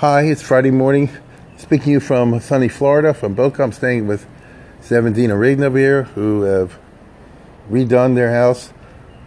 Hi, 0.00 0.22
it's 0.22 0.40
Friday 0.40 0.70
morning. 0.70 1.10
Speaking 1.58 1.84
to 1.84 1.90
you 1.90 2.00
from 2.00 2.40
sunny 2.40 2.68
Florida, 2.68 3.12
from 3.12 3.34
Boca. 3.34 3.62
I'm 3.62 3.70
staying 3.70 4.06
with 4.06 4.26
Seventeen 4.80 5.30
and 5.30 5.38
Reagan 5.38 5.62
over 5.62 5.76
here, 5.76 6.04
who 6.04 6.40
have 6.40 6.78
redone 7.70 8.14
their 8.14 8.32
house 8.32 8.72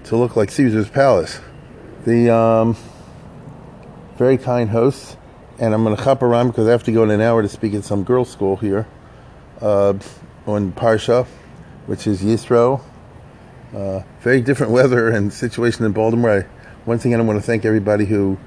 to 0.05 0.17
look 0.17 0.36
like 0.36 0.49
Caesar's 0.49 0.89
Palace. 0.89 1.39
The 2.05 2.33
um, 2.33 2.75
very 4.17 4.39
kind 4.39 4.71
hosts, 4.71 5.15
and 5.59 5.76
I'm 5.76 5.83
going 5.83 5.96
to 5.96 6.01
hop 6.01 6.23
around 6.23 6.47
because 6.47 6.67
I 6.67 6.72
have 6.72 6.85
to 6.85 6.92
go 6.92 7.03
in 7.03 7.12
an 7.12 7.21
hour 7.21 7.44
to 7.44 7.49
speak 7.49 7.76
at 7.76 7.83
some 7.83 8.03
girls' 8.03 8.31
school 8.31 8.55
here 8.55 8.87
uh, 9.62 9.94
on 10.47 10.71
Parsha, 10.71 11.28
which 11.85 12.08
is 12.08 12.24
Yisro. 12.24 12.81
Uh, 13.76 14.01
very 14.21 14.42
different 14.42 14.71
weather 14.79 15.10
and 15.10 15.31
situation 15.31 15.85
in 15.85 15.92
Baltimore. 15.92 16.31
I, 16.31 16.45
once 16.88 17.05
again, 17.05 17.20
I 17.20 17.23
want 17.23 17.38
to 17.38 17.45
thank 17.45 17.63
everybody 17.63 18.05
who 18.05 18.40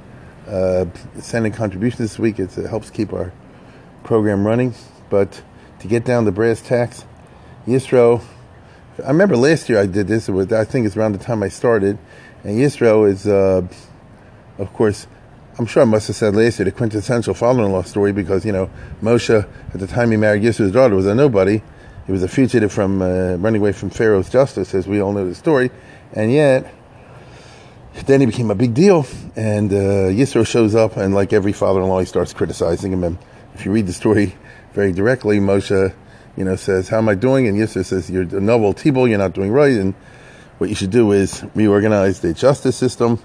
uh, 0.49 0.87
sending 1.21 1.53
contributions 1.53 1.99
this 1.99 2.19
week. 2.19 2.39
It's, 2.39 2.59
it 2.59 2.69
helps 2.69 2.91
keep 2.91 3.13
our 3.13 3.33
program 4.05 4.47
running. 4.47 4.75
But 5.11 5.43
to 5.81 5.89
get 5.89 6.05
down 6.05 6.25
to 6.25 6.33
brass 6.33 6.61
tacks, 6.61 7.05
Yisro, 7.67 8.23
I 9.05 9.09
remember 9.09 9.37
last 9.37 9.69
year 9.69 9.79
I 9.79 9.87
did 9.87 10.09
this. 10.09 10.29
I 10.29 10.65
think 10.65 10.87
it's 10.87 10.97
around 10.97 11.13
the 11.13 11.19
time 11.19 11.43
I 11.43 11.49
started. 11.49 11.99
And 12.45 12.59
Yisro 12.59 13.09
is, 13.09 13.27
uh, 13.27 13.67
of 14.59 14.73
course, 14.73 15.07
I'm 15.59 15.67
sure 15.67 15.83
I 15.83 15.87
must 15.87 16.07
have 16.09 16.17
said 16.17 16.37
last 16.37 16.59
year 16.59 16.65
the 16.65 16.73
quintessential 16.73 17.33
father-in-law 17.33 17.83
story 17.83 18.13
because 18.13 18.45
you 18.45 18.53
know 18.53 18.69
Moshe 19.03 19.49
at 19.73 19.81
the 19.81 19.87
time 19.87 20.11
he 20.11 20.19
married 20.19 20.43
Yisro's 20.43 20.73
daughter 20.73 20.95
was 20.95 21.07
a 21.07 21.15
nobody. 21.15 21.63
He 22.05 22.13
was 22.13 22.23
a 22.23 22.29
fugitive 22.29 22.73
from 22.73 23.01
uh, 23.01 23.37
running 23.37 23.63
away 23.63 23.73
from 23.73 23.89
Pharaoh's 23.91 24.29
justice, 24.29 24.75
as 24.75 24.87
we 24.87 25.01
all 25.01 25.13
know 25.13 25.27
the 25.27 25.35
story, 25.35 25.71
and 26.13 26.31
yet 26.31 26.73
then 28.05 28.21
he 28.21 28.27
became 28.27 28.51
a 28.51 28.55
big 28.55 28.75
deal, 28.75 29.07
and 29.37 29.73
uh, 29.73 30.11
Yisro 30.13 30.47
shows 30.47 30.75
up, 30.75 30.99
and 30.99 31.15
like 31.15 31.33
every 31.33 31.53
father-in-law, 31.53 32.01
he 32.01 32.05
starts 32.05 32.35
criticizing 32.35 32.93
him. 32.93 33.03
And 33.03 33.19
if 33.55 33.65
you 33.65 33.73
read 33.73 33.87
the 33.87 33.95
story 33.95 34.37
very 34.75 34.93
directly, 34.93 35.39
Moshe, 35.39 35.95
you 36.37 36.45
know, 36.45 36.57
says, 36.57 36.89
"How 36.89 36.99
am 36.99 37.09
I 37.09 37.15
doing?" 37.15 37.49
And 37.49 37.57
Yisro 37.57 37.85
says, 37.85 38.11
"You're 38.11 38.25
a 38.25 38.41
novel 38.41 38.75
tibul. 38.75 39.09
You're 39.09 39.19
not 39.19 39.33
doing 39.33 39.51
right, 39.51 39.73
and 39.73 39.95
what 40.59 40.69
you 40.69 40.77
should 40.77 40.91
do 40.91 41.13
is 41.13 41.43
reorganize 41.55 42.21
the 42.21 42.35
justice 42.35 42.77
system." 42.77 43.19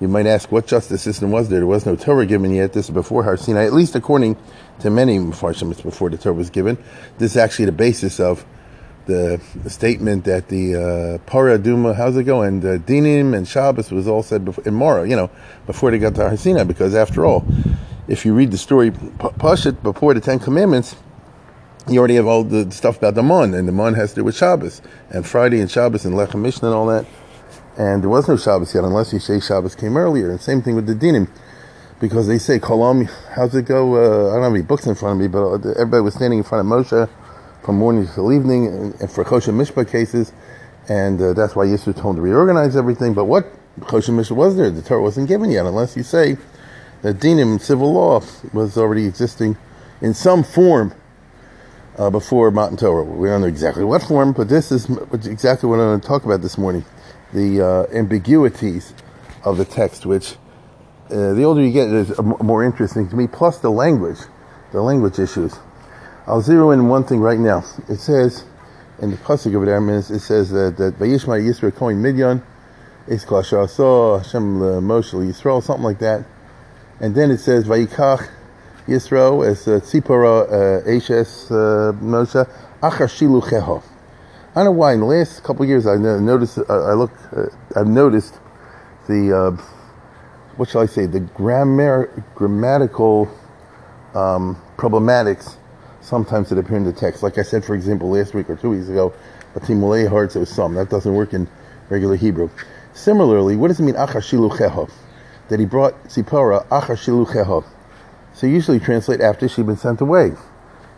You 0.00 0.08
might 0.08 0.26
ask 0.26 0.50
what 0.50 0.66
justice 0.66 1.02
system 1.02 1.30
was 1.30 1.50
there? 1.50 1.60
There 1.60 1.66
was 1.66 1.84
no 1.84 1.94
Torah 1.94 2.24
given 2.24 2.54
yet. 2.54 2.72
This 2.72 2.86
is 2.86 2.90
before 2.90 3.22
Har 3.22 3.36
Sinai, 3.36 3.66
at 3.66 3.74
least 3.74 3.94
according 3.94 4.38
to 4.78 4.88
many 4.88 5.18
Mepharshim, 5.18 5.70
it's 5.70 5.82
before 5.82 6.08
the 6.08 6.16
Torah 6.16 6.34
was 6.34 6.48
given. 6.48 6.78
This 7.18 7.32
is 7.32 7.36
actually 7.36 7.66
the 7.66 7.72
basis 7.72 8.18
of 8.18 8.46
the, 9.10 9.40
the 9.62 9.70
statement 9.70 10.24
that 10.24 10.48
the 10.48 10.76
uh, 10.76 11.18
Para 11.30 11.58
Duma, 11.58 11.94
how's 11.94 12.16
it 12.16 12.24
going? 12.24 12.50
and 12.50 12.64
uh, 12.64 12.78
Dinim 12.78 13.36
and 13.36 13.46
Shabbos 13.46 13.90
was 13.90 14.08
all 14.08 14.22
said 14.22 14.44
before, 14.44 14.64
in 14.64 14.74
Mora, 14.74 15.08
you 15.08 15.16
know, 15.16 15.30
before 15.66 15.90
they 15.90 15.98
got 15.98 16.14
to 16.16 16.28
Har 16.28 16.36
Sinai, 16.36 16.64
because 16.64 16.94
after 16.94 17.24
all, 17.24 17.44
if 18.08 18.24
you 18.24 18.34
read 18.34 18.50
the 18.50 18.58
story, 18.58 18.90
Pashat, 18.90 19.82
before 19.82 20.14
the 20.14 20.20
Ten 20.20 20.38
Commandments, 20.38 20.96
you 21.88 21.98
already 21.98 22.16
have 22.16 22.26
all 22.26 22.44
the 22.44 22.70
stuff 22.70 22.98
about 22.98 23.14
the 23.14 23.22
Mon, 23.22 23.54
and 23.54 23.68
the 23.68 23.72
Mon 23.72 23.94
has 23.94 24.10
to 24.10 24.16
do 24.16 24.24
with 24.24 24.36
Shabbos, 24.36 24.82
and 25.10 25.26
Friday 25.26 25.60
and 25.60 25.70
Shabbos 25.70 26.04
and 26.04 26.14
Lechem 26.14 26.40
Mishnah 26.40 26.68
and 26.68 26.74
all 26.74 26.86
that, 26.86 27.06
and 27.78 28.02
there 28.02 28.10
was 28.10 28.28
no 28.28 28.36
Shabbos 28.36 28.74
yet, 28.74 28.84
unless 28.84 29.12
you 29.12 29.20
say 29.20 29.38
Shabbos 29.38 29.74
came 29.74 29.96
earlier, 29.96 30.30
and 30.30 30.40
same 30.40 30.60
thing 30.62 30.74
with 30.74 30.86
the 30.86 30.94
Dinim, 30.94 31.28
because 32.00 32.26
they 32.26 32.38
say, 32.38 32.58
Kolam, 32.58 33.08
how's 33.34 33.54
it 33.54 33.66
go, 33.66 33.94
uh, 33.94 34.30
I 34.30 34.34
don't 34.34 34.42
have 34.42 34.52
any 34.54 34.62
books 34.62 34.86
in 34.86 34.94
front 34.94 35.14
of 35.14 35.20
me, 35.20 35.28
but 35.28 35.66
everybody 35.76 36.02
was 36.02 36.14
standing 36.14 36.38
in 36.38 36.44
front 36.44 36.66
of 36.66 36.72
Moshe, 36.72 37.08
from 37.62 37.76
morning 37.76 38.08
till 38.14 38.32
evening, 38.32 38.94
and, 39.00 39.10
for 39.10 39.24
Choshen 39.24 39.54
Mishpat 39.54 39.90
cases, 39.90 40.32
and 40.88 41.20
uh, 41.20 41.32
that's 41.34 41.54
why 41.54 41.66
Yisro 41.66 41.94
told 41.94 42.16
him 42.16 42.16
to 42.16 42.22
reorganize 42.22 42.76
everything. 42.76 43.14
But 43.14 43.26
what 43.26 43.46
Choshen 43.80 44.16
Mishpat 44.16 44.36
was 44.36 44.56
there? 44.56 44.70
The 44.70 44.82
Torah 44.82 45.02
wasn't 45.02 45.28
given 45.28 45.50
yet, 45.50 45.66
unless 45.66 45.96
you 45.96 46.02
say 46.02 46.36
that 47.02 47.18
dinim, 47.18 47.60
civil 47.60 47.92
law, 47.92 48.22
was 48.52 48.76
already 48.76 49.06
existing 49.06 49.56
in 50.00 50.14
some 50.14 50.42
form 50.42 50.94
uh, 51.98 52.10
before 52.10 52.50
Matan 52.50 52.76
Torah. 52.76 53.04
We 53.04 53.28
don't 53.28 53.42
know 53.42 53.46
exactly 53.46 53.84
what 53.84 54.02
form, 54.02 54.32
but 54.32 54.48
this 54.48 54.72
is 54.72 54.88
exactly 55.26 55.68
what 55.68 55.80
I'm 55.80 55.88
going 55.88 56.00
to 56.00 56.06
talk 56.06 56.24
about 56.24 56.42
this 56.42 56.56
morning: 56.56 56.84
the 57.32 57.60
uh, 57.60 57.96
ambiguities 57.96 58.94
of 59.44 59.58
the 59.58 59.64
text, 59.64 60.06
which 60.06 60.36
uh, 61.10 61.34
the 61.34 61.42
older 61.42 61.62
you 61.62 61.72
get, 61.72 61.88
is 61.88 62.18
more 62.18 62.64
interesting 62.64 63.08
to 63.10 63.16
me. 63.16 63.26
Plus 63.26 63.58
the 63.58 63.70
language, 63.70 64.18
the 64.72 64.80
language 64.80 65.18
issues. 65.18 65.58
I'll 66.26 66.42
zero 66.42 66.70
in 66.70 66.88
one 66.88 67.04
thing 67.04 67.20
right 67.20 67.38
now. 67.38 67.64
It 67.88 67.98
says 67.98 68.44
in 69.00 69.10
the 69.10 69.16
pasuk 69.16 69.54
over 69.54 69.64
there, 69.64 69.98
it 69.98 70.20
says 70.20 70.50
that 70.50 70.76
that 70.76 70.98
Vayishma 70.98 71.40
Yisrael 71.40 71.74
Kohen 71.74 72.02
Midyan 72.02 72.42
is 73.08 73.22
Saw 73.22 74.18
Hashem 74.18 74.60
Moshe 74.60 75.12
Yisrael, 75.14 75.62
something 75.62 75.84
like 75.84 75.98
that. 76.00 76.24
And 77.00 77.14
then 77.14 77.30
it 77.30 77.38
says 77.38 77.64
Vayikach 77.64 78.28
Yisrael 78.86 79.48
as 79.48 79.66
uh, 79.66 79.80
Tzipora 79.80 80.46
uh, 80.46 80.88
Eshes 80.88 81.50
uh, 81.50 81.92
Moshe 81.98 82.48
Achar 82.82 83.08
Shilucheho. 83.08 83.82
I 84.50 84.54
don't 84.56 84.64
know 84.66 84.70
why. 84.72 84.92
In 84.92 85.00
the 85.00 85.06
last 85.06 85.42
couple 85.42 85.62
of 85.62 85.68
years, 85.68 85.86
I 85.86 85.96
noticed. 85.96 86.58
I 86.68 86.92
look. 86.92 87.12
I've 87.74 87.86
noticed 87.86 88.38
the 89.06 89.58
what 90.56 90.68
shall 90.68 90.82
I 90.82 90.86
say? 90.86 91.06
The 91.06 91.20
grammar 91.20 92.24
grammatical 92.34 93.30
um, 94.14 94.60
problematics 94.76 95.56
sometimes 96.00 96.48
that 96.48 96.58
appear 96.58 96.76
in 96.76 96.84
the 96.84 96.92
text. 96.92 97.22
Like 97.22 97.38
I 97.38 97.42
said, 97.42 97.64
for 97.64 97.74
example, 97.74 98.10
last 98.10 98.34
week 98.34 98.48
or 98.50 98.56
two 98.56 98.70
weeks 98.70 98.88
ago, 98.88 99.12
Batimulei 99.54 100.08
heart 100.08 100.32
says 100.32 100.48
some. 100.48 100.74
That 100.74 100.90
doesn't 100.90 101.14
work 101.14 101.32
in 101.32 101.48
regular 101.88 102.16
Hebrew. 102.16 102.50
Similarly, 102.92 103.56
what 103.56 103.68
does 103.68 103.80
it 103.80 103.84
mean, 103.84 103.94
achashilucheho? 103.94 104.90
That 105.48 105.60
he 105.60 105.66
brought 105.66 106.02
Sipora, 106.04 106.66
achashilucheho. 106.68 107.64
So 108.34 108.46
usually 108.46 108.80
translate 108.80 109.20
after 109.20 109.48
she'd 109.48 109.66
been 109.66 109.76
sent 109.76 110.00
away. 110.00 110.32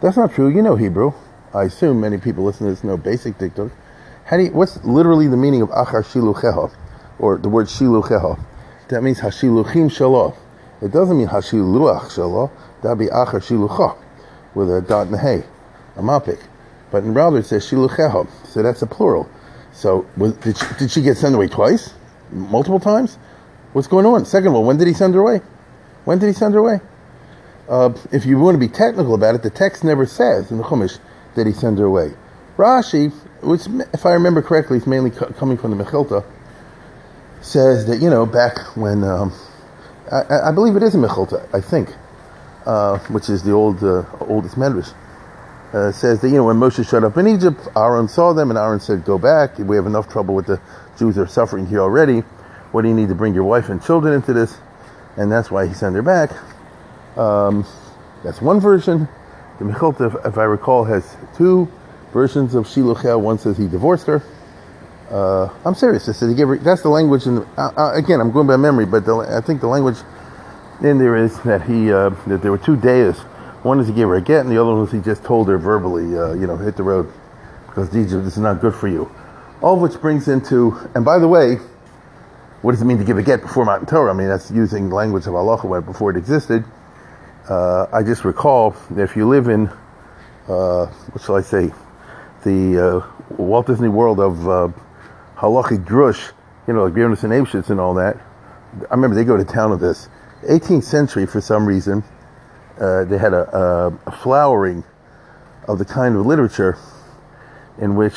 That's 0.00 0.16
not 0.16 0.32
true. 0.32 0.48
You 0.48 0.62
know 0.62 0.76
Hebrew. 0.76 1.12
I 1.54 1.64
assume 1.64 2.00
many 2.00 2.18
people 2.18 2.44
listening 2.44 2.70
to 2.70 2.74
this 2.74 2.84
know 2.84 2.96
basic 2.96 3.38
dikduk. 3.38 3.70
How 4.24 4.36
do 4.36 4.44
you, 4.44 4.52
what's 4.52 4.82
literally 4.84 5.28
the 5.28 5.36
meaning 5.36 5.62
of 5.62 5.70
achar 5.70 6.04
shilucheho? 6.04 6.74
Or 7.18 7.38
the 7.38 7.48
word 7.48 7.66
shilucheho? 7.66 8.38
That 8.88 9.02
means 9.02 9.20
hashiluchim 9.20 9.90
shaloh. 9.90 10.36
It 10.80 10.92
doesn't 10.92 11.16
mean 11.16 11.28
hashiluach 11.28 12.10
shaloh. 12.10 12.50
That'd 12.82 12.98
be 12.98 13.06
achar 13.06 13.40
shiluchah 13.40 13.96
with 14.54 14.70
a 14.70 14.80
dot 14.80 15.06
and 15.06 15.14
a 15.14 15.18
hay, 15.18 15.44
a 15.96 16.02
mapik. 16.02 16.40
But 16.90 17.04
in 17.04 17.14
rather 17.14 17.38
it 17.38 17.46
says 17.46 17.68
shilucheho, 17.68 18.28
so 18.46 18.62
that's 18.62 18.82
a 18.82 18.86
plural. 18.86 19.28
So 19.72 20.06
was, 20.16 20.34
did, 20.34 20.56
she, 20.58 20.66
did 20.78 20.90
she 20.90 21.02
get 21.02 21.16
sent 21.16 21.34
away 21.34 21.48
twice, 21.48 21.94
multiple 22.30 22.80
times? 22.80 23.16
What's 23.72 23.88
going 23.88 24.04
on? 24.04 24.26
Second 24.26 24.48
of 24.48 24.54
all, 24.54 24.64
when 24.64 24.76
did 24.76 24.86
he 24.86 24.94
send 24.94 25.14
her 25.14 25.20
away? 25.20 25.40
When 26.04 26.18
did 26.18 26.26
he 26.26 26.32
send 26.32 26.54
her 26.54 26.60
away? 26.60 26.80
Uh, 27.68 27.94
if 28.10 28.26
you 28.26 28.38
want 28.38 28.54
to 28.54 28.58
be 28.58 28.68
technical 28.68 29.14
about 29.14 29.34
it, 29.34 29.42
the 29.42 29.50
text 29.50 29.84
never 29.84 30.04
says 30.04 30.50
in 30.50 30.58
the 30.58 30.64
Chumash 30.64 30.98
that 31.36 31.46
he 31.46 31.52
sent 31.52 31.78
her 31.78 31.86
away. 31.86 32.12
Rashi, 32.56 33.12
which 33.40 33.66
if 33.94 34.04
I 34.04 34.12
remember 34.12 34.42
correctly, 34.42 34.76
is 34.76 34.86
mainly 34.86 35.10
coming 35.10 35.56
from 35.56 35.76
the 35.76 35.82
Mechilta, 35.82 36.24
says 37.40 37.86
that 37.86 38.00
you 38.00 38.10
know 38.10 38.26
back 38.26 38.58
when 38.76 39.02
um, 39.04 39.32
I, 40.10 40.48
I, 40.48 40.52
believe 40.52 40.76
it 40.76 40.82
is 40.82 40.94
a 40.94 40.98
Mechilta, 40.98 41.48
I 41.54 41.60
think 41.60 41.94
uh, 42.66 42.98
which 43.08 43.28
is 43.28 43.42
the 43.42 43.52
old 43.52 43.82
uh, 43.82 44.04
oldest 44.20 44.56
medrash, 44.56 44.92
uh, 45.72 45.92
says 45.92 46.20
that 46.20 46.28
you 46.28 46.36
know 46.36 46.44
when 46.44 46.56
Moshe 46.56 46.88
showed 46.88 47.04
up 47.04 47.16
in 47.16 47.26
Egypt, 47.28 47.60
Aaron 47.76 48.08
saw 48.08 48.32
them, 48.32 48.50
and 48.50 48.58
Aaron 48.58 48.80
said, 48.80 49.04
"Go 49.04 49.18
back. 49.18 49.58
We 49.58 49.76
have 49.76 49.86
enough 49.86 50.08
trouble 50.08 50.34
with 50.34 50.46
the 50.46 50.60
Jews 50.98 51.18
are 51.18 51.26
suffering 51.26 51.66
here 51.66 51.80
already. 51.80 52.20
What 52.72 52.82
do 52.82 52.88
you 52.88 52.94
need 52.94 53.08
to 53.08 53.14
bring 53.14 53.34
your 53.34 53.44
wife 53.44 53.68
and 53.68 53.82
children 53.82 54.14
into 54.14 54.32
this?" 54.32 54.56
And 55.16 55.30
that's 55.30 55.50
why 55.50 55.66
he 55.66 55.74
sent 55.74 55.94
her 55.94 56.02
back. 56.02 56.30
Um, 57.16 57.66
that's 58.24 58.40
one 58.40 58.60
version. 58.60 59.08
The 59.58 59.64
Mechilta, 59.64 60.26
if 60.26 60.38
I 60.38 60.44
recall, 60.44 60.84
has 60.84 61.16
two 61.36 61.68
versions 62.12 62.54
of 62.54 62.66
Shiluchel. 62.66 63.20
One 63.20 63.38
says 63.38 63.58
he 63.58 63.68
divorced 63.68 64.06
her. 64.06 64.22
Uh, 65.10 65.48
I'm 65.64 65.74
serious. 65.74 66.08
I 66.08 66.12
said 66.12 66.30
he 66.30 66.34
gave 66.34 66.48
her. 66.48 66.56
That's 66.56 66.82
the 66.82 66.88
language. 66.88 67.26
In 67.26 67.38
uh, 67.38 67.70
uh, 67.76 67.92
again, 67.94 68.20
I'm 68.20 68.32
going 68.32 68.46
by 68.46 68.56
memory, 68.56 68.86
but 68.86 69.04
the, 69.04 69.16
I 69.18 69.40
think 69.40 69.60
the 69.60 69.66
language 69.68 69.98
then 70.82 70.98
there 70.98 71.16
is 71.16 71.40
that 71.42 71.62
he 71.62 71.92
uh, 71.92 72.10
that 72.26 72.42
there 72.42 72.50
were 72.50 72.58
two 72.58 72.76
days. 72.76 73.18
One 73.62 73.78
is 73.78 73.86
he 73.86 73.94
gave 73.94 74.08
her 74.08 74.16
a 74.16 74.20
get, 74.20 74.40
and 74.40 74.50
the 74.50 74.60
other 74.60 74.74
was 74.74 74.90
he 74.90 74.98
just 74.98 75.22
told 75.22 75.48
her 75.48 75.56
verbally, 75.56 76.18
uh, 76.18 76.34
you 76.34 76.48
know, 76.48 76.56
hit 76.56 76.76
the 76.76 76.82
road 76.82 77.12
because 77.66 77.88
this 77.90 78.12
is 78.12 78.38
not 78.38 78.60
good 78.60 78.74
for 78.74 78.88
you. 78.88 79.10
All 79.62 79.74
of 79.76 79.80
which 79.80 80.00
brings 80.00 80.26
into, 80.26 80.76
and 80.96 81.04
by 81.04 81.20
the 81.20 81.28
way, 81.28 81.58
what 82.62 82.72
does 82.72 82.82
it 82.82 82.84
mean 82.84 82.98
to 82.98 83.04
give 83.04 83.18
a 83.18 83.22
get 83.22 83.40
before 83.40 83.64
Matan 83.64 83.86
Torah? 83.86 84.12
I 84.12 84.16
mean, 84.16 84.28
that's 84.28 84.50
using 84.50 84.90
language 84.90 85.26
of 85.26 85.34
Allah 85.34 85.80
before 85.80 86.10
it 86.10 86.16
existed. 86.16 86.64
Uh, 87.48 87.86
I 87.92 88.02
just 88.02 88.24
recall 88.24 88.70
that 88.90 89.02
if 89.02 89.16
you 89.16 89.28
live 89.28 89.48
in, 89.48 89.68
uh, 90.48 90.86
what 90.86 91.22
shall 91.24 91.36
I 91.36 91.42
say, 91.42 91.72
the 92.44 93.04
uh, 93.04 93.34
Walt 93.36 93.66
Disney 93.66 93.88
World 93.88 94.20
of 94.20 94.48
uh, 94.48 94.68
halachic 95.36 95.84
drush, 95.84 96.32
you 96.66 96.74
know, 96.74 96.84
like 96.84 96.94
Bjornus 96.94 97.24
and 97.24 97.32
Abschitz 97.32 97.70
and 97.70 97.80
all 97.80 97.94
that. 97.94 98.16
I 98.90 98.94
remember 98.94 99.16
they 99.16 99.24
go 99.24 99.36
to 99.36 99.44
town 99.44 99.70
with 99.70 99.80
this. 99.80 100.08
18th 100.42 100.84
century, 100.84 101.26
for 101.26 101.40
some 101.40 101.66
reason, 101.66 102.04
uh, 102.80 103.04
they 103.04 103.18
had 103.18 103.32
a, 103.32 103.92
a, 104.06 104.10
flowering 104.10 104.84
of 105.68 105.78
the 105.78 105.84
kind 105.84 106.16
of 106.16 106.26
literature 106.26 106.76
in 107.78 107.94
which 107.94 108.14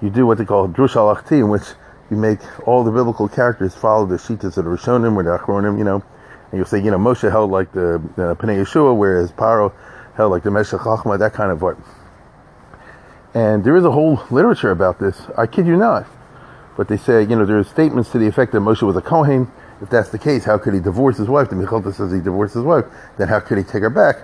you 0.00 0.10
do 0.10 0.26
what 0.26 0.38
they 0.38 0.44
call 0.44 0.68
drush 0.68 0.96
al 0.96 1.10
in 1.30 1.48
which 1.48 1.62
you 2.10 2.16
make 2.16 2.40
all 2.66 2.84
the 2.84 2.90
biblical 2.90 3.28
characters 3.28 3.74
follow 3.74 4.06
the 4.06 4.16
shitas 4.16 4.56
of 4.56 4.64
the 4.64 4.70
Rishonim 4.70 5.16
or 5.16 5.22
the 5.22 5.38
Achronim, 5.38 5.78
you 5.78 5.84
know, 5.84 6.02
And 6.50 6.58
you'll 6.58 6.66
say, 6.66 6.82
you 6.82 6.90
know, 6.90 6.98
Moshe 6.98 7.30
held 7.30 7.50
like 7.50 7.72
the, 7.72 8.02
the 8.16 8.36
Pnei 8.36 8.62
Yeshua, 8.62 8.96
whereas 8.96 9.32
Paro 9.32 9.72
held 10.14 10.30
like 10.32 10.42
the 10.42 10.50
Meshech 10.50 10.80
Chachma, 10.80 11.18
that 11.18 11.32
kind 11.32 11.50
of 11.50 11.62
art. 11.62 11.78
And 13.34 13.64
there 13.64 13.76
is 13.76 13.84
a 13.84 13.90
whole 13.90 14.22
literature 14.30 14.70
about 14.70 14.98
this. 14.98 15.22
I 15.38 15.46
kid 15.46 15.66
you 15.66 15.76
not. 15.76 16.06
But 16.76 16.88
they 16.88 16.96
say, 16.96 17.22
you 17.22 17.36
know, 17.36 17.46
there's 17.46 17.68
statements 17.68 18.10
to 18.10 18.18
the 18.18 18.26
effect 18.26 18.52
that 18.52 18.58
Moshe 18.58 18.82
was 18.82 18.96
a 18.96 19.00
Kohen. 19.00 19.50
If 19.82 19.90
that's 19.90 20.10
the 20.10 20.18
case, 20.18 20.44
how 20.44 20.58
could 20.58 20.74
he 20.74 20.80
divorce 20.80 21.16
his 21.16 21.28
wife? 21.28 21.50
The 21.50 21.56
Mechilta 21.56 21.92
says 21.92 22.12
he 22.12 22.20
divorced 22.20 22.54
his 22.54 22.62
wife. 22.62 22.84
Then 23.18 23.26
how 23.26 23.40
could 23.40 23.58
he 23.58 23.64
take 23.64 23.82
her 23.82 23.90
back? 23.90 24.16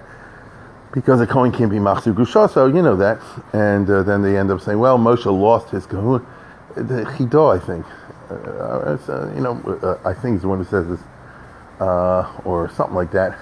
Because 0.92 1.20
a 1.20 1.26
Kohen 1.26 1.50
can't 1.50 1.70
be 1.70 1.78
Machzu 1.78 2.14
Gusha, 2.14 2.48
so 2.48 2.66
you 2.66 2.80
know 2.80 2.96
that. 2.96 3.20
And 3.52 3.90
uh, 3.90 4.04
then 4.04 4.22
they 4.22 4.38
end 4.38 4.52
up 4.52 4.60
saying, 4.60 4.78
well, 4.78 4.98
Moshe 4.98 5.26
lost 5.26 5.70
his 5.70 5.84
Kahuna. 5.84 6.24
The 6.76 7.04
Chidah, 7.04 7.60
I 7.60 7.66
think. 7.66 7.84
Uh, 8.30 8.96
uh, 9.08 9.32
you 9.34 9.40
know, 9.40 9.60
uh, 9.82 10.08
I 10.08 10.14
think 10.14 10.36
is 10.36 10.42
the 10.42 10.48
one 10.48 10.58
who 10.58 10.64
says 10.64 10.86
this, 10.86 11.00
uh, 11.80 12.40
or 12.44 12.70
something 12.70 12.94
like 12.94 13.10
that. 13.12 13.38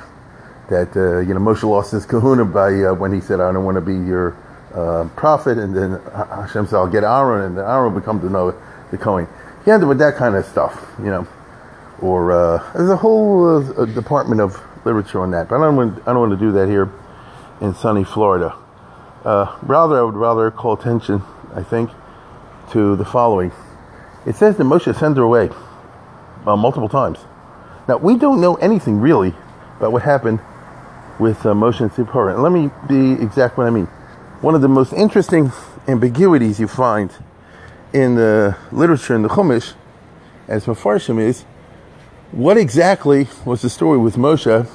That 0.70 0.96
uh, 0.96 1.18
you 1.20 1.34
know, 1.34 1.40
Moshe 1.40 1.64
lost 1.64 1.92
his 1.92 2.06
Kahuna 2.06 2.44
by 2.44 2.92
when 2.92 3.12
he 3.12 3.20
said, 3.20 3.40
"I 3.40 3.52
don't 3.52 3.64
want 3.64 3.76
to 3.76 3.80
be 3.80 3.94
your 3.94 4.36
prophet," 5.16 5.58
and 5.58 5.76
then 5.76 6.00
Hashem 6.12 6.66
said, 6.66 6.76
"I'll 6.76 6.86
get 6.86 7.04
Aaron," 7.04 7.44
and 7.44 7.58
Aaron 7.58 7.92
will 7.92 8.00
become 8.00 8.20
the 8.20 8.54
the 8.90 8.98
Kohen. 8.98 9.28
He 9.64 9.70
ended 9.70 9.88
with 9.88 9.98
that 9.98 10.16
kind 10.16 10.34
of 10.36 10.46
stuff, 10.46 10.94
you 10.98 11.06
know. 11.10 11.26
Or 12.00 12.62
there's 12.74 12.90
a 12.90 12.96
whole 12.96 13.62
department 13.86 14.40
of 14.40 14.60
literature 14.84 15.20
on 15.20 15.30
that, 15.32 15.48
but 15.48 15.56
I 15.56 15.64
don't 15.64 15.76
want, 15.76 15.98
I 16.02 16.12
don't 16.12 16.28
want 16.28 16.38
to 16.38 16.46
do 16.46 16.52
that 16.52 16.68
here 16.68 16.90
in 17.60 17.74
sunny 17.74 18.04
Florida. 18.04 18.54
rather, 19.24 19.98
I 19.98 20.02
would 20.02 20.14
rather 20.14 20.50
call 20.50 20.74
attention, 20.74 21.22
I 21.54 21.62
think, 21.62 21.90
to 22.72 22.96
the 22.96 23.04
following. 23.04 23.52
It 24.26 24.34
says 24.34 24.56
that 24.56 24.64
Moshe 24.64 24.92
sent 24.98 25.16
her 25.16 25.22
away 25.22 25.50
uh, 26.46 26.56
multiple 26.56 26.88
times. 26.88 27.18
Now, 27.88 27.98
we 27.98 28.16
don't 28.16 28.40
know 28.40 28.56
anything 28.56 29.00
really 29.00 29.34
about 29.76 29.92
what 29.92 30.02
happened 30.02 30.40
with 31.18 31.46
uh, 31.46 31.54
Moshe 31.54 31.80
and 31.80 31.92
Zipporah. 31.92 32.34
And 32.34 32.42
let 32.42 32.52
me 32.52 32.70
be 32.88 33.12
exact 33.22 33.56
what 33.56 33.66
I 33.66 33.70
mean. 33.70 33.86
One 34.40 34.54
of 34.54 34.60
the 34.60 34.68
most 34.68 34.92
interesting 34.92 35.52
ambiguities 35.88 36.58
you 36.58 36.68
find 36.68 37.10
in 37.92 38.16
the 38.16 38.56
literature 38.72 39.14
in 39.14 39.22
the 39.22 39.28
Chumash, 39.28 39.74
as 40.48 40.66
Mefarshim, 40.66 41.20
is 41.20 41.44
what 42.32 42.56
exactly 42.56 43.28
was 43.44 43.62
the 43.62 43.70
story 43.70 43.98
with 43.98 44.16
Moshe 44.16 44.68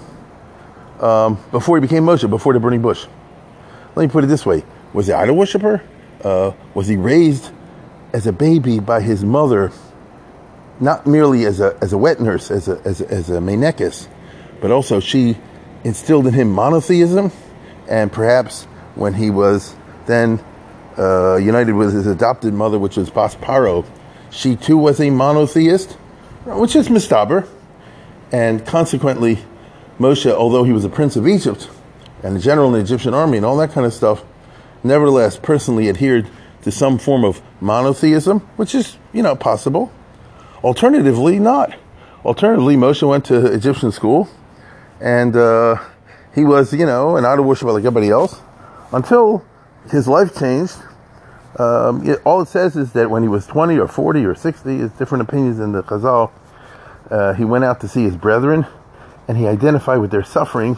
um, 1.01 1.37
before 1.51 1.77
he 1.77 1.81
became 1.81 2.03
Moshe, 2.03 2.29
before 2.29 2.53
the 2.53 2.59
burning 2.59 2.81
bush? 2.81 3.05
Let 3.95 4.03
me 4.07 4.11
put 4.11 4.23
it 4.23 4.27
this 4.27 4.45
way: 4.45 4.63
Was 4.93 5.07
he 5.07 5.13
idol 5.13 5.35
worshiper? 5.35 5.83
Uh, 6.23 6.51
was 6.73 6.87
he 6.87 6.97
raised 6.97 7.51
as 8.13 8.27
a 8.27 8.31
baby 8.31 8.79
by 8.79 9.01
his 9.01 9.23
mother, 9.23 9.71
not 10.79 11.07
merely 11.07 11.45
as 11.45 11.59
a, 11.59 11.77
as 11.81 11.93
a 11.93 11.97
wet 11.97 12.19
nurse, 12.19 12.51
as 12.51 12.67
a, 12.67 12.79
as 12.85 13.01
a, 13.01 13.09
as 13.09 13.29
a 13.29 14.07
but 14.59 14.71
also 14.71 14.99
she 14.99 15.37
instilled 15.83 16.27
in 16.27 16.33
him 16.33 16.51
monotheism, 16.51 17.31
and 17.89 18.11
perhaps 18.11 18.65
when 18.95 19.13
he 19.13 19.29
was 19.29 19.75
then 20.05 20.43
uh, 20.97 21.37
united 21.37 21.73
with 21.73 21.93
his 21.93 22.05
adopted 22.05 22.53
mother, 22.53 22.77
which 22.77 22.97
was 22.97 23.09
Bas 23.09 23.35
Paro, 23.35 23.85
she 24.29 24.55
too 24.55 24.77
was 24.77 24.99
a 24.99 25.09
monotheist, 25.09 25.97
which 26.45 26.75
is 26.75 26.87
mistaber, 26.87 27.47
and 28.31 28.65
consequently, 28.65 29.39
Moshe, 29.99 30.31
although 30.31 30.63
he 30.63 30.71
was 30.71 30.85
a 30.85 30.89
prince 30.89 31.15
of 31.15 31.27
Egypt 31.27 31.69
and 32.23 32.37
a 32.37 32.39
general 32.39 32.67
in 32.67 32.73
the 32.73 32.79
Egyptian 32.79 33.13
army 33.13 33.37
and 33.37 33.45
all 33.45 33.57
that 33.57 33.71
kind 33.71 33.85
of 33.85 33.93
stuff, 33.93 34.23
nevertheless 34.83 35.37
personally 35.37 35.89
adhered 35.89 36.27
to 36.63 36.71
some 36.71 36.97
form 36.97 37.23
of 37.23 37.41
monotheism, 37.59 38.39
which 38.55 38.73
is, 38.75 38.97
you 39.13 39.21
know, 39.21 39.35
possible. 39.35 39.91
Alternatively, 40.63 41.39
not. 41.39 41.75
Alternatively, 42.23 42.75
Moshe 42.75 43.07
went 43.07 43.25
to 43.25 43.45
Egyptian 43.47 43.91
school 43.91 44.29
and 44.99 45.35
uh, 45.35 45.77
he 46.35 46.43
was, 46.43 46.73
you 46.73 46.85
know, 46.85 47.17
an 47.17 47.25
idol 47.25 47.45
worshiper 47.45 47.71
like 47.71 47.81
everybody 47.81 48.09
else 48.09 48.39
until 48.91 49.43
his 49.89 50.07
life 50.07 50.37
changed. 50.37 50.75
Um, 51.57 52.07
it, 52.07 52.21
all 52.25 52.41
it 52.41 52.47
says 52.47 52.75
is 52.75 52.93
that 52.93 53.09
when 53.09 53.23
he 53.23 53.29
was 53.29 53.45
20 53.45 53.77
or 53.77 53.87
40 53.87 54.25
or 54.25 54.35
60, 54.35 54.75
it's 54.75 54.97
different 54.97 55.23
opinions 55.23 55.59
in 55.59 55.73
the 55.73 55.83
Chazal, 55.83 56.31
uh, 57.09 57.33
he 57.33 57.43
went 57.43 57.63
out 57.63 57.81
to 57.81 57.87
see 57.87 58.03
his 58.03 58.15
brethren 58.15 58.65
and 59.27 59.37
he 59.37 59.47
identified 59.47 59.99
with 59.99 60.11
their 60.11 60.23
suffering. 60.23 60.77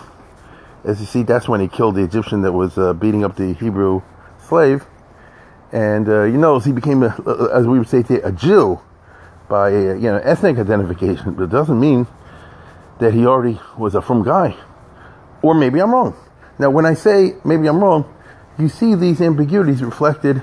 As 0.84 1.00
you 1.00 1.06
see, 1.06 1.24
that's 1.24 1.48
when 1.48 1.62
he 1.62 1.68
killed 1.68 1.96
the 1.96 2.04
Egyptian 2.04 2.42
that 2.42 2.52
was 2.52 2.78
uh, 2.78 2.94
beating 2.94 3.24
up 3.24 3.36
the 3.36 3.54
Hebrew 3.54 4.02
slave. 4.48 4.86
And 5.72 6.08
uh, 6.10 6.24
you 6.24 6.38
know, 6.38 6.60
he 6.60 6.72
became, 6.72 7.04
a, 7.04 7.50
as 7.54 7.66
we 7.66 7.80
would 7.80 7.88
say 7.88 8.04
today, 8.04 8.22
a 8.22 8.32
Jew 8.32 8.80
by 9.50 9.70
you 9.70 10.00
know 10.00 10.18
ethnic 10.24 10.58
identification, 10.58 11.34
but 11.34 11.44
it 11.44 11.50
doesn't 11.50 11.80
mean 11.80 12.08
that 13.00 13.14
he 13.14 13.26
already 13.26 13.60
was 13.78 13.96
a 13.96 14.02
from 14.02 14.24
guy. 14.24 14.56
Or 15.42 15.54
maybe 15.54 15.80
I'm 15.80 15.92
wrong. 15.92 16.16
Now, 16.60 16.70
when 16.70 16.86
I 16.86 16.94
say 16.94 17.36
maybe 17.44 17.68
I'm 17.68 17.84
wrong, 17.84 18.06
you 18.58 18.70
see 18.70 18.96
these 18.96 19.20
ambiguities 19.22 19.84
reflected, 19.84 20.42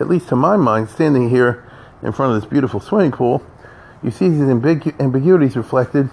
at 0.00 0.08
least 0.08 0.28
to 0.28 0.36
my 0.36 0.56
mind, 0.56 0.88
standing 0.88 1.30
here 1.30 1.68
in 2.02 2.12
front 2.12 2.34
of 2.34 2.40
this 2.40 2.50
beautiful 2.50 2.80
swimming 2.80 3.12
pool. 3.12 3.44
You 4.02 4.10
see 4.10 4.28
these 4.28 4.40
ambigu- 4.40 4.98
ambiguities 4.98 5.56
reflected 5.56 6.10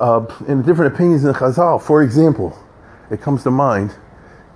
uh, 0.00 0.26
in 0.46 0.62
different 0.62 0.94
opinions 0.94 1.24
in 1.24 1.32
the 1.32 1.38
Chazal. 1.38 1.80
For 1.80 2.02
example, 2.02 2.58
it 3.10 3.20
comes 3.20 3.42
to 3.44 3.50
mind 3.50 3.94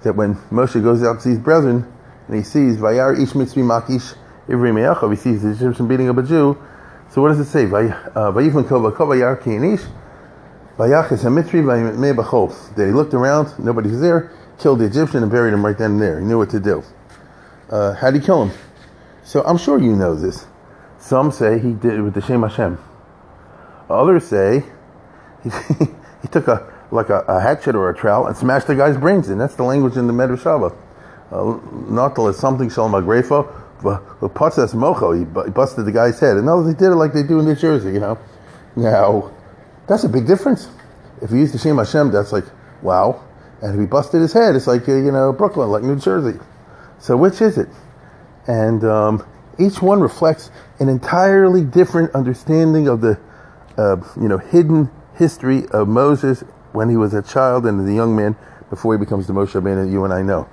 that 0.03 0.15
when 0.15 0.35
Moshe 0.51 0.83
goes 0.83 1.03
out 1.03 1.15
to 1.15 1.21
see 1.21 1.31
his 1.31 1.39
brethren, 1.39 1.91
and 2.29 2.37
he 2.37 2.43
sees 2.43 2.77
Vayar 2.77 3.19
Ish 3.21 3.31
Mitzri 3.31 3.63
Makish 3.63 4.17
Ivri 4.49 4.75
Me'achav, 4.75 5.11
he 5.11 5.17
sees 5.17 5.43
the 5.43 5.51
Egyptian 5.51 5.89
beating 5.89 6.09
up 6.09 6.17
a 6.19 6.23
Jew. 6.23 6.57
So 7.11 7.23
what 7.23 7.29
does 7.29 7.41
it 7.41 7.47
say? 7.47 7.65
Uh, 7.65 8.33
Vayifan 8.33 8.65
Kova 8.65 8.93
Kova 8.93 9.19
Yar 9.19 9.37
Vayachis 10.77 11.23
HaMitzri 11.23 11.63
Vayimei 11.63 12.75
That 12.75 12.87
he 12.87 12.93
looked 12.93 13.15
around, 13.15 13.57
nobody 13.59 13.91
was 13.91 14.01
there, 14.01 14.33
killed 14.59 14.81
the 14.81 14.87
Egyptian 14.87 15.23
and 15.23 15.31
buried 15.31 15.55
him 15.55 15.65
right 15.65 15.79
then 15.79 15.93
and 15.93 16.03
there. 16.03 16.19
He 16.19 16.27
knew 16.27 16.39
what 16.39 16.51
to 16.51 16.61
do. 16.61 16.83
Uh, 17.75 17.95
how 17.95 18.11
did 18.11 18.21
he 18.21 18.27
kill 18.27 18.45
him? 18.45 18.59
So 19.25 19.43
I'm 19.45 19.59
sure 19.59 19.79
you 19.79 19.97
know 19.97 20.15
this. 20.15 20.47
Some 20.99 21.33
say 21.33 21.59
he 21.59 21.73
did 21.73 21.95
it 21.95 22.03
with 22.03 22.15
the 22.15 22.21
Shem 22.21 22.43
Hashem. 22.43 22.79
Others 23.91 24.27
say 24.27 24.65
he, 25.43 25.51
he 26.23 26.29
took 26.29 26.49
a 26.49 26.73
like 26.91 27.09
a, 27.09 27.21
a, 27.27 27.41
hatchet 27.41 27.75
or 27.75 27.91
a 27.91 27.97
trowel 27.97 28.29
and 28.29 28.37
smashed 28.37 28.69
the 28.69 28.77
guy's 28.77 28.97
brains 28.97 29.29
in. 29.29 29.39
That's 29.39 29.57
the 29.57 29.65
language 29.65 29.97
in 29.97 30.07
the 30.07 30.13
Medrash 30.13 30.43
Shabbat 30.43 30.77
not 31.89 32.15
to 32.15 32.23
let 32.23 32.35
something 32.35 32.71
shalom 32.71 32.93
agrefo, 32.93 33.63
but 33.83 34.03
patzas 34.35 34.75
mocho, 34.75 35.13
he 35.13 35.25
busted 35.51 35.85
the 35.85 35.93
guy's 35.93 36.21
head. 36.21 36.37
And 36.37 36.47
no, 36.47 36.63
they 36.63 36.73
did 36.73 36.93
it 36.93 36.97
like 36.97 37.13
they 37.13 37.23
do 37.23 37.41
in 37.41 37.47
New 37.47 37.55
Jersey, 37.57 37.93
you 37.93 38.01
know. 38.01 38.19
Now, 38.77 39.33
that's 39.89 40.05
a 40.05 40.09
big 40.09 40.27
difference. 40.27 40.69
If 41.23 41.31
he 41.31 41.39
used 41.39 41.55
the 41.55 41.59
Shem 41.59 41.79
Hashem, 41.79 42.11
that's 42.13 42.33
like, 42.33 42.45
wow. 42.83 43.23
And 43.63 43.75
if 43.75 43.81
he 43.81 43.87
busted 43.87 44.21
his 44.21 44.33
head, 44.33 44.55
it's 44.55 44.67
like, 44.67 44.89
uh, 44.89 44.93
you 44.93 45.11
know, 45.11 45.33
Brooklyn, 45.33 45.71
like 45.71 45.83
New 45.83 45.97
Jersey. 45.97 46.39
So 47.05 47.19
which 47.19 47.43
is 47.43 47.59
it? 47.59 47.69
And 48.47 48.83
um, 48.83 49.27
each 49.59 49.83
one 49.83 50.01
reflects 50.01 50.51
an 50.81 50.89
entirely 50.89 51.63
different 51.63 52.15
understanding 52.15 52.89
of 52.89 53.03
the, 53.03 53.21
uh, 53.77 53.97
you 54.17 54.27
know, 54.27 54.39
hidden 54.39 54.91
history 55.15 55.67
of 55.69 55.87
Moses 55.87 56.45
when 56.73 56.89
he 56.89 56.97
was 56.97 57.13
a 57.13 57.21
child 57.21 57.67
and 57.67 57.87
a 57.87 57.93
young 57.93 58.17
man 58.17 58.37
before 58.71 58.95
he 58.95 58.99
becomes 58.99 59.27
the 59.27 59.35
Moshe 59.35 59.53
Rabbeinu 59.53 59.85
that 59.85 59.93
you 59.93 60.03
and 60.05 60.15
I 60.15 60.23
know. 60.23 60.49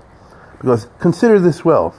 Because 0.60 0.90
consider 1.00 1.40
this 1.40 1.64
well. 1.64 1.96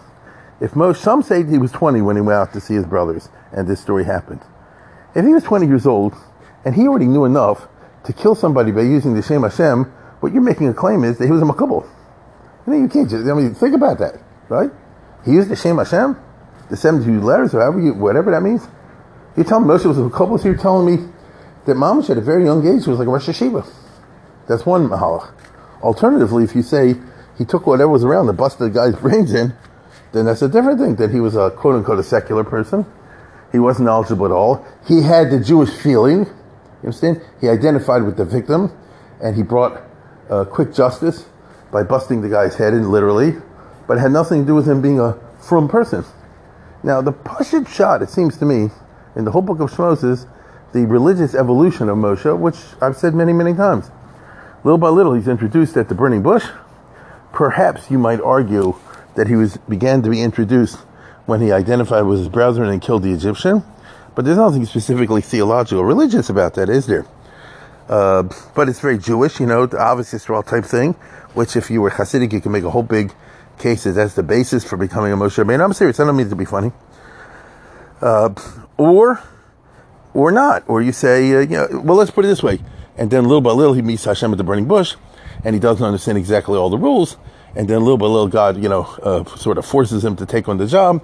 If 0.60 0.72
Moshe, 0.72 0.98
some 0.98 1.22
say 1.22 1.46
he 1.46 1.56
was 1.56 1.72
20 1.72 2.02
when 2.02 2.16
he 2.16 2.20
went 2.20 2.36
out 2.36 2.52
to 2.52 2.60
see 2.60 2.74
his 2.74 2.84
brothers 2.84 3.30
and 3.52 3.66
this 3.66 3.80
story 3.80 4.04
happened. 4.04 4.42
If 5.14 5.24
he 5.24 5.32
was 5.32 5.44
20 5.44 5.66
years 5.66 5.86
old 5.86 6.12
and 6.62 6.74
he 6.74 6.86
already 6.86 7.06
knew 7.06 7.24
enough 7.24 7.68
to 8.04 8.12
kill 8.12 8.34
somebody 8.34 8.70
by 8.70 8.82
using 8.82 9.14
the 9.14 9.22
Shem 9.22 9.44
Hashem, 9.44 9.84
what 10.20 10.34
you're 10.34 10.42
making 10.42 10.68
a 10.68 10.74
claim 10.74 11.04
is 11.04 11.16
that 11.16 11.24
he 11.24 11.32
was 11.32 11.40
a 11.40 11.46
makubal. 11.46 11.88
Know, 12.66 12.76
you 12.76 12.88
can't 12.88 13.08
just, 13.08 13.26
I 13.26 13.32
mean, 13.32 13.54
think 13.54 13.74
about 13.74 13.98
that, 14.00 14.20
right? 14.52 14.70
He 15.24 15.32
used 15.32 15.48
the 15.48 15.56
Shem 15.56 15.78
Hashem, 15.78 16.16
the 16.70 16.76
72 16.76 17.20
letters, 17.20 17.54
or 17.54 17.80
you, 17.80 17.94
whatever 17.94 18.30
that 18.30 18.42
means. 18.42 18.66
You're 19.36 19.46
telling 19.46 19.66
me 19.66 19.74
Moshe 19.74 19.86
was 19.86 19.98
a 19.98 20.10
couple, 20.10 20.36
so 20.38 20.48
you're 20.48 20.58
telling 20.58 20.86
me 20.86 21.08
that 21.64 21.76
Mamash 21.76 22.10
at 22.10 22.18
a 22.18 22.20
very 22.20 22.44
young 22.44 22.66
age 22.66 22.86
was 22.86 22.98
like 22.98 23.08
a 23.08 23.10
Rosh 23.10 23.28
Yeshiva. 23.28 23.66
That's 24.48 24.66
one 24.66 24.88
mahalach. 24.88 25.32
Alternatively, 25.82 26.44
if 26.44 26.54
you 26.54 26.62
say 26.62 26.94
he 27.38 27.44
took 27.44 27.66
whatever 27.66 27.90
was 27.90 28.04
around 28.04 28.28
and 28.28 28.36
busted 28.36 28.68
the 28.68 28.70
guy's 28.70 28.94
brains 29.00 29.32
in, 29.32 29.54
then 30.12 30.26
that's 30.26 30.42
a 30.42 30.48
different 30.48 30.78
thing. 30.78 30.96
That 30.96 31.10
he 31.10 31.20
was 31.20 31.36
a 31.36 31.50
quote 31.50 31.76
unquote 31.76 31.98
a 31.98 32.02
secular 32.02 32.44
person. 32.44 32.84
He 33.50 33.58
wasn't 33.58 33.86
knowledgeable 33.86 34.26
at 34.26 34.32
all. 34.32 34.66
He 34.86 35.02
had 35.02 35.30
the 35.30 35.40
Jewish 35.40 35.70
feeling. 35.70 36.20
You 36.20 36.88
understand? 36.88 37.22
He 37.40 37.48
identified 37.48 38.02
with 38.02 38.16
the 38.16 38.24
victim, 38.24 38.72
and 39.22 39.36
he 39.36 39.42
brought 39.42 39.82
uh, 40.28 40.44
quick 40.44 40.74
justice 40.74 41.26
by 41.70 41.82
busting 41.82 42.22
the 42.22 42.28
guy's 42.28 42.56
head 42.56 42.74
in, 42.74 42.90
literally. 42.90 43.34
But 43.86 43.98
it 43.98 44.00
had 44.00 44.12
nothing 44.12 44.42
to 44.42 44.46
do 44.46 44.54
with 44.54 44.68
him 44.68 44.80
being 44.80 45.00
a 45.00 45.18
frum 45.40 45.68
person. 45.68 46.04
Now, 46.82 47.00
the 47.00 47.12
Pashut 47.12 47.68
shot, 47.68 48.02
it 48.02 48.10
seems 48.10 48.36
to 48.38 48.44
me, 48.44 48.70
in 49.14 49.24
the 49.24 49.30
whole 49.30 49.42
book 49.42 49.60
of 49.60 49.70
Shmos 49.70 50.04
is 50.04 50.26
the 50.72 50.86
religious 50.86 51.34
evolution 51.34 51.88
of 51.88 51.98
Moshe, 51.98 52.38
which 52.38 52.56
I've 52.80 52.96
said 52.96 53.14
many, 53.14 53.32
many 53.32 53.54
times. 53.54 53.90
Little 54.64 54.78
by 54.78 54.88
little, 54.88 55.14
he's 55.14 55.28
introduced 55.28 55.76
at 55.76 55.88
the 55.88 55.94
burning 55.94 56.22
bush 56.22 56.46
perhaps 57.32 57.90
you 57.90 57.98
might 57.98 58.20
argue 58.20 58.74
that 59.16 59.26
he 59.26 59.34
was 59.34 59.56
began 59.68 60.02
to 60.02 60.10
be 60.10 60.22
introduced 60.22 60.76
when 61.26 61.40
he 61.40 61.50
identified 61.50 62.04
with 62.04 62.18
his 62.18 62.28
brethren 62.28 62.68
and 62.68 62.80
killed 62.80 63.02
the 63.02 63.12
Egyptian. 63.12 63.64
But 64.14 64.24
there's 64.24 64.36
nothing 64.36 64.64
specifically 64.66 65.22
theological, 65.22 65.84
religious 65.84 66.28
about 66.28 66.54
that, 66.54 66.68
is 66.68 66.86
there? 66.86 67.06
Uh, 67.88 68.24
but 68.54 68.68
it's 68.68 68.80
very 68.80 68.98
Jewish, 68.98 69.40
you 69.40 69.46
know, 69.46 69.66
the 69.66 69.80
obvious 69.80 70.12
Israel 70.14 70.42
type 70.42 70.64
thing, 70.64 70.92
which 71.34 71.56
if 71.56 71.70
you 71.70 71.80
were 71.80 71.90
Hasidic, 71.90 72.32
you 72.32 72.40
can 72.40 72.52
make 72.52 72.64
a 72.64 72.70
whole 72.70 72.82
big 72.82 73.12
case 73.62 73.86
as 73.86 74.14
the 74.14 74.22
basis 74.22 74.64
for 74.64 74.76
becoming 74.76 75.12
a 75.12 75.16
Moshe 75.16 75.42
Rabbeinu. 75.42 75.64
I'm 75.64 75.72
serious, 75.72 76.00
I 76.00 76.04
don't 76.04 76.16
mean 76.16 76.28
to 76.28 76.36
be 76.36 76.44
funny. 76.44 76.72
Uh, 78.00 78.34
or, 78.76 79.22
or 80.12 80.32
not. 80.32 80.64
Or 80.66 80.82
you 80.82 80.92
say, 80.92 81.32
uh, 81.32 81.40
you 81.40 81.46
know, 81.46 81.68
well, 81.84 81.96
let's 81.96 82.10
put 82.10 82.24
it 82.24 82.28
this 82.28 82.42
way. 82.42 82.58
And 82.96 83.10
then 83.10 83.24
little 83.24 83.40
by 83.40 83.52
little, 83.52 83.74
he 83.74 83.82
meets 83.82 84.04
Hashem 84.04 84.32
at 84.32 84.38
the 84.38 84.44
burning 84.44 84.66
bush, 84.66 84.96
and 85.44 85.54
he 85.54 85.60
doesn't 85.60 85.84
understand 85.84 86.18
exactly 86.18 86.58
all 86.58 86.68
the 86.68 86.78
rules. 86.78 87.16
And 87.54 87.68
then 87.68 87.80
little 87.80 87.98
by 87.98 88.06
little, 88.06 88.28
God, 88.28 88.62
you 88.62 88.68
know, 88.68 88.82
uh, 89.02 89.24
sort 89.36 89.58
of 89.58 89.64
forces 89.64 90.04
him 90.04 90.16
to 90.16 90.26
take 90.26 90.48
on 90.48 90.58
the 90.58 90.66
job. 90.66 91.02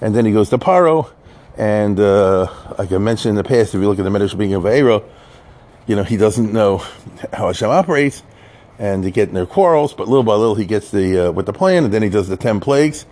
And 0.00 0.14
then 0.14 0.26
he 0.26 0.32
goes 0.32 0.50
to 0.50 0.58
Paro. 0.58 1.10
And 1.56 2.00
uh, 2.00 2.50
like 2.78 2.90
I 2.92 2.98
mentioned 2.98 3.30
in 3.30 3.36
the 3.36 3.44
past, 3.44 3.74
if 3.74 3.80
you 3.80 3.88
look 3.88 3.98
at 3.98 4.04
the 4.04 4.10
Medrash 4.10 4.36
being 4.36 4.54
of 4.54 4.66
Aero, 4.66 5.04
you 5.86 5.96
know, 5.96 6.02
he 6.02 6.16
doesn't 6.16 6.52
know 6.52 6.78
how 7.32 7.46
Hashem 7.48 7.68
operates, 7.68 8.22
and 8.78 9.04
they 9.04 9.10
get 9.10 9.28
in 9.28 9.34
their 9.34 9.46
quarrels. 9.46 9.94
But 9.94 10.08
little 10.08 10.22
by 10.22 10.34
little, 10.34 10.54
he 10.54 10.64
gets 10.64 10.90
the 10.90 11.28
uh, 11.28 11.32
with 11.32 11.46
the 11.46 11.52
plan, 11.52 11.84
and 11.84 11.92
then 11.92 12.02
he 12.02 12.08
does 12.08 12.28
the 12.28 12.36
ten 12.36 12.60
plagues, 12.60 13.06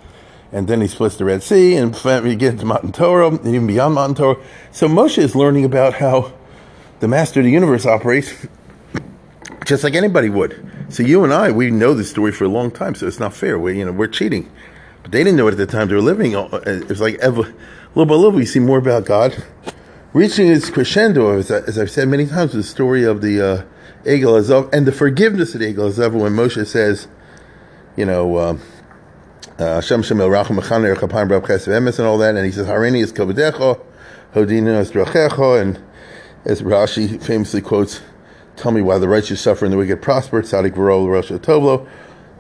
and 0.53 0.69
then 0.69 0.81
he 0.81 0.87
splits 0.87 1.17
the 1.17 1.25
Red 1.25 1.43
Sea, 1.43 1.77
and 1.77 1.95
he 1.95 2.37
gets 2.37 2.61
to 2.61 2.67
Matan 2.67 2.93
Torah, 2.93 3.29
and 3.29 3.47
even 3.47 3.67
beyond 3.67 3.95
Matan 3.95 4.15
Torah. 4.15 4.37
So 4.73 4.89
Moshe 4.89 5.19
is 5.19 5.35
learning 5.35 5.65
about 5.65 5.95
how 5.95 6.33
the 7.01 7.09
Master 7.09 7.41
of 7.41 7.45
the 7.45 7.53
Universe 7.53 7.87
operates, 7.87 8.47
just 9.65 9.85
like 9.85 9.95
anybody 9.95 10.29
would. 10.29 10.67
So 10.89 11.03
you 11.03 11.25
and 11.25 11.33
I, 11.33 11.51
we 11.51 11.71
know 11.71 11.95
this 11.95 12.11
story 12.11 12.33
for 12.33 12.45
a 12.45 12.49
long 12.49 12.71
time, 12.71 12.95
so 12.95 13.07
it's 13.07 13.21
not 13.21 13.33
fair. 13.33 13.59
We, 13.59 13.79
you 13.79 13.85
know, 13.85 13.93
we're 13.93 14.09
cheating, 14.09 14.51
but 15.03 15.13
they 15.13 15.23
didn't 15.23 15.37
know 15.37 15.49
it 15.49 15.53
at 15.53 15.59
the 15.59 15.67
time 15.67 15.89
they 15.89 15.95
were 15.95 16.01
living. 16.01 16.33
It 16.33 16.89
was 16.89 17.01
like 17.01 17.15
ever, 17.17 17.43
little 17.95 18.07
by 18.07 18.15
little, 18.15 18.33
we 18.33 18.45
see 18.45 18.59
more 18.59 18.79
about 18.79 19.05
God 19.05 19.43
reaching 20.13 20.49
its 20.49 20.71
crescendo, 20.71 21.39
as, 21.39 21.51
I, 21.51 21.59
as 21.59 21.79
I've 21.79 21.91
said 21.91 22.09
many 22.09 22.27
times, 22.27 22.53
the 22.53 22.63
story 22.63 23.05
of 23.05 23.21
the 23.21 23.41
uh, 23.41 23.65
Egel 24.05 24.39
Azov 24.39 24.69
and 24.73 24.87
the 24.87 24.93
forgiveness 24.93 25.55
of 25.55 25.61
the 25.61 25.73
Egel 25.73 25.89
Azov 25.89 26.15
when 26.15 26.33
Moshe 26.33 26.67
says, 26.67 27.09
you 27.97 28.05
know, 28.05 28.39
um, 28.39 28.61
uh, 29.59 29.75
Hashem 29.75 30.03
Shem 30.03 30.21
El 30.21 30.29
Racham 30.29 30.59
Mechaner 30.59 30.97
Chesed 30.97 31.69
Emes 31.69 31.99
and 31.99 32.09
all 32.09 32.19
that, 32.19 32.35
and 32.35 32.47
he 32.47 32.53
says, 32.53 32.67
Harini 32.67 33.03
is 33.03 33.13
Kovadecho, 33.13 33.81
Hodina 34.35 34.81
is 34.81 34.91
Drachecho, 34.91 35.61
and 35.61 35.83
as 36.45 36.63
Rashi 36.63 37.23
famously 37.23 37.61
quotes, 37.61 38.01
tell 38.57 38.73
me 38.73 38.81
why 38.81 38.99
the 38.99 39.09
righteous 39.09 39.41
suffer 39.41 39.65
and 39.67 39.73
the 39.73 39.79
wicked 39.79 40.01
prosper, 40.01 40.43
Tzadik 40.43 40.73
V'ro 40.73 41.07
Rosh 41.07 41.31
Tovlo. 41.31 41.87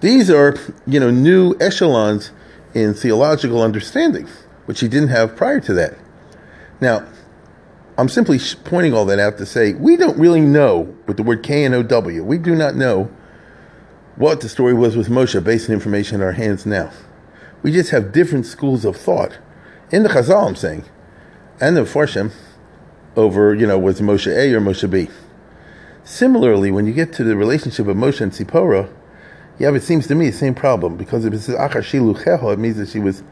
These 0.01 0.31
are, 0.31 0.57
you 0.87 0.99
know, 0.99 1.11
new 1.11 1.55
echelons 1.61 2.33
in 2.73 2.95
theological 2.95 3.61
understanding, 3.63 4.27
which 4.65 4.81
he 4.81 4.89
didn't 4.89 5.09
have 5.09 5.37
prior 5.37 5.61
to 5.61 5.75
that. 5.75 5.99
Now, 6.81 7.07
I'm 8.01 8.09
simply 8.09 8.39
pointing 8.65 8.95
all 8.95 9.05
that 9.05 9.19
out 9.19 9.37
to 9.37 9.45
say 9.45 9.75
we 9.75 9.95
don't 9.99 10.19
really 10.19 10.41
know 10.41 10.97
with 11.07 11.19
the 11.19 11.23
word 11.23 11.43
K 11.43 11.65
and 11.65 11.75
O 11.75 11.83
W. 11.83 12.25
We 12.25 12.39
do 12.39 12.55
not 12.55 12.75
know 12.75 13.11
what 14.17 14.41
the 14.41 14.49
story 14.49 14.73
was 14.73 14.97
with 14.97 15.09
Moshe 15.09 15.45
based 15.45 15.69
on 15.69 15.75
information 15.75 16.15
in 16.15 16.23
our 16.23 16.33
hands 16.33 16.65
now. 16.65 16.91
We 17.63 17.73
just 17.73 17.91
have 17.91 18.11
different 18.11 18.47
schools 18.47 18.87
of 18.87 18.97
thought. 18.97 19.39
In 19.93 20.03
the 20.03 20.09
Chazal, 20.09 20.49
I'm 20.49 20.57
saying, 20.57 20.87
and 21.61 21.77
the 21.77 21.83
Farshim, 21.83 22.33
over, 23.17 23.55
you 23.55 23.67
know, 23.67 23.79
was 23.79 24.01
Moshe 24.01 24.35
A 24.35 24.55
or 24.55 24.61
Moshe 24.61 24.89
B. 24.89 25.11
Similarly, 26.03 26.71
when 26.71 26.87
you 26.87 26.95
get 26.95 27.13
to 27.15 27.25
the 27.25 27.37
relationship 27.37 27.87
of 27.87 27.99
Moshe 27.99 28.23
and 28.23 28.33
Tzipora, 28.33 28.91
yeah, 29.59 29.75
it 29.75 29.83
seems 29.83 30.07
to 30.07 30.15
me 30.15 30.31
the 30.31 30.37
same 30.39 30.55
problem 30.55 30.97
because 30.97 31.27
if 31.27 31.35
it 31.35 31.41
says 31.41 31.55
Achar 31.57 31.83
Shilu 31.83 32.51
it 32.51 32.59
means 32.59 32.79
that 32.79 32.89
she 32.89 32.99
was 32.99 33.23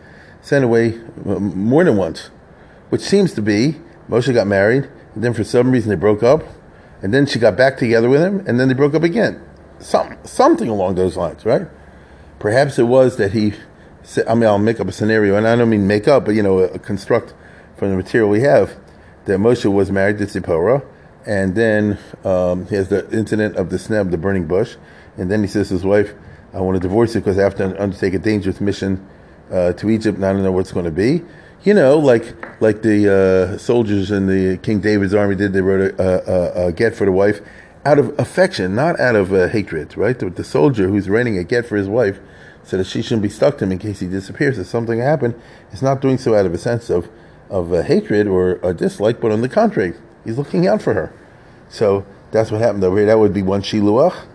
sent 0.42 0.62
away 0.62 1.00
uh, 1.24 1.38
more 1.38 1.84
than 1.84 1.96
once, 1.96 2.28
which 2.90 3.00
seems 3.00 3.32
to 3.32 3.40
be 3.40 3.76
Moshe 4.08 4.32
got 4.32 4.46
married, 4.46 4.88
and 5.14 5.22
then 5.22 5.34
for 5.34 5.44
some 5.44 5.70
reason 5.70 5.90
they 5.90 5.96
broke 5.96 6.22
up, 6.22 6.42
and 7.02 7.12
then 7.12 7.26
she 7.26 7.38
got 7.38 7.56
back 7.56 7.76
together 7.76 8.08
with 8.08 8.22
him, 8.22 8.44
and 8.46 8.58
then 8.58 8.68
they 8.68 8.74
broke 8.74 8.94
up 8.94 9.02
again. 9.02 9.40
Some, 9.78 10.16
something 10.24 10.68
along 10.68 10.94
those 10.94 11.16
lines, 11.16 11.44
right? 11.44 11.68
Perhaps 12.38 12.78
it 12.78 12.84
was 12.84 13.16
that 13.16 13.32
he, 13.32 13.52
I 14.26 14.34
mean, 14.34 14.44
I'll 14.44 14.58
make 14.58 14.80
up 14.80 14.88
a 14.88 14.92
scenario, 14.92 15.36
and 15.36 15.46
I 15.46 15.56
don't 15.56 15.70
mean 15.70 15.86
make 15.86 16.08
up, 16.08 16.24
but, 16.24 16.34
you 16.34 16.42
know, 16.42 16.66
construct 16.78 17.34
from 17.76 17.90
the 17.90 17.96
material 17.96 18.28
we 18.28 18.40
have, 18.40 18.76
that 19.26 19.38
Moshe 19.38 19.70
was 19.70 19.90
married 19.90 20.18
to 20.18 20.26
Zipporah, 20.26 20.82
and 21.26 21.54
then 21.54 21.98
um, 22.24 22.66
he 22.66 22.74
has 22.74 22.88
the 22.88 23.08
incident 23.10 23.56
of 23.56 23.70
the 23.70 23.76
sneh, 23.76 24.10
the 24.10 24.16
burning 24.16 24.46
bush, 24.46 24.76
and 25.18 25.30
then 25.30 25.42
he 25.42 25.48
says 25.48 25.68
to 25.68 25.74
his 25.74 25.84
wife, 25.84 26.14
I 26.54 26.60
want 26.60 26.76
to 26.76 26.80
divorce 26.80 27.14
you 27.14 27.20
because 27.20 27.38
I 27.38 27.42
have 27.42 27.56
to 27.56 27.80
undertake 27.80 28.14
a 28.14 28.18
dangerous 28.18 28.60
mission 28.60 29.06
uh, 29.52 29.74
to 29.74 29.90
Egypt, 29.90 30.16
and 30.16 30.24
I 30.24 30.32
don't 30.32 30.42
know 30.42 30.52
what's 30.52 30.72
going 30.72 30.86
to 30.86 30.90
be 30.90 31.22
you 31.64 31.74
know, 31.74 31.98
like 31.98 32.34
like 32.60 32.82
the 32.82 33.54
uh, 33.54 33.58
soldiers 33.58 34.10
in 34.10 34.26
the 34.26 34.56
King 34.58 34.80
David's 34.80 35.14
army 35.14 35.34
did. 35.34 35.52
They 35.52 35.60
wrote 35.60 35.94
a, 35.98 36.62
a, 36.62 36.66
a 36.66 36.72
get 36.72 36.94
for 36.94 37.04
the 37.04 37.12
wife 37.12 37.40
out 37.84 37.98
of 37.98 38.18
affection, 38.18 38.74
not 38.74 38.98
out 39.00 39.16
of 39.16 39.32
uh, 39.32 39.48
hatred, 39.48 39.96
right? 39.96 40.18
The, 40.18 40.30
the, 40.30 40.44
soldier 40.44 40.88
who's 40.88 41.08
writing 41.08 41.38
a 41.38 41.44
get 41.44 41.66
for 41.66 41.76
his 41.76 41.88
wife 41.88 42.18
said 42.62 42.80
that 42.80 42.86
she 42.86 43.02
shouldn't 43.02 43.22
be 43.22 43.28
stuck 43.28 43.58
to 43.58 43.64
him 43.64 43.72
in 43.72 43.78
case 43.78 44.00
he 44.00 44.06
disappears. 44.06 44.58
If 44.58 44.66
something 44.66 44.98
happened, 44.98 45.40
he's 45.70 45.82
not 45.82 46.00
doing 46.00 46.18
so 46.18 46.34
out 46.34 46.46
of 46.46 46.54
a 46.54 46.58
sense 46.58 46.90
of 46.90 47.08
of 47.50 47.72
uh, 47.72 47.82
hatred 47.82 48.26
or 48.26 48.60
a 48.62 48.74
dislike, 48.74 49.20
but 49.20 49.32
on 49.32 49.40
the 49.40 49.48
contrary, 49.48 49.94
he's 50.24 50.36
looking 50.36 50.66
out 50.66 50.82
for 50.82 50.92
her. 50.92 51.12
So 51.70 52.04
that's 52.30 52.50
what 52.50 52.60
happened 52.60 52.84
over 52.84 52.98
here. 52.98 53.06
That 53.06 53.18
would 53.18 53.32
be 53.32 53.42
one 53.42 53.62
shiluach, 53.62 54.26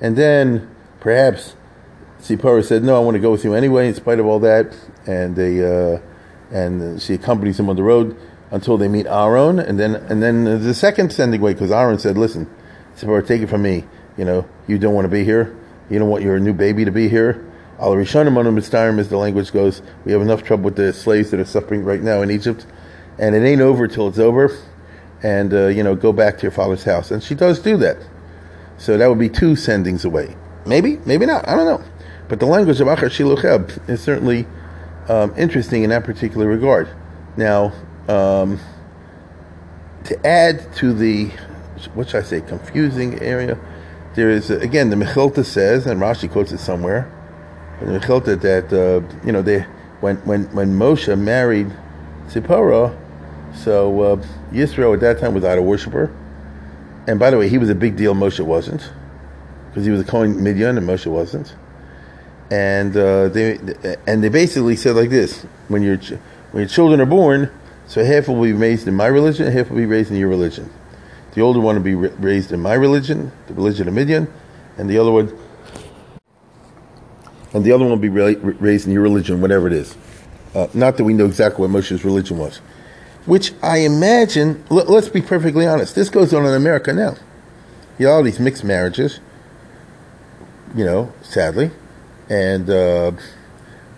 and 0.00 0.16
then 0.16 0.68
perhaps 1.00 1.54
Sipora 2.20 2.64
said, 2.64 2.82
"No, 2.82 2.96
I 2.96 2.98
want 2.98 3.14
to 3.14 3.20
go 3.20 3.30
with 3.30 3.44
you 3.44 3.54
anyway, 3.54 3.88
in 3.88 3.94
spite 3.94 4.18
of 4.18 4.26
all 4.26 4.40
that," 4.40 4.76
and 5.06 5.36
they 5.36 5.62
uh, 5.62 6.00
and 6.50 7.00
she 7.00 7.14
accompanies 7.14 7.58
him 7.58 7.68
on 7.68 7.76
the 7.76 7.82
road 7.82 8.16
until 8.50 8.78
they 8.78 8.88
meet 8.88 9.06
Aaron, 9.06 9.58
and 9.58 9.78
then 9.78 9.96
and 9.96 10.22
then 10.22 10.44
the 10.44 10.74
second 10.74 11.12
sending 11.12 11.40
away 11.40 11.52
because 11.52 11.70
Aaron 11.70 11.98
said, 11.98 12.16
"Listen, 12.16 12.48
Tzipora, 12.96 13.26
take 13.26 13.42
it 13.42 13.48
from 13.48 13.62
me. 13.62 13.84
You 14.16 14.24
know, 14.24 14.46
you 14.66 14.78
don't 14.78 14.94
want 14.94 15.04
to 15.04 15.10
be 15.10 15.24
here. 15.24 15.56
You 15.90 15.98
don't 15.98 16.08
want 16.08 16.22
your 16.22 16.38
new 16.38 16.52
baby 16.52 16.84
to 16.84 16.90
be 16.90 17.08
here. 17.08 17.44
Al 17.78 17.92
Rishonim 17.92 18.32
Mitzrayim, 18.32 18.98
as 18.98 19.08
the 19.08 19.16
language 19.16 19.52
goes. 19.52 19.82
We 20.04 20.12
have 20.12 20.22
enough 20.22 20.42
trouble 20.42 20.64
with 20.64 20.76
the 20.76 20.92
slaves 20.92 21.30
that 21.30 21.40
are 21.40 21.44
suffering 21.44 21.84
right 21.84 22.02
now 22.02 22.22
in 22.22 22.30
Egypt, 22.30 22.66
and 23.18 23.34
it 23.34 23.46
ain't 23.46 23.60
over 23.60 23.86
till 23.86 24.08
it's 24.08 24.18
over. 24.18 24.56
And 25.22 25.52
uh, 25.52 25.66
you 25.68 25.82
know, 25.82 25.94
go 25.94 26.12
back 26.12 26.38
to 26.38 26.42
your 26.42 26.52
father's 26.52 26.84
house." 26.84 27.10
And 27.10 27.22
she 27.22 27.34
does 27.34 27.60
do 27.60 27.76
that. 27.78 27.98
So 28.78 28.96
that 28.96 29.08
would 29.08 29.18
be 29.18 29.28
two 29.28 29.52
sendings 29.52 30.04
away. 30.04 30.36
Maybe, 30.64 30.98
maybe 31.04 31.26
not. 31.26 31.48
I 31.48 31.56
don't 31.56 31.66
know. 31.66 31.84
But 32.28 32.40
the 32.40 32.46
language 32.46 32.80
of 32.80 32.86
Achar 32.86 33.88
is 33.88 34.02
certainly 34.02 34.46
um, 35.08 35.34
interesting 35.36 35.82
in 35.82 35.90
that 35.90 36.04
particular 36.04 36.46
regard. 36.46 36.88
Now, 37.36 37.72
um, 38.08 38.60
to 40.04 40.26
add 40.26 40.72
to 40.76 40.92
the, 40.92 41.26
what 41.94 42.10
should 42.10 42.20
I 42.20 42.22
say, 42.22 42.40
confusing 42.40 43.20
area, 43.20 43.58
there 44.14 44.30
is, 44.30 44.50
again, 44.50 44.90
the 44.90 44.96
Mechilta 44.96 45.44
says, 45.44 45.86
and 45.86 46.00
Rashi 46.00 46.30
quotes 46.30 46.52
it 46.52 46.58
somewhere, 46.58 47.10
the 47.80 47.86
Mechilta 47.86 48.40
that, 48.40 48.72
uh, 48.72 49.26
you 49.26 49.32
know, 49.32 49.42
they, 49.42 49.60
when, 50.00 50.16
when, 50.18 50.44
when 50.54 50.74
Moshe 50.74 51.18
married 51.18 51.70
Zipporah, 52.28 52.96
so 53.54 54.00
uh, 54.00 54.16
Yisro 54.52 54.94
at 54.94 55.00
that 55.00 55.18
time 55.18 55.34
was 55.34 55.44
idol 55.44 55.64
worshiper. 55.64 56.14
And 57.06 57.18
by 57.18 57.30
the 57.30 57.38
way, 57.38 57.48
he 57.48 57.58
was 57.58 57.70
a 57.70 57.74
big 57.74 57.96
deal, 57.96 58.14
Moshe 58.14 58.44
wasn't, 58.44 58.90
because 59.68 59.84
he 59.84 59.90
was 59.90 60.00
a 60.00 60.04
Kohen 60.04 60.42
Midian 60.42 60.76
and 60.76 60.86
Moshe 60.86 61.06
wasn't 61.06 61.54
and 62.50 62.96
uh, 62.96 63.28
they 63.28 63.58
and 64.06 64.24
they 64.24 64.28
basically 64.28 64.76
said 64.76 64.96
like 64.96 65.10
this: 65.10 65.42
when 65.68 65.82
your 65.82 65.96
when 66.52 66.62
your 66.62 66.68
children 66.68 67.00
are 67.00 67.06
born, 67.06 67.50
so 67.86 68.02
half 68.04 68.28
will 68.28 68.42
be 68.42 68.52
raised 68.52 68.88
in 68.88 68.94
my 68.94 69.06
religion, 69.06 69.50
half 69.52 69.68
will 69.68 69.76
be 69.76 69.86
raised 69.86 70.10
in 70.10 70.16
your 70.16 70.28
religion. 70.28 70.70
The 71.34 71.42
older 71.42 71.60
one 71.60 71.76
will 71.76 71.82
be 71.82 71.94
raised 71.94 72.52
in 72.52 72.60
my 72.60 72.74
religion, 72.74 73.30
the 73.46 73.54
religion 73.54 73.86
of 73.86 73.94
Midian, 73.94 74.32
and 74.78 74.88
the 74.88 74.98
other 74.98 75.10
one, 75.10 75.36
and 77.52 77.64
the 77.64 77.72
other 77.72 77.84
one 77.84 77.90
will 77.90 77.96
be 77.96 78.08
raised 78.08 78.86
in 78.86 78.92
your 78.92 79.02
religion, 79.02 79.40
whatever 79.40 79.66
it 79.66 79.74
is. 79.74 79.96
Uh, 80.54 80.66
not 80.72 80.96
that 80.96 81.04
we 81.04 81.12
know 81.12 81.26
exactly 81.26 81.60
what 81.60 81.70
Moshe's 81.70 82.04
religion 82.04 82.38
was, 82.38 82.58
which 83.26 83.52
I 83.62 83.78
imagine. 83.78 84.64
Let, 84.70 84.88
us 84.88 85.08
be 85.10 85.20
perfectly 85.20 85.66
honest. 85.66 85.94
This 85.94 86.08
goes 86.08 86.32
on 86.32 86.46
in 86.46 86.54
America 86.54 86.94
now. 86.94 87.16
You 87.98 88.06
know, 88.06 88.12
all 88.12 88.22
these 88.22 88.40
mixed 88.40 88.64
marriages. 88.64 89.20
You 90.74 90.84
know, 90.84 91.12
sadly 91.22 91.70
and 92.28 92.68
uh, 92.68 93.12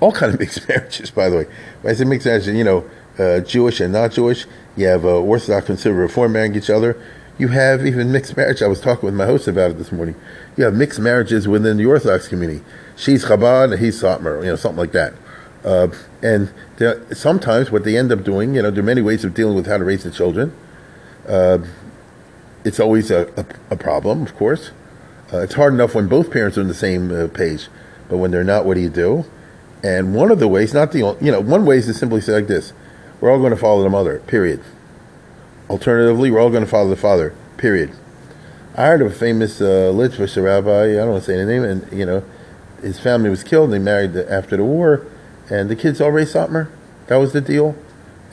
all 0.01 0.13
kind 0.13 0.33
of 0.33 0.41
mixed 0.41 0.69
marriages. 0.69 1.11
By 1.11 1.29
the 1.29 1.37
way, 1.39 1.47
when 1.83 1.95
I 1.95 1.97
say 1.97 2.05
mixed 2.05 2.27
marriages, 2.27 2.55
you 2.55 2.65
know, 2.65 2.89
uh, 3.21 3.41
Jewish 3.41 3.81
and 3.81 3.93
not 3.93 4.13
Jewish. 4.13 4.47
You 4.77 4.87
have 4.87 5.05
uh, 5.05 5.21
Orthodox 5.21 5.85
and 5.85 5.99
Reform 5.99 6.33
marrying 6.33 6.55
each 6.55 6.71
other. 6.71 6.97
You 7.39 7.49
have 7.49 7.85
even 7.87 8.13
mixed 8.13 8.37
marriage. 8.37 8.63
I 8.63 8.67
was 8.67 8.81
talking 8.81 9.07
with 9.07 9.15
my 9.15 9.27
host 9.27 9.49
about 9.49 9.73
it 9.73 9.79
this 9.79 9.93
morning. 9.93 10.15
You 10.57 10.65
have 10.65 10.75
mixed 10.75 10.99
marriages 10.99 11.49
within 11.49 11.77
the 11.77 11.87
Orthodox 11.87 12.29
community. 12.29 12.63
She's 12.97 13.25
Chabad, 13.25 13.73
and 13.73 13.81
he's 13.81 14.01
Satmar, 14.01 14.43
you 14.43 14.51
know, 14.51 14.57
something 14.57 14.79
like 14.79 14.93
that. 14.93 15.15
Uh, 15.65 15.89
and 16.23 16.53
sometimes 17.13 17.71
what 17.71 17.85
they 17.85 17.97
end 17.97 18.13
up 18.13 18.25
doing, 18.25 18.55
you 18.55 18.63
know, 18.63 18.71
there 18.71 18.81
are 18.81 18.87
many 18.87 19.03
ways 19.03 19.25
of 19.25 19.35
dealing 19.35 19.55
with 19.55 19.67
how 19.67 19.77
to 19.77 19.85
raise 19.85 20.05
the 20.05 20.11
children. 20.11 20.55
Uh, 21.29 21.59
it's 22.65 22.81
always 22.81 23.11
a, 23.11 23.29
a, 23.37 23.75
a, 23.75 23.77
problem, 23.77 24.23
of 24.23 24.35
course. 24.37 24.71
Uh, 25.33 25.39
it's 25.39 25.55
hard 25.55 25.75
enough 25.75 25.95
when 25.95 26.09
both 26.09 26.31
parents 26.31 26.59
are 26.59 26.63
on 26.63 26.69
the 26.69 26.75
same 26.75 27.11
uh, 27.11 27.29
page. 27.29 27.69
But 28.11 28.19
when 28.19 28.31
they're 28.31 28.45
not, 28.45 28.67
what 28.67 28.75
do 28.75 28.81
you 28.81 28.91
do? 28.91 29.25
And 29.83 30.15
one 30.15 30.31
of 30.31 30.39
the 30.39 30.49
ways, 30.49 30.75
not 30.75 30.93
the 30.93 31.03
only, 31.03 31.25
you 31.25 31.33
know, 31.33 31.41
one 31.41 31.65
way 31.65 31.79
is 31.79 31.87
to 31.87 31.95
simply 31.95 32.21
say 32.21 32.33
like 32.35 32.49
this: 32.49 32.75
We're 33.21 33.31
all 33.31 33.39
going 33.39 33.53
to 33.53 33.57
follow 33.57 33.83
the 33.83 33.89
mother. 33.89 34.19
Period. 34.27 34.63
Alternatively, 35.71 36.31
we're 36.31 36.41
all 36.41 36.51
going 36.51 36.65
to 36.65 36.71
follow 36.71 36.91
the 36.91 36.97
father. 36.97 37.35
Period. 37.57 37.93
I 38.75 38.87
heard 38.87 39.01
of 39.01 39.11
a 39.11 39.15
famous 39.15 39.61
uh, 39.61 39.91
Litvish 39.95 40.43
rabbi. 40.43 40.93
I 40.93 40.97
don't 40.97 41.13
want 41.13 41.25
to 41.25 41.31
say 41.31 41.37
the 41.39 41.47
name, 41.47 41.65
and 41.65 41.91
you 41.93 42.05
know, 42.05 42.23
his 42.83 43.01
family 43.01 43.31
was 43.31 43.43
killed. 43.43 43.73
And 43.73 43.75
they 43.75 43.79
married 43.79 44.15
after 44.17 44.57
the 44.59 44.65
war, 44.65 45.07
and 45.49 45.71
the 45.71 45.77
kids 45.77 46.01
all 46.01 46.11
raised 46.11 46.35
Satmar. 46.35 46.71
That 47.07 47.17
was 47.17 47.33
the 47.33 47.41
deal. 47.41 47.75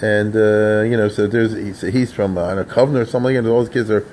And 0.01 0.35
uh, 0.35 0.83
you 0.83 0.97
know, 0.97 1.07
so 1.07 1.27
there's 1.27 1.53
he's, 1.53 1.81
he's 1.81 2.11
from 2.11 2.37
uh, 2.37 2.55
a 2.55 2.65
covenant 2.65 3.07
or 3.07 3.09
something, 3.09 3.37
and 3.37 3.47
all 3.47 3.61
his 3.61 3.69
kids 3.69 3.89
are 3.89 4.05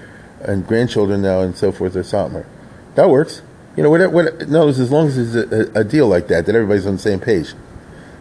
and 0.45 0.67
grandchildren 0.67 1.23
now 1.23 1.41
and 1.41 1.57
so 1.57 1.73
forth 1.73 1.97
are 1.97 2.03
Satmar. 2.03 2.47
That 2.95 3.11
works. 3.11 3.43
You 3.77 3.83
know, 3.83 3.91
what, 3.91 4.13
what, 4.13 4.49
no, 4.49 4.69
as 4.69 4.91
long 4.91 5.09
as 5.09 5.19
it's 5.19 5.53
a, 5.53 5.81
a, 5.81 5.85
deal 5.85 6.07
like 6.07 6.29
that, 6.29 6.47
that 6.47 6.55
everybody's 6.55 6.87
on 6.87 6.95
the 6.95 7.03
same 7.03 7.19
page. 7.19 7.55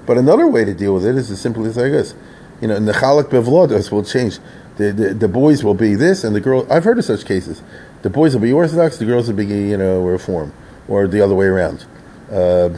But 0.06 0.18
another 0.18 0.48
way 0.48 0.66
to 0.66 0.74
deal 0.74 0.96
with 0.96 1.06
it 1.06 1.16
is 1.16 1.30
as 1.30 1.40
simply 1.40 1.70
as 1.70 1.78
like 1.78 1.92
this. 1.92 2.16
You 2.60 2.68
know, 2.68 2.78
Nechalak 2.80 3.26
Bevlodos 3.26 3.92
will 3.92 4.04
change. 4.04 4.40
The, 4.78 4.92
the, 4.92 5.14
the 5.14 5.28
boys 5.28 5.64
will 5.64 5.76
be 5.76 5.94
this, 5.94 6.24
and 6.24 6.36
the 6.36 6.42
girls. 6.42 6.70
I've 6.72 6.84
heard 6.84 6.98
of 6.98 7.06
such 7.06 7.26
cases. 7.26 7.62
The 8.02 8.10
boys 8.10 8.34
will 8.34 8.42
be 8.42 8.52
Orthodox, 8.52 8.98
the 8.98 9.06
girls 9.06 9.28
will 9.28 9.36
be, 9.36 9.46
you 9.46 9.78
know, 9.78 10.02
Reform, 10.02 10.54
or 10.88 11.08
the 11.08 11.22
other 11.22 11.36
way 11.36 11.46
around. 11.46 11.86
Uh, 12.32 12.70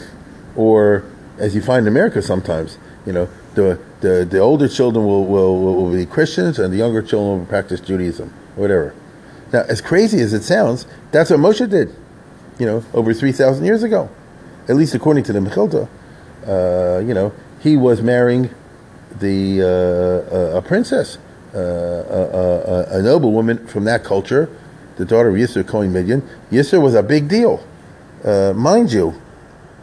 or, 0.56 1.06
as 1.40 1.56
you 1.56 1.62
find 1.62 1.84
in 1.84 1.88
America 1.88 2.22
sometimes, 2.22 2.78
you 3.06 3.14
know, 3.14 3.30
the, 3.56 3.80
the, 4.02 4.28
the 4.30 4.40
older 4.40 4.68
children 4.68 5.06
will, 5.06 5.26
will, 5.26 5.60
will 5.60 5.92
be 5.92 6.06
Christians, 6.06 6.60
and 6.60 6.74
the 6.74 6.78
younger 6.78 7.02
children 7.02 7.40
will 7.40 7.46
practice 7.46 7.80
Judaism, 7.80 8.34
whatever. 8.56 8.94
Now, 9.54 9.64
as 9.70 9.82
crazy 9.82 10.20
as 10.20 10.34
it 10.34 10.44
sounds, 10.44 10.86
that's 11.12 11.30
what 11.30 11.40
Moshe 11.40 11.70
did, 11.70 11.96
you 12.60 12.66
know, 12.66 12.84
over 12.94 13.14
3,000 13.14 13.66
years 13.66 13.84
ago. 13.84 14.10
At 14.68 14.76
least 14.76 14.96
according 14.96 15.24
to 15.26 15.34
the 15.34 15.40
Mechilta. 15.40 15.88
Uh, 16.46 17.00
you 17.00 17.14
know, 17.14 17.34
he 17.60 17.78
was 17.78 18.02
marrying 18.02 18.50
the 19.20 19.62
uh, 19.62 20.36
a, 20.36 20.58
a, 20.58 20.62
princess, 20.62 21.18
uh, 21.54 21.60
a, 21.60 21.62
a, 21.62 23.00
a, 23.00 23.02
noble 23.02 23.32
woman 23.32 23.66
from 23.68 23.86
that 23.86 24.04
culture, 24.04 24.50
the 24.98 25.06
daughter 25.06 25.30
of 25.30 25.36
Yisro 25.36 25.66
Cohen 25.68 25.94
Midian. 25.94 26.22
Yisro 26.52 26.82
was 26.82 26.94
a 26.94 27.02
big 27.04 27.28
deal. 27.28 27.66
Uh, 28.24 28.54
mind 28.56 28.92
you, 28.92 29.20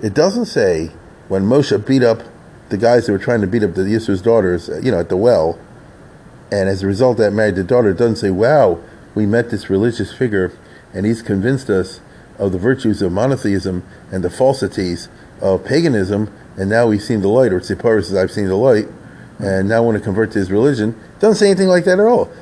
it 0.03 0.15
doesn't 0.15 0.47
say 0.47 0.89
when 1.29 1.45
Moshe 1.45 1.85
beat 1.87 2.03
up 2.03 2.23
the 2.69 2.77
guys 2.77 3.07
that 3.07 3.13
were 3.13 3.19
trying 3.19 3.41
to 3.41 3.47
beat 3.47 3.63
up 3.63 3.75
the 3.75 3.83
Yisro's 3.83 4.23
daughters, 4.23 4.69
you 4.83 4.91
know, 4.91 5.01
at 5.01 5.09
the 5.09 5.17
well, 5.17 5.59
and 6.51 6.69
as 6.69 6.83
a 6.83 6.87
result 6.87 7.17
that 7.19 7.33
married 7.33 7.55
the 7.55 7.65
daughter, 7.65 7.93
doesn't 7.95 8.17
say, 8.17 8.31
wow, 8.31 8.79
we 9.15 9.27
met 9.27 9.51
this 9.51 9.71
religious 9.71 10.13
figure, 10.13 10.53
and 10.93 11.07
he's 11.07 11.23
convinced 11.23 11.71
us 11.71 12.01
of 12.43 12.51
the 12.51 12.59
virtues 12.59 13.01
of 13.03 13.13
monotheism 13.13 13.85
and 14.11 14.25
the 14.25 14.31
falsities 14.31 15.09
of 15.41 15.65
paganism, 15.65 16.29
and 16.57 16.69
now 16.69 16.89
we've 16.89 17.03
seen 17.03 17.21
the 17.21 17.29
light, 17.29 17.53
or 17.53 17.61
Tzipora 17.61 18.03
says, 18.03 18.17
I've 18.17 18.33
seen 18.33 18.49
the 18.49 18.57
light, 18.57 18.89
and 19.39 19.69
now 19.69 19.77
I 19.77 19.81
want 19.81 19.97
to 19.97 20.03
convert 20.03 20.33
to 20.33 20.41
his 20.41 20.51
religion. 20.51 20.99
Doesn't 21.21 21.37
say 21.37 21.47
anything 21.47 21.69
like 21.69 21.85
that 21.85 22.01
at 22.01 22.05
all. 22.05 22.33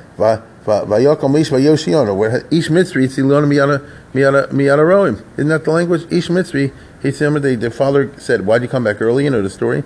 Roim. 4.79 5.23
Isn't 5.33 5.49
that 5.49 5.65
the 5.65 5.71
language? 5.71 6.11
Ish 6.11 6.29
mitzri. 6.29 6.73
He 7.03 7.11
said, 7.11 7.33
the 7.33 7.71
father 7.71 8.11
said, 8.17 8.45
why'd 8.45 8.63
you 8.63 8.67
come 8.67 8.83
back 8.83 9.01
early? 9.01 9.25
You 9.25 9.29
know 9.29 9.41
the 9.43 9.49
story. 9.51 9.83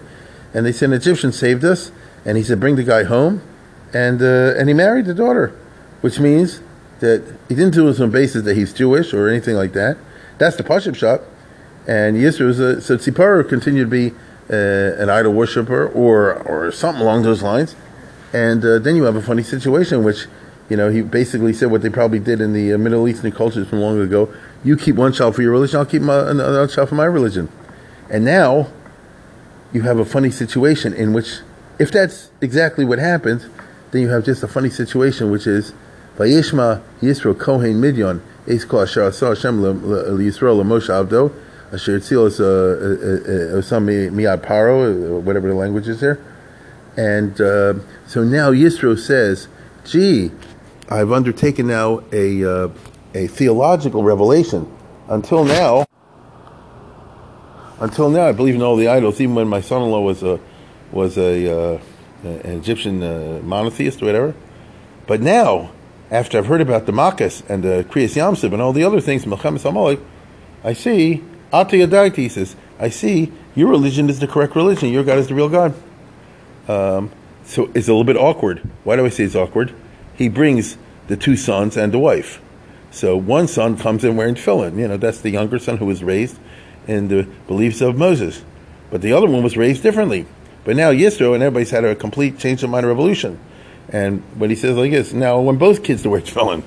And 0.54 0.66
they 0.66 0.72
said, 0.72 0.90
an 0.90 0.94
Egyptian 0.94 1.34
saved 1.34 1.66
us. 1.66 1.92
And 2.26 2.38
he 2.38 2.44
said, 2.44 2.60
bring 2.62 2.78
the 2.78 2.84
guy 2.84 3.04
home. 3.04 3.42
And, 3.94 4.22
uh, 4.22 4.56
and 4.58 4.70
he 4.70 4.74
married 4.74 5.06
the 5.06 5.14
daughter, 5.14 5.54
which 6.02 6.20
means 6.20 6.62
that 7.00 7.38
he 7.50 7.56
didn't 7.56 7.74
do 7.74 7.88
it 7.88 8.00
on 8.00 8.12
basis 8.12 8.44
that 8.44 8.56
he's 8.56 8.74
Jewish 8.74 9.14
or 9.14 9.28
anything 9.30 9.56
like 9.56 9.74
that. 9.74 9.98
That's 10.38 10.56
the 10.56 10.64
Pashup 10.64 10.96
shot. 10.96 11.22
And 11.88 12.18
Yisro 12.18 12.48
was 12.48 12.60
a, 12.60 12.82
so 12.82 12.98
Tzipora 12.98 13.48
continued 13.48 13.86
to 13.86 13.90
be 13.90 14.16
uh, 14.50 15.02
an 15.02 15.10
idol 15.10 15.34
worshiper 15.34 15.88
or 15.88 16.36
or 16.44 16.72
something 16.72 17.02
along 17.02 17.24
those 17.24 17.44
lines. 17.44 17.76
And 18.34 18.64
uh, 18.66 18.80
then 18.80 18.96
you 18.96 19.04
have 19.04 19.16
a 19.16 19.22
funny 19.22 19.44
situation, 19.44 20.04
which 20.04 20.26
you 20.70 20.78
know 20.78 20.90
he 20.90 21.02
basically 21.02 21.54
said 21.54 21.72
what 21.72 21.82
they 21.82 21.90
probably 21.90 22.20
did 22.20 22.42
in 22.42 22.54
the 22.54 22.74
uh, 22.74 22.78
Middle 22.78 23.08
Eastern 23.08 23.32
cultures 23.32 23.68
from 23.68 23.82
long 23.82 24.00
ago. 24.00 24.34
You 24.64 24.78
keep 24.78 24.96
one 24.96 25.14
child 25.14 25.36
for 25.36 25.42
your 25.42 25.52
religion, 25.52 25.80
I'll 25.80 25.86
keep 25.86 26.02
my, 26.02 26.30
another 26.30 26.68
child 26.68 26.90
for 26.90 26.96
my 26.96 27.06
religion. 27.06 27.50
And 28.10 28.26
now 28.26 28.70
you 29.72 29.82
have 29.84 30.00
a 30.00 30.06
funny 30.06 30.32
situation 30.32 30.94
in 30.94 31.14
which, 31.14 31.40
if 31.78 31.92
that's 31.92 32.32
exactly 32.42 32.84
what 32.84 32.98
happened, 32.98 33.50
then 33.92 34.02
you 34.02 34.10
have 34.10 34.26
just 34.26 34.42
a 34.42 34.48
funny 34.48 34.70
situation, 34.70 35.30
which 35.30 35.46
is 35.46 35.74
Vayishma 36.18 36.82
Yisro 37.02 37.38
Kohen 37.38 37.82
Midyon 37.82 38.22
Eis 38.48 38.64
Kol 38.64 38.82
Asher 38.82 39.04
Asa 39.04 39.28
Hashem 39.30 39.62
Yisrael 39.62 40.64
Moshe 40.64 40.90
Avdo 40.90 41.34
Asher 41.74 42.00
Tzilos 42.00 42.40
Osam 42.40 43.88
Miad 44.12 44.42
Paro 44.42 45.20
whatever 45.22 45.50
the 45.50 45.56
language 45.56 45.88
is 45.88 46.00
there, 46.00 46.20
and 46.96 47.42
uh, 47.42 47.74
so 48.08 48.24
now 48.24 48.52
Yisro 48.52 48.98
says, 48.98 49.50
"Gee, 49.84 50.32
I've 50.90 51.12
undertaken 51.12 51.68
now 51.68 52.04
a 52.14 52.46
uh, 52.46 52.70
a 53.14 53.28
theological 53.28 54.04
revelation. 54.04 54.72
Until 55.10 55.44
now, 55.44 55.86
until 57.80 58.10
now, 58.10 58.28
I 58.28 58.32
believe 58.32 58.56
in 58.56 58.62
all 58.62 58.78
the 58.78 58.88
idols. 58.88 59.20
Even 59.20 59.36
when 59.36 59.48
my 59.48 59.62
son-in-law 59.62 60.02
was 60.02 60.24
a 60.24 60.40
was 60.92 61.18
a 61.18 61.76
uh, 61.76 61.80
an 62.24 62.58
Egyptian 62.58 63.04
uh, 63.04 63.42
monotheist 63.44 64.02
or 64.02 64.06
whatever, 64.06 64.34
but 65.08 65.22
now." 65.22 65.72
After 66.12 66.38
I've 66.38 66.46
heard 66.46 66.62
about 66.62 66.86
the 66.86 66.92
Makkos 66.92 67.48
and 67.50 67.64
the 67.64 67.86
Kriyas 67.90 68.16
Yamsib 68.16 68.54
and 68.54 68.62
all 68.62 68.74
the 68.74 68.84
other 68.84 69.02
things, 69.02 69.26
Melchemes 69.26 69.66
Amalek, 69.66 70.00
I 70.64 70.74
see, 70.74 71.24
Ati 71.52 71.80
he 72.10 72.30
says, 72.30 72.56
I 72.80 72.90
see 72.90 73.32
your 73.56 73.70
religion 73.70 74.10
is 74.10 74.20
the 74.20 74.28
correct 74.28 74.56
religion. 74.56 74.90
Your 74.90 75.04
God 75.04 75.18
is 75.18 75.28
the 75.28 75.36
real 75.36 75.50
God. 75.50 75.74
Um, 76.68 77.12
so 77.46 77.66
it's 77.74 77.88
a 77.88 77.92
little 77.92 78.04
bit 78.04 78.18
awkward. 78.18 78.60
Why 78.84 78.96
do 78.96 79.06
I 79.06 79.10
say 79.10 79.24
it's 79.24 79.36
awkward? 79.36 79.74
He 80.16 80.30
brings 80.30 80.78
the 81.08 81.16
two 81.16 81.38
sons 81.38 81.78
and 81.78 81.94
the 81.94 82.00
wife. 82.00 82.42
So 82.92 83.16
one 83.16 83.48
son 83.48 83.78
comes 83.78 84.04
in 84.04 84.16
wearing 84.16 84.36
tefillin. 84.36 84.78
You 84.78 84.88
know, 84.88 84.98
that's 84.98 85.22
the 85.22 85.30
younger 85.30 85.60
son 85.60 85.78
who 85.78 85.86
was 85.86 86.04
raised 86.04 86.38
in 86.88 87.08
the 87.08 87.24
beliefs 87.48 87.82
of 87.82 87.98
Moses. 87.98 88.44
But 88.90 89.02
the 89.02 89.14
other 89.14 89.28
one 89.28 89.44
was 89.44 89.58
raised 89.58 89.84
differently. 89.84 90.26
But 90.64 90.76
now 90.76 90.92
Yisro 90.92 91.34
and 91.34 91.44
everybody's 91.44 91.72
had 91.72 91.86
a 91.86 91.96
complete 91.96 92.40
change 92.40 92.64
of 92.64 92.70
mind 92.70 92.88
revolution. 92.88 93.40
And 93.90 94.24
what 94.36 94.50
he 94.50 94.56
says 94.56 94.76
like 94.78 94.92
this, 94.92 95.14
now 95.14 95.40
when 95.40 95.58
both 95.58 95.84
kids 95.84 96.04
fell 96.04 96.52
in, 96.52 96.64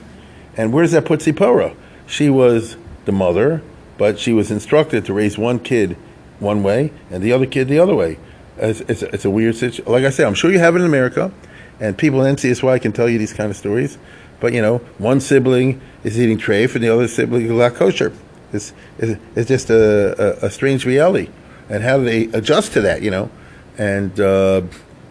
and 0.57 0.73
where 0.73 0.83
does 0.83 0.93
that 0.93 1.05
put 1.05 1.23
Zipporah? 1.23 1.75
She 2.07 2.31
was 2.31 2.77
the 3.05 3.13
mother, 3.13 3.63
but 3.97 4.19
she 4.19 4.33
was 4.33 4.51
instructed 4.51 5.05
to 5.07 5.13
raise 5.13 5.37
one 5.37 5.59
kid 5.59 5.97
one 6.39 6.63
way 6.63 6.93
and 7.11 7.23
the 7.23 7.33
other 7.33 7.47
kid 7.47 7.69
the 7.69 7.79
other 7.79 7.95
way. 7.95 8.19
It's, 8.57 8.81
it's, 8.83 9.03
it's 9.03 9.25
a 9.25 9.31
weird 9.31 9.57
situation. 9.57 9.91
Like 9.91 10.05
I 10.05 10.11
say, 10.11 10.25
I'm 10.25 10.35
sure 10.35 10.51
you 10.51 10.59
have 10.59 10.75
it 10.75 10.81
in 10.81 10.85
America, 10.85 11.33
and 11.81 11.97
people 11.97 12.25
in 12.25 12.37
NCSY 12.37 12.81
can 12.83 12.93
tell 12.93 13.09
you 13.09 13.19
these 13.19 13.33
kind 13.33 13.51
of 13.51 13.57
stories. 13.57 13.99
But 14.41 14.53
you 14.53 14.63
know, 14.63 14.79
one 14.99 15.21
sibling 15.21 15.81
is 16.05 16.19
eating 16.19 16.39
treif 16.39 16.75
and 16.75 16.83
the 16.83 16.89
other 16.89 17.09
sibling 17.09 17.47
is 17.47 17.51
not 17.51 17.75
kosher. 17.75 18.13
It's, 18.53 18.73
it's, 18.99 19.21
it's 19.37 19.49
just 19.49 19.71
a, 19.71 20.43
a, 20.43 20.47
a, 20.47 20.51
strange 20.51 20.87
reality. 20.87 21.29
And 21.69 21.83
how 21.83 21.99
do 21.99 22.05
they 22.05 22.25
adjust 22.37 22.73
to 22.73 22.81
that, 22.83 23.03
you 23.03 23.11
know? 23.11 23.31
And, 23.77 24.19
uh, 24.19 24.63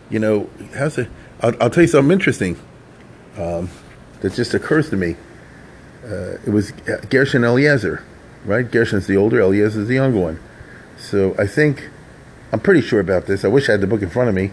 you 0.09 0.17
know, 0.17 0.49
how's 0.75 0.97
it? 0.97 1.07
I'll, 1.41 1.53
I'll 1.61 1.69
tell 1.69 1.83
you 1.83 1.87
something 1.87 2.11
interesting 2.11 2.59
um, 3.37 3.69
that 4.21 4.33
just 4.33 4.53
occurs 4.53 4.89
to 4.89 4.95
me. 4.95 5.15
Uh, 6.03 6.37
it 6.45 6.49
was 6.49 6.71
Gershon 7.09 7.43
Eliezer, 7.43 8.03
right? 8.45 8.69
Gershon's 8.69 9.07
the 9.07 9.17
older, 9.17 9.39
Eliezer's 9.41 9.87
the 9.87 9.95
younger 9.95 10.19
one. 10.19 10.39
So 10.97 11.35
I 11.37 11.45
think, 11.45 11.89
I'm 12.51 12.59
pretty 12.59 12.81
sure 12.81 12.99
about 12.99 13.25
this. 13.25 13.43
I 13.43 13.49
wish 13.49 13.69
I 13.69 13.73
had 13.73 13.81
the 13.81 13.87
book 13.87 14.01
in 14.01 14.09
front 14.09 14.29
of 14.29 14.35
me. 14.35 14.51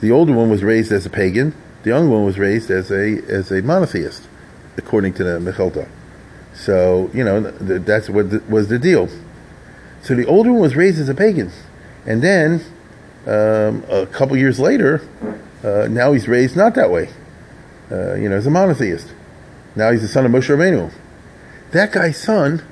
The 0.00 0.10
older 0.10 0.32
one 0.32 0.50
was 0.50 0.64
raised 0.64 0.90
as 0.90 1.04
a 1.04 1.10
pagan. 1.10 1.54
The 1.82 1.90
younger 1.90 2.10
one 2.10 2.24
was 2.24 2.38
raised 2.38 2.70
as 2.70 2.90
a 2.90 3.22
as 3.28 3.50
a 3.50 3.62
monotheist, 3.62 4.28
according 4.76 5.14
to 5.14 5.24
the 5.24 5.38
Mechilta. 5.38 5.88
So 6.54 7.10
you 7.12 7.22
know 7.24 7.40
that's 7.40 8.08
what 8.08 8.48
was 8.48 8.68
the 8.68 8.78
deal. 8.78 9.08
So 10.02 10.14
the 10.14 10.26
older 10.26 10.52
one 10.52 10.62
was 10.62 10.76
raised 10.76 10.98
as 10.98 11.08
a 11.08 11.14
pagan, 11.14 11.50
and 12.06 12.22
then 12.22 12.64
um, 13.26 13.84
a 13.88 14.06
couple 14.06 14.36
years 14.36 14.58
later, 14.58 15.06
uh, 15.62 15.88
now 15.88 16.12
he's 16.12 16.26
raised 16.26 16.56
not 16.56 16.74
that 16.74 16.90
way. 16.90 17.10
Uh, 17.90 18.14
you 18.14 18.28
know, 18.28 18.36
as 18.36 18.46
a 18.46 18.50
monotheist. 18.50 19.12
Now 19.74 19.90
he's 19.90 20.02
the 20.02 20.08
son 20.08 20.24
of 20.24 20.30
Moshe 20.30 20.48
Rabbeinu. 20.48 20.92
That 21.72 21.92
guy's 21.92 22.16
son, 22.16 22.64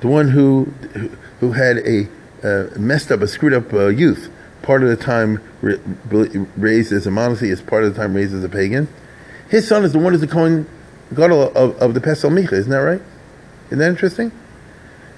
the 0.00 0.08
one 0.08 0.28
who 0.28 0.64
who 1.40 1.52
had 1.52 1.78
a 1.78 2.08
uh, 2.42 2.78
messed 2.78 3.10
up, 3.10 3.20
a 3.20 3.28
screwed 3.28 3.54
up 3.54 3.72
uh, 3.72 3.86
youth, 3.86 4.30
part 4.62 4.82
of 4.82 4.88
the 4.88 4.96
time 4.96 5.42
raised 6.56 6.92
as 6.92 7.06
a 7.06 7.10
monotheist, 7.10 7.66
part 7.66 7.84
of 7.84 7.94
the 7.94 8.00
time 8.00 8.14
raised 8.14 8.34
as 8.34 8.44
a 8.44 8.48
pagan. 8.48 8.88
His 9.48 9.66
son 9.66 9.84
is 9.84 9.92
the 9.92 9.98
one 9.98 10.12
who's 10.12 10.20
the 10.20 10.26
Kohen 10.26 10.68
Gadol 11.14 11.52
of, 11.54 11.76
of 11.76 11.94
the 11.94 12.00
Pesel 12.00 12.30
Micha. 12.30 12.52
Isn't 12.52 12.70
that 12.70 12.78
right? 12.78 13.02
Isn't 13.66 13.78
that 13.78 13.88
interesting? 13.88 14.32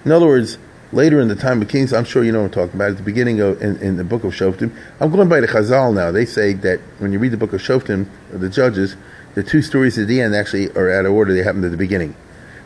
In 0.05 0.13
other 0.13 0.27
words, 0.27 0.59
later 0.93 1.21
in 1.21 1.29
the 1.29 1.37
time 1.37 1.61
of 1.63 1.69
Kings, 1.69 1.93
I'm 1.93 2.05
sure 2.05 2.25
you 2.25 2.33
know 2.33 2.43
what 2.43 2.57
I'm 2.57 2.69
talking 2.69 2.75
about, 2.77 2.91
at 2.91 2.97
the 2.99 3.03
beginning 3.03 3.41
of, 3.41 3.61
in, 3.63 3.77
in 3.79 3.97
the 3.97 4.05
book 4.05 4.25
of 4.25 4.33
Shoftim. 4.33 4.75
I'm 5.01 5.11
going 5.11 5.29
by 5.29 5.41
the 5.41 5.49
Chazal 5.49 5.95
now. 5.95 6.11
They 6.11 6.25
say 6.25 6.53
that 6.55 6.81
when 6.99 7.13
you 7.13 7.19
read 7.19 7.33
the 7.33 7.37
book 7.37 7.53
of 7.53 7.61
Shoftim, 7.61 8.07
the 8.31 8.49
judges, 8.49 8.97
the 9.35 9.43
two 9.43 9.63
stories 9.63 9.99
at 9.99 10.07
the 10.07 10.21
end 10.21 10.35
actually 10.35 10.71
are 10.73 10.91
out 10.91 11.07
of 11.07 11.13
order. 11.13 11.35
They 11.35 11.43
happened 11.43 11.65
at 11.65 11.73
the 11.73 11.77
beginning, 11.77 12.15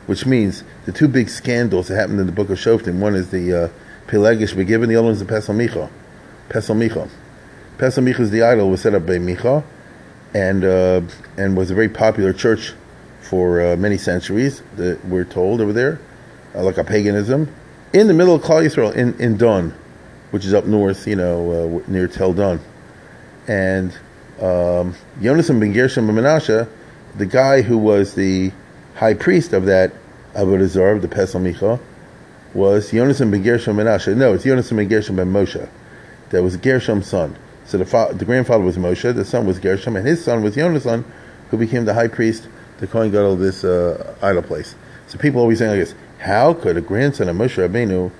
which 0.06 0.26
means 0.26 0.64
the 0.84 0.92
two 0.92 1.08
big 1.08 1.28
scandals 1.28 1.88
that 1.88 1.96
happened 1.96 2.20
in 2.20 2.26
the 2.26 2.32
book 2.32 2.50
of 2.50 2.58
Shoftim, 2.58 2.98
one 2.98 3.14
is 3.14 3.30
the 3.30 3.64
uh, 3.64 3.68
Pelegish 4.06 4.54
Begiven, 4.54 4.88
the 4.88 4.96
other 4.96 5.04
one 5.04 5.12
is 5.12 5.20
the 5.20 5.26
Pesel 5.26 5.54
Micha. 5.54 5.90
Pesel 6.48 6.76
Micha. 6.76 7.08
Pesel 7.78 8.02
Micha 8.04 8.20
is 8.20 8.30
the 8.30 8.42
idol 8.42 8.70
was 8.70 8.82
set 8.82 8.94
up 8.94 9.06
by 9.06 9.12
Micha 9.12 9.62
and, 10.34 10.64
uh, 10.64 11.00
and 11.36 11.56
was 11.56 11.70
a 11.70 11.74
very 11.74 11.88
popular 11.88 12.32
church 12.32 12.74
for 13.20 13.60
uh, 13.60 13.76
many 13.76 13.98
centuries. 13.98 14.62
That 14.76 15.04
we're 15.04 15.24
told 15.24 15.60
over 15.60 15.72
there, 15.72 16.00
uh, 16.54 16.62
like 16.62 16.78
a 16.78 16.84
paganism, 16.84 17.54
in 17.92 18.06
the 18.06 18.14
middle 18.14 18.34
of 18.34 18.42
Klal 18.42 18.64
Yisrael 18.64 18.94
in 18.94 19.18
in 19.20 19.36
Don, 19.36 19.74
which 20.30 20.44
is 20.44 20.54
up 20.54 20.66
north, 20.66 21.06
you 21.06 21.16
know, 21.16 21.80
uh, 21.80 21.90
near 21.90 22.08
Tel 22.08 22.32
Don, 22.32 22.60
and 23.46 23.92
um, 24.40 24.94
Yonasan 25.20 25.58
ben 25.60 25.72
Gershom 25.72 26.06
ben 26.06 26.16
Menashe, 26.16 26.68
the 27.16 27.26
guy 27.26 27.62
who 27.62 27.78
was 27.78 28.14
the 28.14 28.52
high 28.96 29.14
priest 29.14 29.52
of 29.52 29.66
that 29.66 29.92
Avodah 30.34 30.66
Zarah, 30.66 31.00
the 31.00 31.08
Pesel 31.08 31.40
Micha, 31.40 31.80
was 32.54 32.90
Yonasan 32.92 33.30
ben 33.30 33.42
Gershom 33.42 33.76
ben 33.76 33.86
Menashe. 33.86 34.16
No, 34.16 34.34
it's 34.34 34.44
Yonasan 34.44 34.76
ben 34.76 34.88
Gershom 34.88 35.16
ben 35.16 35.32
Moshe. 35.32 35.68
That 36.30 36.42
was 36.42 36.56
Gershom's 36.56 37.06
son. 37.06 37.36
So 37.64 37.78
the, 37.78 37.84
fa- 37.84 38.12
the 38.14 38.24
grandfather 38.24 38.64
was 38.64 38.76
Moshe, 38.76 39.14
the 39.14 39.24
son 39.24 39.46
was 39.46 39.58
Gershom, 39.58 39.96
and 39.96 40.06
his 40.06 40.24
son 40.24 40.42
was 40.42 40.56
Yonasan, 40.56 41.04
who 41.50 41.56
became 41.56 41.84
the 41.84 41.94
high 41.94 42.08
priest, 42.08 42.48
the 42.78 42.86
Kohen 42.86 43.10
Gadol 43.10 43.34
of 43.34 43.38
this 43.40 43.64
uh, 43.64 44.14
idol 44.22 44.42
place. 44.42 44.74
So 45.06 45.18
people 45.18 45.40
always 45.40 45.58
saying 45.58 45.70
like 45.70 45.80
this, 45.80 45.94
how 46.18 46.52
could 46.54 46.76
a 46.76 46.80
grandson 46.80 47.28
of 47.28 47.36
Moshe 47.36 47.56
Rabbeinu, 47.56 48.10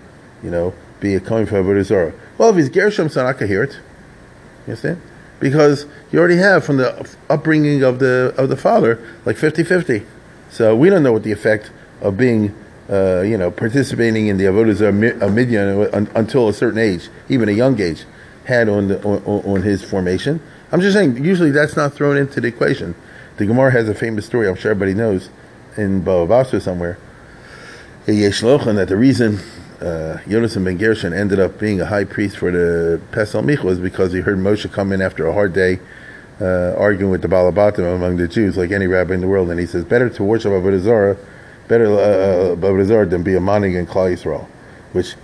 you 0.42 0.50
know, 0.50 0.72
be 1.00 1.14
a 1.14 1.20
Kohen 1.20 1.46
for 1.46 1.62
Avodah 1.62 1.84
Zarah? 1.84 2.12
Well, 2.36 2.50
if 2.50 2.56
he's 2.56 2.68
Gershom's 2.68 3.14
son, 3.14 3.26
I 3.26 3.32
could 3.32 3.48
hear 3.48 3.64
it. 3.64 3.72
You 3.72 4.72
understand? 4.72 5.00
Because 5.40 5.86
you 6.12 6.18
already 6.18 6.36
have 6.36 6.64
from 6.64 6.78
the 6.78 7.08
upbringing 7.28 7.82
of 7.82 7.98
the 7.98 8.34
of 8.36 8.48
the 8.48 8.56
father 8.56 9.00
like 9.24 9.36
50-50. 9.36 10.04
So 10.50 10.74
we 10.74 10.90
don't 10.90 11.02
know 11.02 11.12
what 11.12 11.22
the 11.22 11.32
effect 11.32 11.70
of 12.00 12.16
being, 12.16 12.54
uh, 12.88 13.20
you 13.20 13.36
know, 13.36 13.50
participating 13.50 14.28
in 14.28 14.36
the 14.36 14.44
avodah 14.44 14.74
zarah 14.74 15.30
midian 15.30 15.88
until 16.16 16.48
a 16.48 16.54
certain 16.54 16.78
age, 16.78 17.08
even 17.28 17.48
a 17.48 17.52
young 17.52 17.80
age, 17.80 18.04
had 18.44 18.68
on 18.68 18.88
the 18.88 19.02
on, 19.04 19.22
on, 19.44 19.62
his 19.62 19.84
formation. 19.84 20.40
I'm 20.72 20.80
just 20.80 20.94
saying. 20.94 21.24
Usually, 21.24 21.50
that's 21.50 21.76
not 21.76 21.94
thrown 21.94 22.16
into 22.16 22.40
the 22.40 22.48
equation. 22.48 22.94
The 23.36 23.46
Gemara 23.46 23.70
has 23.72 23.88
a 23.88 23.94
famous 23.94 24.26
story. 24.26 24.48
I'm 24.48 24.56
sure 24.56 24.70
everybody 24.70 24.94
knows 24.94 25.30
in 25.76 26.02
Bava 26.02 26.28
Basra 26.28 26.60
somewhere. 26.60 26.98
That 28.08 28.86
the 28.88 28.96
reason 28.96 29.38
uh, 29.82 30.16
Yonasan 30.24 30.64
ben 30.64 30.78
Gershon 30.78 31.12
ended 31.12 31.38
up 31.38 31.58
being 31.58 31.78
a 31.82 31.84
high 31.84 32.04
priest 32.04 32.38
for 32.38 32.50
the 32.50 32.98
Pesel 33.10 33.44
Mich 33.44 33.62
was 33.62 33.78
because 33.78 34.14
he 34.14 34.20
heard 34.20 34.38
Moshe 34.38 34.72
come 34.72 34.92
in 34.92 35.02
after 35.02 35.26
a 35.26 35.32
hard 35.34 35.52
day 35.52 35.78
uh, 36.40 36.74
arguing 36.78 37.10
with 37.10 37.20
the 37.20 37.28
Balabatim 37.28 37.94
among 37.94 38.16
the 38.16 38.26
Jews, 38.26 38.56
like 38.56 38.70
any 38.70 38.86
rabbi 38.86 39.12
in 39.12 39.20
the 39.20 39.28
world, 39.28 39.50
and 39.50 39.60
he 39.60 39.66
says, 39.66 39.84
better 39.84 40.08
to 40.08 40.24
worship 40.24 40.52
Avodah 40.52 40.78
Zarah, 40.78 41.18
better 41.68 41.84
uh, 41.84 41.98
uh 41.98 42.56
Avodah 42.56 42.86
Zarah 42.86 43.04
than 43.04 43.22
be 43.22 43.34
a 43.34 43.40
manig 43.40 43.78
in 43.78 43.86
Klal 43.86 44.10
Yisrael, 44.10 44.46
which 44.92 45.14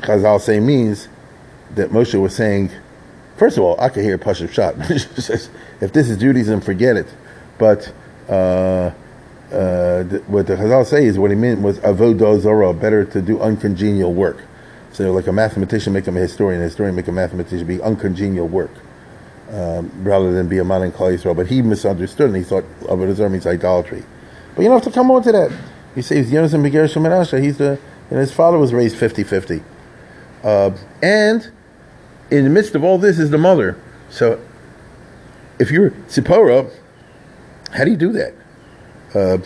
Chazal 0.00 0.40
say 0.40 0.60
means 0.60 1.08
that 1.74 1.90
Moshe 1.90 2.18
was 2.18 2.34
saying, 2.34 2.70
first 3.36 3.58
of 3.58 3.62
all, 3.62 3.78
I 3.78 3.90
can 3.90 4.04
hear 4.04 4.16
Pashup 4.16 4.50
Shot. 4.50 4.74
if 4.88 5.92
this 5.92 6.08
is 6.08 6.16
Judaism, 6.16 6.62
forget 6.62 6.96
it. 6.96 7.08
But 7.58 7.92
uh, 8.26 8.92
uh, 9.54 10.04
what 10.26 10.46
the 10.46 10.56
Chazal 10.56 10.84
say 10.84 11.06
is 11.06 11.18
what 11.18 11.30
he 11.30 11.36
meant 11.36 11.60
was 11.60 11.78
avodah 11.78 12.40
zarah, 12.40 12.74
better 12.74 13.04
to 13.04 13.22
do 13.22 13.40
uncongenial 13.40 14.12
work. 14.12 14.42
So, 14.92 15.12
like 15.12 15.26
a 15.26 15.32
mathematician 15.32 15.92
make 15.92 16.06
him 16.06 16.16
a 16.16 16.20
historian, 16.20 16.60
a 16.60 16.64
historian 16.64 16.94
make 16.94 17.08
a 17.08 17.12
mathematician 17.12 17.66
be 17.66 17.80
uncongenial 17.80 18.48
work, 18.48 18.70
um, 19.50 19.90
rather 20.02 20.32
than 20.32 20.48
be 20.48 20.58
a 20.58 20.64
man 20.64 20.82
in 20.82 20.92
Klal 20.92 21.16
Yisrael. 21.16 21.36
But 21.36 21.46
he 21.46 21.62
misunderstood 21.62 22.28
and 22.28 22.36
he 22.36 22.42
thought 22.42 22.64
avodah 22.82 23.14
zarah 23.14 23.30
means 23.30 23.46
idolatry. 23.46 24.04
But 24.54 24.62
you 24.62 24.68
don't 24.68 24.82
have 24.82 24.92
to 24.92 24.94
come 24.94 25.10
on 25.10 25.22
to 25.22 25.32
that. 25.32 25.52
He 25.94 26.02
says 26.02 26.30
Yonasan 26.30 26.62
Beger 26.62 26.84
Shemanasha. 26.84 27.42
He's 27.42 27.58
the 27.58 27.78
and 28.10 28.18
his 28.18 28.32
father 28.32 28.58
was 28.58 28.72
raised 28.74 28.96
50-50. 28.96 29.62
Uh, 30.42 30.76
and 31.02 31.50
in 32.30 32.44
the 32.44 32.50
midst 32.50 32.74
of 32.74 32.84
all 32.84 32.98
this 32.98 33.18
is 33.18 33.30
the 33.30 33.38
mother. 33.38 33.78
So 34.10 34.40
if 35.58 35.70
you're 35.70 35.90
Sipora, 36.08 36.70
how 37.72 37.84
do 37.84 37.90
you 37.90 37.96
do 37.96 38.12
that? 38.12 38.34
Uh, 39.14 39.38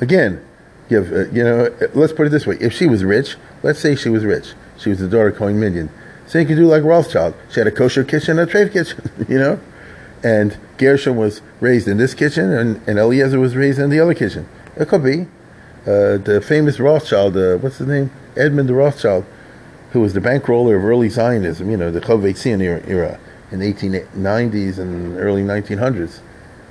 again, 0.00 0.44
you, 0.88 1.02
have, 1.02 1.12
uh, 1.12 1.30
you 1.30 1.42
know, 1.42 1.74
let's 1.94 2.12
put 2.12 2.26
it 2.26 2.30
this 2.30 2.46
way: 2.46 2.56
if 2.60 2.72
she 2.72 2.86
was 2.86 3.04
rich, 3.04 3.36
let's 3.62 3.80
say 3.80 3.96
she 3.96 4.08
was 4.08 4.24
rich, 4.24 4.54
she 4.78 4.88
was 4.88 4.98
the 4.98 5.08
daughter 5.08 5.28
of 5.28 5.36
Cohen 5.36 5.58
Midian, 5.58 5.90
so 6.26 6.38
you 6.38 6.46
could 6.46 6.56
do 6.56 6.66
like 6.66 6.84
Rothschild. 6.84 7.34
She 7.50 7.60
had 7.60 7.66
a 7.66 7.72
kosher 7.72 8.04
kitchen, 8.04 8.38
a 8.38 8.46
treif 8.46 8.72
kitchen, 8.72 9.10
you 9.28 9.38
know, 9.38 9.60
and 10.22 10.56
Gershom 10.78 11.16
was 11.16 11.42
raised 11.60 11.88
in 11.88 11.96
this 11.96 12.14
kitchen, 12.14 12.52
and, 12.52 12.80
and 12.88 12.98
Eliezer 12.98 13.40
was 13.40 13.56
raised 13.56 13.78
in 13.78 13.90
the 13.90 14.00
other 14.00 14.14
kitchen. 14.14 14.48
It 14.76 14.88
could 14.88 15.02
be 15.02 15.22
uh, 15.82 16.18
the 16.18 16.44
famous 16.46 16.78
Rothschild. 16.78 17.36
Uh, 17.36 17.56
what's 17.56 17.78
his 17.78 17.86
name? 17.86 18.10
Edmund 18.36 18.70
Rothschild, 18.70 19.24
who 19.92 20.00
was 20.00 20.12
the 20.12 20.20
bankroller 20.20 20.76
of 20.76 20.84
early 20.84 21.08
Zionism. 21.08 21.70
You 21.70 21.76
know, 21.76 21.90
the 21.90 22.00
Chovei 22.00 22.60
era, 22.60 22.82
era 22.86 23.18
in 23.50 23.60
the 23.60 23.72
1890s 23.72 24.78
and 24.78 25.16
early 25.18 25.42
1900s 25.42 26.20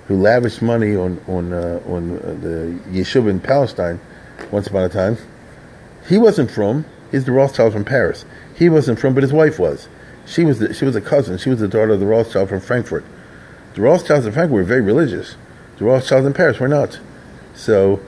who 0.08 0.18
lavished 0.18 0.62
money 0.62 0.96
on 0.96 1.20
on 1.28 1.54
uh, 1.54 1.82
on 1.88 2.18
uh, 2.18 2.22
the 2.42 2.80
yeshiva 2.90 3.30
in 3.30 3.40
Palestine 3.40 4.00
once 4.52 4.68
upon 4.68 4.84
a 4.84 4.90
time. 4.90 5.18
He 6.08 6.18
wasn't 6.18 6.52
frum. 6.52 6.86
He's 7.12 7.26
the 7.26 7.32
Rothschild 7.32 7.74
frum 7.74 7.86
Paris. 7.86 8.26
He 8.56 8.70
wasn't 8.70 9.00
from, 9.00 9.14
but 9.14 9.24
his 9.24 9.34
wife 9.34 9.60
was. 9.60 9.88
She 10.26 10.44
was 10.44 10.60
the, 10.60 10.74
she 10.74 10.86
was 10.86 10.96
a 10.96 11.02
cousin. 11.02 11.38
She 11.38 11.50
was 11.50 11.60
the 11.60 11.68
daughter 11.68 11.94
of 11.94 12.00
the 12.00 12.06
Rothschild 12.06 12.50
from 12.50 12.62
Frankfurt. 12.62 13.06
The 13.76 13.82
Rothschilds 13.82 14.26
in 14.26 14.32
Frankfurt 14.32 14.56
were 14.56 14.64
very 14.64 14.82
religious. 14.82 15.36
The 15.78 15.86
Rothschilds 15.86 16.26
in 16.26 16.34
Paris 16.34 16.60
were 16.60 16.68
not. 16.68 17.00
So 17.54 18.02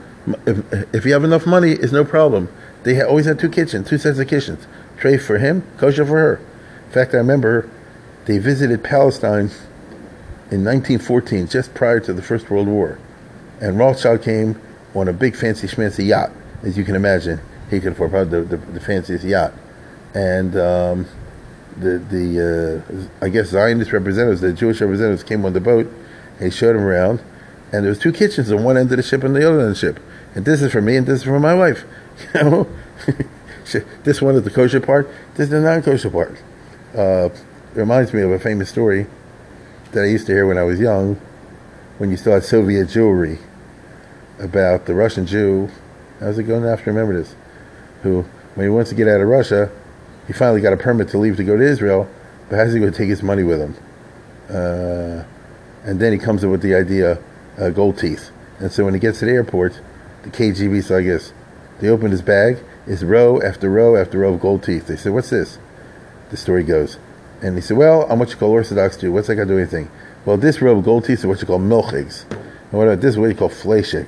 if, 0.45 0.95
if 0.95 1.05
you 1.05 1.13
have 1.13 1.23
enough 1.23 1.45
money, 1.45 1.73
it's 1.73 1.91
no 1.91 2.05
problem. 2.05 2.49
They 2.83 2.95
had, 2.95 3.07
always 3.07 3.25
had 3.25 3.39
two 3.39 3.49
kitchens, 3.49 3.89
two 3.89 3.97
sets 3.97 4.19
of 4.19 4.27
kitchens. 4.27 4.65
Treif 4.97 5.21
for 5.21 5.37
him, 5.37 5.63
kosher 5.77 6.05
for 6.05 6.17
her. 6.17 6.39
In 6.85 6.91
fact, 6.91 7.13
I 7.13 7.17
remember 7.17 7.69
they 8.25 8.37
visited 8.37 8.83
Palestine 8.83 9.51
in 10.49 10.63
1914, 10.63 11.47
just 11.47 11.73
prior 11.73 11.99
to 11.99 12.13
the 12.13 12.21
First 12.21 12.49
World 12.49 12.67
War. 12.67 12.99
And 13.59 13.77
Rothschild 13.77 14.21
came 14.21 14.59
on 14.95 15.07
a 15.07 15.13
big 15.13 15.35
fancy 15.35 15.67
schmancy 15.67 16.07
yacht, 16.07 16.31
as 16.63 16.77
you 16.77 16.83
can 16.83 16.95
imagine. 16.95 17.39
He 17.69 17.79
could 17.81 17.93
afford 17.93 18.29
the, 18.29 18.41
the, 18.41 18.57
the 18.57 18.79
fanciest 18.79 19.25
yacht. 19.25 19.53
And 20.13 20.55
um, 20.55 21.07
the, 21.75 21.99
the 21.99 23.09
uh, 23.21 23.25
I 23.25 23.29
guess 23.29 23.47
Zionist 23.47 23.91
representatives, 23.91 24.41
the 24.41 24.53
Jewish 24.53 24.79
representatives 24.79 25.23
came 25.23 25.43
on 25.45 25.53
the 25.53 25.59
boat. 25.59 25.91
And 26.39 26.45
he 26.45 26.49
showed 26.49 26.75
them 26.75 26.83
around. 26.83 27.21
And 27.73 27.83
there 27.83 27.89
was 27.89 27.99
two 27.99 28.13
kitchens 28.13 28.51
on 28.51 28.63
one 28.63 28.77
end 28.77 28.89
of 28.91 28.97
the 28.97 29.03
ship 29.03 29.23
and 29.23 29.35
the 29.35 29.45
other 29.45 29.59
end 29.59 29.69
of 29.69 29.69
the 29.69 29.75
ship. 29.75 29.99
And 30.33 30.45
this 30.45 30.61
is 30.61 30.71
for 30.71 30.81
me 30.81 30.95
and 30.95 31.05
this 31.05 31.19
is 31.19 31.23
for 31.23 31.39
my 31.39 31.53
wife. 31.53 31.83
You 32.33 32.43
know? 32.43 32.67
this 34.03 34.21
one 34.21 34.35
is 34.35 34.43
the 34.43 34.49
kosher 34.49 34.79
part. 34.79 35.07
This 35.35 35.45
is 35.45 35.49
the 35.49 35.59
non-kosher 35.59 36.09
part. 36.09 36.41
Uh, 36.95 37.29
it 37.29 37.43
reminds 37.75 38.13
me 38.13 38.21
of 38.21 38.31
a 38.31 38.39
famous 38.39 38.69
story 38.69 39.05
that 39.91 40.03
I 40.03 40.07
used 40.07 40.27
to 40.27 40.33
hear 40.33 40.45
when 40.45 40.57
I 40.57 40.63
was 40.63 40.79
young, 40.79 41.15
when 41.97 42.11
you 42.11 42.17
had 42.17 42.43
Soviet 42.43 42.87
Jewry, 42.87 43.39
about 44.39 44.85
the 44.85 44.93
Russian 44.93 45.25
Jew. 45.25 45.69
How's 46.19 46.37
it 46.37 46.43
going? 46.43 46.65
I 46.65 46.69
have 46.69 46.83
to 46.83 46.91
remember 46.91 47.17
this. 47.17 47.35
Who, 48.03 48.23
when 48.55 48.65
he 48.65 48.69
wants 48.69 48.89
to 48.89 48.95
get 48.95 49.07
out 49.07 49.21
of 49.21 49.27
Russia, 49.27 49.71
he 50.27 50.33
finally 50.33 50.61
got 50.61 50.73
a 50.73 50.77
permit 50.77 51.09
to 51.09 51.17
leave 51.17 51.37
to 51.37 51.43
go 51.43 51.57
to 51.57 51.63
Israel, 51.63 52.09
but 52.49 52.57
how's 52.57 52.73
he 52.73 52.79
going 52.79 52.91
to 52.91 52.97
take 52.97 53.09
his 53.09 53.23
money 53.23 53.43
with 53.43 53.59
him? 53.59 53.75
Uh, 54.49 55.23
and 55.83 55.99
then 55.99 56.11
he 56.11 56.19
comes 56.19 56.43
up 56.43 56.51
with 56.51 56.61
the 56.61 56.75
idea, 56.75 57.19
uh, 57.57 57.69
gold 57.69 57.97
teeth. 57.97 58.31
And 58.59 58.71
so 58.71 58.85
when 58.85 58.93
he 58.93 58.99
gets 58.99 59.19
to 59.19 59.25
the 59.25 59.31
airport, 59.31 59.79
the 60.23 60.29
KGB, 60.29 60.83
so 60.83 60.97
I 60.97 61.03
guess, 61.03 61.33
they 61.79 61.89
open 61.89 62.11
his 62.11 62.21
bag, 62.21 62.57
it's 62.85 63.03
row 63.03 63.41
after 63.41 63.69
row 63.69 63.95
after 63.95 64.19
row 64.19 64.33
of 64.33 64.39
gold 64.39 64.63
teeth. 64.63 64.87
They 64.87 64.95
said, 64.95 65.13
what's 65.13 65.29
this? 65.29 65.59
The 66.29 66.37
story 66.37 66.63
goes. 66.63 66.97
And 67.41 67.55
he 67.55 67.61
said, 67.61 67.77
well, 67.77 68.07
I'm 68.09 68.19
what 68.19 68.29
you 68.29 68.35
call 68.35 68.51
Orthodox 68.51 68.97
Jew. 68.97 69.11
What's 69.11 69.27
that 69.27 69.35
got 69.35 69.43
to 69.43 69.49
do 69.49 69.55
with 69.55 69.73
anything? 69.73 69.91
Well, 70.25 70.37
this 70.37 70.61
row 70.61 70.77
of 70.77 70.83
gold 70.83 71.05
teeth 71.05 71.19
is 71.19 71.25
what 71.25 71.39
you 71.39 71.47
call 71.47 71.59
milchigs. 71.59 72.29
And 72.31 72.73
what 72.73 72.87
about 72.87 73.01
this 73.01 73.15
what 73.15 73.29
you 73.29 73.35
call 73.35 73.49
fleshik? 73.49 74.07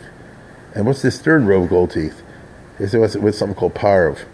And 0.75 0.85
what's 0.85 1.01
this 1.01 1.19
third 1.19 1.43
row 1.43 1.63
of 1.63 1.69
gold 1.69 1.91
teeth? 1.91 2.21
He 2.77 2.87
said, 2.87 2.99
what's 2.99 3.15
with 3.15 3.35
something 3.35 3.55
called 3.55 3.75
parv. 3.75 4.25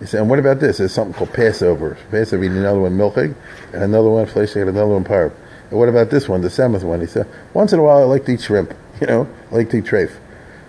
He 0.00 0.06
said, 0.06 0.20
and 0.20 0.30
what 0.30 0.38
about 0.38 0.60
this? 0.60 0.78
There's 0.78 0.92
something 0.92 1.14
called 1.14 1.32
Passover. 1.32 1.96
Passover, 2.10 2.42
need 2.42 2.52
another 2.52 2.80
one 2.80 2.96
milchig, 2.96 3.34
and 3.72 3.82
another 3.82 4.10
one 4.10 4.26
fleshik, 4.26 4.60
and 4.60 4.70
another 4.70 4.92
one 4.92 5.04
parv. 5.04 5.32
And 5.70 5.78
what 5.78 5.88
about 5.88 6.10
this 6.10 6.28
one, 6.28 6.40
the 6.40 6.50
seventh 6.50 6.84
one? 6.84 7.00
He 7.00 7.06
said, 7.06 7.26
once 7.52 7.72
in 7.72 7.78
a 7.78 7.82
while 7.82 7.98
I 7.98 8.04
like 8.04 8.26
to 8.26 8.32
eat 8.32 8.42
shrimp. 8.42 8.74
You 9.00 9.08
know, 9.08 9.28
I 9.50 9.56
like 9.56 9.70
to 9.70 9.78
eat 9.78 9.86
treif. 9.86 10.12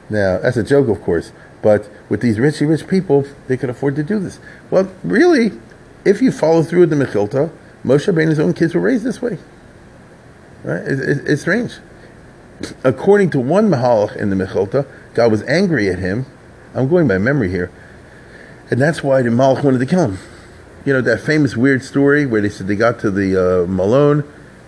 Now, 0.09 0.39
that's 0.39 0.57
a 0.57 0.63
joke, 0.63 0.87
of 0.87 0.99
course. 1.03 1.31
But 1.61 1.87
with 2.09 2.21
these 2.21 2.37
richy 2.37 2.67
rich 2.67 2.87
people, 2.87 3.23
they 3.47 3.55
could 3.55 3.69
afford 3.69 3.95
to 3.97 4.03
do 4.03 4.17
this. 4.17 4.39
Well, 4.71 4.91
really, 5.03 5.51
if 6.03 6.23
you 6.23 6.31
follow 6.31 6.63
through 6.63 6.81
with 6.81 6.89
the 6.89 6.95
Mechilta, 6.95 7.51
Moshe 7.85 8.11
Rabbeinu's 8.11 8.39
own 8.39 8.53
kids 8.53 8.73
were 8.73 8.81
raised 8.81 9.03
this 9.03 9.21
way. 9.21 9.37
Right? 10.63 10.81
It, 10.81 10.99
it, 10.99 11.27
it's 11.27 11.43
strange. 11.43 11.73
According 12.83 13.29
to 13.31 13.39
one 13.39 13.69
Mahalach 13.69 14.15
in 14.15 14.31
the 14.31 14.35
Mechilta, 14.35 14.87
God 15.13 15.31
was 15.31 15.43
angry 15.43 15.87
at 15.89 15.99
him. 15.99 16.25
I'm 16.73 16.89
going 16.89 17.07
by 17.07 17.19
memory 17.19 17.51
here. 17.51 17.69
And 18.71 18.81
that's 18.81 19.03
why 19.03 19.21
the 19.21 19.29
Malach 19.29 19.63
wanted 19.63 19.77
to 19.79 19.85
kill 19.85 20.03
him. 20.03 20.17
You 20.83 20.93
know, 20.93 21.01
that 21.01 21.21
famous 21.21 21.55
weird 21.55 21.83
story 21.83 22.25
where 22.25 22.41
they 22.41 22.49
said 22.49 22.67
they 22.67 22.75
got 22.75 22.99
to 22.99 23.11
the 23.11 23.63
uh, 23.63 23.67
Malone 23.67 24.23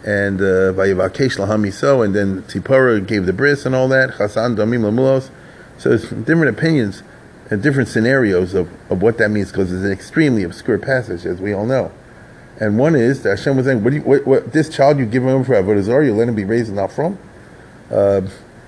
and 0.05 0.39
uh, 0.39 0.73
Vayavakesh 0.73 1.37
Lahami 1.37 1.73
so, 1.73 2.03
and 2.03 2.15
then 2.15 2.43
Tipora 2.43 3.05
gave 3.05 3.25
the 3.25 3.33
bris 3.33 3.65
and 3.65 3.73
all 3.73 3.87
that, 3.87 4.11
Chassan 4.11 4.55
Damim 4.55 4.81
Lamulos. 4.81 5.31
So 5.79 5.89
there's 5.89 6.09
different 6.09 6.55
opinions 6.55 7.01
and 7.49 7.63
different 7.63 7.89
scenarios 7.89 8.53
of, 8.53 8.69
of 8.91 9.01
what 9.01 9.17
that 9.17 9.29
means 9.29 9.51
because 9.51 9.71
it's 9.71 9.83
an 9.83 9.91
extremely 9.91 10.43
obscure 10.43 10.77
passage, 10.77 11.25
as 11.25 11.41
we 11.41 11.53
all 11.53 11.65
know. 11.65 11.91
And 12.59 12.77
one 12.77 12.95
is 12.95 13.23
that 13.23 13.37
Hashem 13.37 13.55
was 13.55 13.65
saying, 13.65 13.83
what, 13.83 13.93
you, 13.93 14.01
what, 14.01 14.25
what 14.25 14.53
this 14.53 14.69
child 14.69 14.97
you 14.99 15.05
give 15.05 15.23
him 15.23 15.43
for 15.43 15.53
Avodah 15.53 15.83
Zarah, 15.83 16.05
you 16.05 16.13
let 16.13 16.27
him 16.27 16.35
be 16.35 16.45
raised 16.45 16.73
not 16.73 16.91
frum? 16.91 17.19
Uh, 17.91 18.21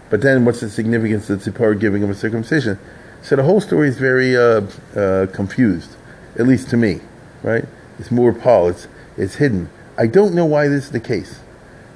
But 0.10 0.22
then, 0.22 0.44
what's 0.44 0.60
the 0.60 0.70
significance 0.70 1.30
of 1.30 1.44
the 1.44 1.52
Tzipor 1.52 1.80
giving 1.80 2.02
him 2.02 2.10
a 2.10 2.16
circumcision? 2.16 2.80
So 3.22 3.36
the 3.36 3.44
whole 3.44 3.62
story 3.62 3.88
is 3.88 3.98
very 3.98 4.36
uh, 4.36 4.62
uh, 4.96 5.28
confused, 5.28 5.96
at 6.38 6.48
least 6.48 6.70
to 6.72 6.78
me, 6.78 7.02
right? 7.44 7.66
It's 8.00 8.10
more 8.10 8.34
Paul. 8.34 8.70
It's 8.70 8.88
it's 9.18 9.36
hidden. 9.36 9.70
I 9.98 10.08
don't 10.08 10.34
know 10.34 10.46
why 10.46 10.68
this 10.68 10.86
is 10.86 10.92
the 10.92 11.00
case, 11.00 11.42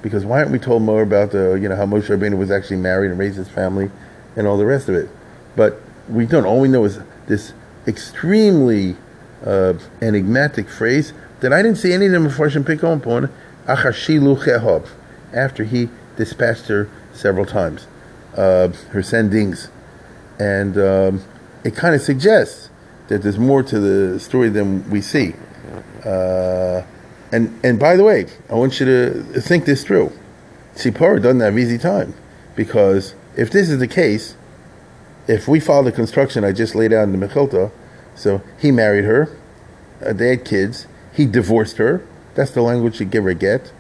because 0.01 0.25
why 0.25 0.39
aren't 0.39 0.51
we 0.51 0.59
told 0.59 0.83
more 0.83 1.01
about 1.01 1.31
the 1.31 1.53
you 1.53 1.67
know 1.69 1.75
how 1.75 1.85
Moshe 1.85 2.09
Rabbeinu 2.09 2.37
was 2.37 2.51
actually 2.51 2.77
married 2.77 3.09
and 3.09 3.17
raised 3.17 3.37
his 3.37 3.49
family, 3.49 3.89
and 4.35 4.45
all 4.45 4.57
the 4.57 4.65
rest 4.65 4.89
of 4.89 4.95
it? 4.95 5.09
But 5.55 5.81
we 6.07 6.25
don't. 6.27 6.45
All 6.45 6.59
we 6.59 6.67
know 6.67 6.83
is 6.83 6.99
this 7.27 7.53
extremely 7.87 8.95
uh, 9.43 9.73
enigmatic 10.01 10.69
phrase 10.69 11.13
that 11.43 11.51
I 11.51 11.61
didn't 11.61 11.77
see 11.77 11.91
any 11.91 12.05
of 12.05 12.11
them 12.13 12.63
pick 12.63 12.83
up 12.85 13.05
upon. 13.05 13.29
After 15.33 15.63
he 15.63 15.89
dispatched 16.15 16.67
her 16.67 16.89
several 17.11 17.45
times, 17.45 17.87
uh, 18.35 18.69
her 18.91 19.01
sendings, 19.01 19.69
and 20.39 20.77
um, 20.77 21.23
it 21.63 21.75
kind 21.75 21.95
of 21.95 22.01
suggests 22.01 22.69
that 23.07 23.23
there's 23.23 23.37
more 23.37 23.61
to 23.63 23.79
the 23.79 24.19
story 24.19 24.49
than 24.49 24.89
we 24.89 25.01
see. 25.01 25.33
Uh, 26.05 26.83
and 27.31 27.59
and 27.63 27.77
by 27.77 27.97
the 27.97 28.03
way, 28.03 28.27
I 28.49 28.53
want 28.53 28.79
you 28.79 28.85
to 28.85 29.41
think 29.41 29.65
this 29.65 29.83
through. 29.83 30.11
Tzipora 30.75 31.21
doesn't 31.21 31.41
have 31.41 31.57
easy 31.57 31.77
time 31.77 32.13
because 32.55 33.15
if 33.35 33.51
this 33.51 33.69
is 33.69 33.79
the 33.79 33.87
case, 33.87 34.35
if 35.27 35.47
we 35.47 35.59
follow 35.59 35.83
the 35.83 35.91
construction 35.91 36.43
I 36.43 36.51
just 36.51 36.73
laid 36.73 36.93
out 36.93 37.03
in 37.03 37.19
the 37.19 37.27
Mechilta, 37.27 37.71
so 38.15 38.41
he 38.59 38.71
married 38.71 39.05
her, 39.05 39.35
uh, 40.05 40.13
they 40.13 40.29
had 40.29 40.45
kids, 40.45 40.87
he 41.13 41.25
divorced 41.25 41.77
her. 41.77 42.05
That's 42.35 42.51
the 42.51 42.61
language 42.61 42.99
you 42.99 43.05
give 43.05 43.25
or 43.25 43.33
get. 43.33 43.71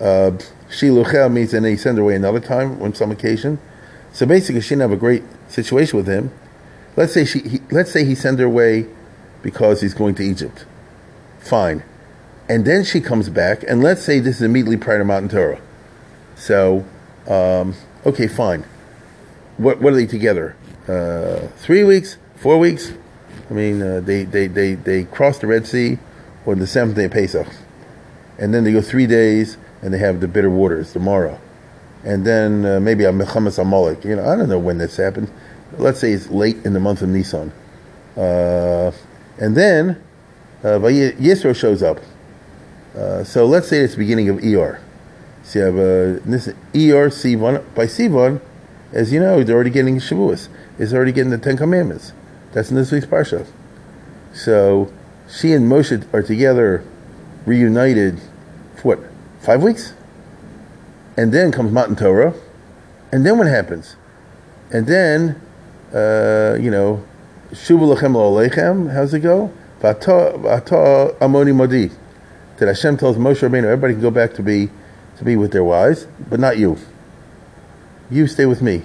Uh, 0.00 0.32
Shiluchel 0.70 1.32
means 1.32 1.52
and 1.54 1.66
he 1.66 1.76
sent 1.76 1.98
her 1.98 2.04
away 2.04 2.14
another 2.14 2.40
time 2.40 2.80
on 2.82 2.94
some 2.94 3.10
occasion. 3.10 3.58
So 4.12 4.26
basically, 4.26 4.60
she 4.60 4.70
didn't 4.70 4.82
have 4.82 4.92
a 4.92 4.96
great 4.96 5.22
situation 5.48 5.96
with 5.96 6.06
him. 6.06 6.30
Let's 6.96 7.12
say 7.12 7.24
she, 7.24 7.40
he, 7.40 7.60
let's 7.70 7.92
say 7.92 8.04
he 8.04 8.14
sent 8.14 8.38
her 8.38 8.46
away 8.46 8.86
because 9.42 9.80
he's 9.80 9.94
going 9.94 10.14
to 10.16 10.22
Egypt. 10.22 10.64
Fine, 11.38 11.82
and 12.48 12.64
then 12.64 12.84
she 12.84 13.00
comes 13.00 13.28
back, 13.28 13.62
and 13.62 13.82
let's 13.82 14.02
say 14.02 14.18
this 14.18 14.36
is 14.36 14.42
immediately 14.42 14.76
prior 14.76 14.98
to 14.98 15.04
Matan 15.04 15.28
Torah. 15.28 15.60
So, 16.34 16.84
um, 17.28 17.74
okay, 18.04 18.26
fine. 18.26 18.64
What 19.56 19.80
what 19.80 19.92
are 19.92 19.96
they 19.96 20.06
together? 20.06 20.56
Uh, 20.88 21.48
three 21.58 21.84
weeks, 21.84 22.16
four 22.36 22.58
weeks? 22.58 22.92
I 23.50 23.52
mean, 23.52 23.80
uh, 23.80 24.00
they, 24.00 24.24
they, 24.24 24.46
they, 24.46 24.74
they 24.74 25.04
cross 25.04 25.38
the 25.38 25.46
Red 25.46 25.66
Sea 25.66 25.98
on 26.52 26.58
the 26.58 26.66
seventh 26.66 26.96
day 26.96 27.04
of 27.04 27.12
Pesach. 27.12 27.46
And 28.38 28.54
then 28.54 28.64
they 28.64 28.72
go 28.72 28.80
three 28.80 29.06
days 29.06 29.58
and 29.82 29.92
they 29.92 29.98
have 29.98 30.20
the 30.20 30.28
bitter 30.28 30.50
waters, 30.50 30.94
Mara. 30.96 31.40
And 32.04 32.24
then 32.24 32.64
uh, 32.64 32.80
maybe 32.80 33.04
a 33.04 33.12
Mechamas 33.12 33.58
Amalek. 33.58 34.04
You 34.04 34.16
know, 34.16 34.28
I 34.28 34.36
don't 34.36 34.48
know 34.48 34.58
when 34.58 34.78
this 34.78 34.96
happened. 34.96 35.30
Let's 35.76 36.00
say 36.00 36.12
it's 36.12 36.30
late 36.30 36.56
in 36.64 36.72
the 36.72 36.80
month 36.80 37.02
of 37.02 37.08
Nisan. 37.08 37.52
Uh, 38.16 38.92
and 39.38 39.56
then 39.56 40.02
uh, 40.62 40.78
Yisro 40.78 41.54
shows 41.54 41.82
up. 41.82 41.98
Uh, 42.96 43.22
so 43.24 43.44
let's 43.46 43.68
say 43.68 43.80
it's 43.80 43.94
beginning 43.94 44.28
of 44.28 44.38
ER. 44.38 44.80
So 45.42 45.58
you 45.58 45.64
have 45.64 45.74
uh, 45.74 46.20
this 46.24 46.48
ER 46.48 47.10
Sivan. 47.10 47.62
By 47.74 47.86
Sivan, 47.86 48.40
as 48.92 49.12
you 49.12 49.20
know, 49.20 49.42
they're 49.44 49.54
already 49.54 49.70
getting 49.70 49.96
Shavuos. 49.98 50.48
It's 50.78 50.92
already 50.92 51.12
getting 51.12 51.30
the 51.30 51.38
Ten 51.38 51.56
Commandments. 51.56 52.12
That's 52.52 52.70
in 52.70 52.76
this 52.76 52.90
week's 52.90 53.06
Parsha. 53.06 53.46
So 54.32 54.92
she 55.30 55.52
and 55.52 55.70
Moshe 55.70 56.12
are 56.14 56.22
together, 56.22 56.84
reunited, 57.44 58.20
for 58.76 58.96
what, 58.96 59.10
five 59.40 59.62
weeks? 59.62 59.92
And 61.16 61.32
then 61.32 61.52
comes 61.52 61.72
Matan 61.72 61.96
Torah. 61.96 62.34
And 63.12 63.26
then 63.26 63.38
what 63.38 63.46
happens? 63.46 63.96
And 64.70 64.86
then, 64.86 65.40
uh, 65.92 66.56
you 66.60 66.70
know, 66.70 67.04
Shuvu 67.50 67.96
Lechem, 67.96 68.92
how's 68.92 69.14
it 69.14 69.20
go? 69.20 69.52
Vata 69.80 71.18
Amoni 71.18 71.54
Modi. 71.54 71.90
That 72.58 72.68
Hashem 72.68 72.96
tells 72.96 73.16
Moshe 73.16 73.48
Rabbeinu, 73.48 73.64
everybody 73.64 73.94
can 73.94 74.02
go 74.02 74.10
back 74.10 74.34
to 74.34 74.42
be 74.42 74.68
to 75.18 75.24
be 75.24 75.36
with 75.36 75.52
their 75.52 75.64
wives, 75.64 76.06
but 76.28 76.38
not 76.38 76.58
you. 76.58 76.78
You 78.10 78.26
stay 78.26 78.46
with 78.46 78.62
me. 78.62 78.84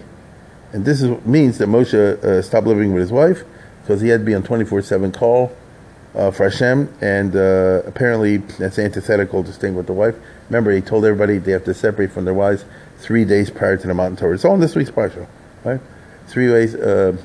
And 0.72 0.84
this 0.84 1.02
is, 1.02 1.24
means 1.26 1.60
that 1.60 1.68
Moshe 1.68 1.94
uh, 1.94 2.42
stopped 2.42 2.66
living 2.66 2.94
with 2.94 3.02
his 3.02 3.12
wife 3.12 3.44
because 3.82 4.02
he 4.02 4.10
had 4.10 4.22
to 4.22 4.26
be 4.26 4.34
on 4.34 4.44
24 4.44 4.82
7 4.82 5.12
call 5.12 5.56
uh, 6.16 6.32
for 6.32 6.50
Hashem, 6.50 6.94
and 7.02 7.36
uh, 7.36 7.82
apparently 7.86 8.38
that's 8.38 8.78
antithetical 8.78 9.44
to 9.44 9.52
staying 9.52 9.76
with 9.76 9.88
the 9.88 9.94
wife. 9.94 10.16
Remember, 10.50 10.72
he 10.72 10.82
told 10.82 11.06
everybody 11.06 11.38
they 11.40 11.52
have 11.52 11.66
to 11.66 11.74
separate 11.74 12.12
from 12.12 12.26
their 12.26 12.34
wives 12.34 12.66
three 13.00 13.26
days 13.26 13.50
prior 13.50 13.78
to 13.78 13.88
the 13.88 13.94
mountain 13.94 14.18
Torah. 14.18 14.34
It's 14.36 14.46
all 14.46 14.54
in 14.54 14.60
this 14.60 14.76
week's 14.76 14.92
parsha, 14.92 15.28
right? 15.64 15.82
Three 16.28 16.52
ways. 16.52 16.76
Uh. 16.76 17.18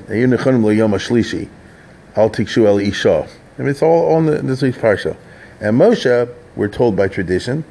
I 3.57 3.61
mean, 3.61 3.69
it's 3.69 3.81
all 3.81 4.15
on 4.15 4.25
this 4.25 4.61
week's 4.61 4.77
parsha. 4.77 5.15
And 5.61 5.79
Moshe, 5.79 6.33
we're 6.55 6.67
told 6.67 6.95
by 6.95 7.07
tradition, 7.07 7.63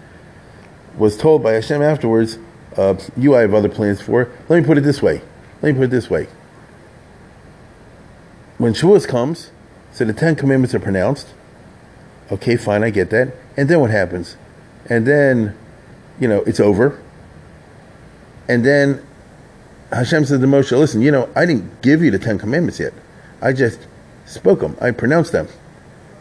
was 0.96 1.16
told 1.16 1.42
by 1.42 1.52
Hashem 1.54 1.82
afterwards, 1.82 2.38
uh, 2.76 2.94
"You, 3.16 3.34
I 3.34 3.40
have 3.40 3.54
other 3.54 3.68
plans 3.68 4.00
for." 4.00 4.30
Let 4.48 4.60
me 4.60 4.66
put 4.66 4.78
it 4.78 4.82
this 4.82 5.02
way. 5.02 5.22
Let 5.60 5.74
me 5.74 5.78
put 5.78 5.84
it 5.84 5.90
this 5.90 6.08
way. 6.08 6.28
When 8.58 8.72
Shavuos 8.72 9.06
comes, 9.06 9.50
so 9.98 10.04
the 10.04 10.12
Ten 10.12 10.36
Commandments 10.36 10.76
are 10.76 10.78
pronounced. 10.78 11.26
Okay, 12.30 12.56
fine, 12.56 12.84
I 12.84 12.90
get 12.90 13.10
that. 13.10 13.34
And 13.56 13.68
then 13.68 13.80
what 13.80 13.90
happens? 13.90 14.36
And 14.88 15.04
then, 15.04 15.58
you 16.20 16.28
know, 16.28 16.40
it's 16.42 16.60
over. 16.60 17.02
And 18.46 18.64
then 18.64 19.04
Hashem 19.90 20.24
says 20.24 20.38
to 20.38 20.46
Moshe, 20.46 20.70
listen, 20.78 21.02
you 21.02 21.10
know, 21.10 21.28
I 21.34 21.46
didn't 21.46 21.82
give 21.82 22.00
you 22.00 22.12
the 22.12 22.18
Ten 22.20 22.38
Commandments 22.38 22.78
yet. 22.78 22.92
I 23.42 23.52
just 23.52 23.88
spoke 24.24 24.60
them. 24.60 24.78
I 24.80 24.92
pronounced 24.92 25.32
them. 25.32 25.48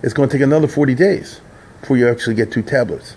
It's 0.02 0.16
going 0.16 0.28
to 0.28 0.34
take 0.34 0.42
another 0.42 0.68
40 0.68 0.96
days 0.96 1.40
before 1.82 1.98
you 1.98 2.10
actually 2.10 2.34
get 2.34 2.52
two 2.52 2.64
tablets. 2.64 3.16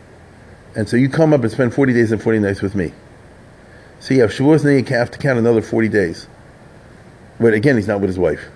And 0.77 0.87
so 0.87 0.99
you 0.99 1.09
come 1.09 1.33
up 1.33 1.41
and 1.41 1.51
spend 1.51 1.73
40 1.73 1.95
days 1.95 2.13
and 2.13 2.23
40 2.23 2.39
nights 2.39 2.61
with 2.61 2.75
me. 2.75 2.93
So 3.99 4.13
you 4.13 4.21
have 4.21 4.31
Shavuos 4.31 4.63
and 4.63 4.87
you 4.87 4.95
have 4.95 5.11
to 5.11 5.19
count 5.19 5.39
another 5.39 5.63
40 5.63 5.89
days. 5.89 6.27
But 7.41 7.55
again, 7.55 7.77
he's 7.77 7.89
not 7.89 8.03
with 8.03 8.11
his 8.11 8.19
wife. 8.19 8.51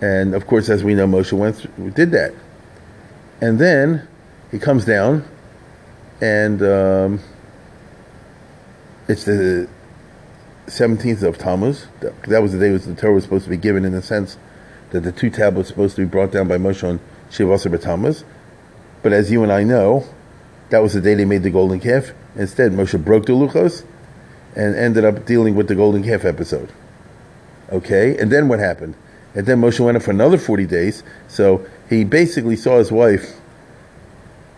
And 0.00 0.34
of 0.34 0.46
course, 0.46 0.68
as 0.68 0.84
we 0.84 0.94
know, 0.94 1.06
Moshe 1.06 1.32
went 1.32 1.56
through, 1.56 1.90
did 1.90 2.12
that. 2.12 2.32
And 3.40 3.58
then 3.58 4.06
he 4.50 4.58
comes 4.58 4.84
down, 4.84 5.24
and 6.20 6.62
um, 6.62 7.20
it's 9.08 9.24
the 9.24 9.68
17th 10.66 11.22
of 11.22 11.38
Tammuz. 11.38 11.86
That 12.00 12.42
was 12.42 12.52
the 12.52 12.58
day 12.58 12.76
the 12.76 12.94
Torah 12.94 13.14
was 13.14 13.24
supposed 13.24 13.44
to 13.44 13.50
be 13.50 13.56
given 13.56 13.84
in 13.84 13.92
the 13.92 14.02
sense 14.02 14.36
that 14.90 15.00
the 15.00 15.12
two 15.12 15.30
tablets 15.30 15.70
were 15.70 15.74
supposed 15.74 15.96
to 15.96 16.02
be 16.02 16.08
brought 16.08 16.32
down 16.32 16.48
by 16.48 16.56
Moshe 16.56 16.86
on 16.86 17.00
Shivasar 17.30 17.80
Tammuz. 17.80 18.24
But 19.02 19.12
as 19.12 19.30
you 19.30 19.42
and 19.42 19.52
I 19.52 19.62
know, 19.64 20.04
that 20.70 20.82
was 20.82 20.94
the 20.94 21.00
day 21.00 21.14
they 21.14 21.24
made 21.24 21.42
the 21.42 21.50
golden 21.50 21.80
calf. 21.80 22.12
Instead, 22.36 22.72
Moshe 22.72 23.02
broke 23.02 23.26
the 23.26 23.32
luchos 23.32 23.84
and 24.54 24.74
ended 24.74 25.04
up 25.04 25.24
dealing 25.24 25.54
with 25.54 25.68
the 25.68 25.74
golden 25.74 26.02
calf 26.02 26.24
episode. 26.24 26.72
Okay, 27.70 28.16
and 28.16 28.32
then 28.32 28.48
what 28.48 28.58
happened? 28.58 28.94
And 29.34 29.46
then 29.46 29.60
Moshe 29.60 29.78
went 29.80 29.96
up 29.96 30.02
for 30.02 30.10
another 30.10 30.38
40 30.38 30.66
days. 30.66 31.02
So 31.28 31.66
he 31.88 32.04
basically 32.04 32.56
saw 32.56 32.78
his 32.78 32.90
wife, 32.90 33.36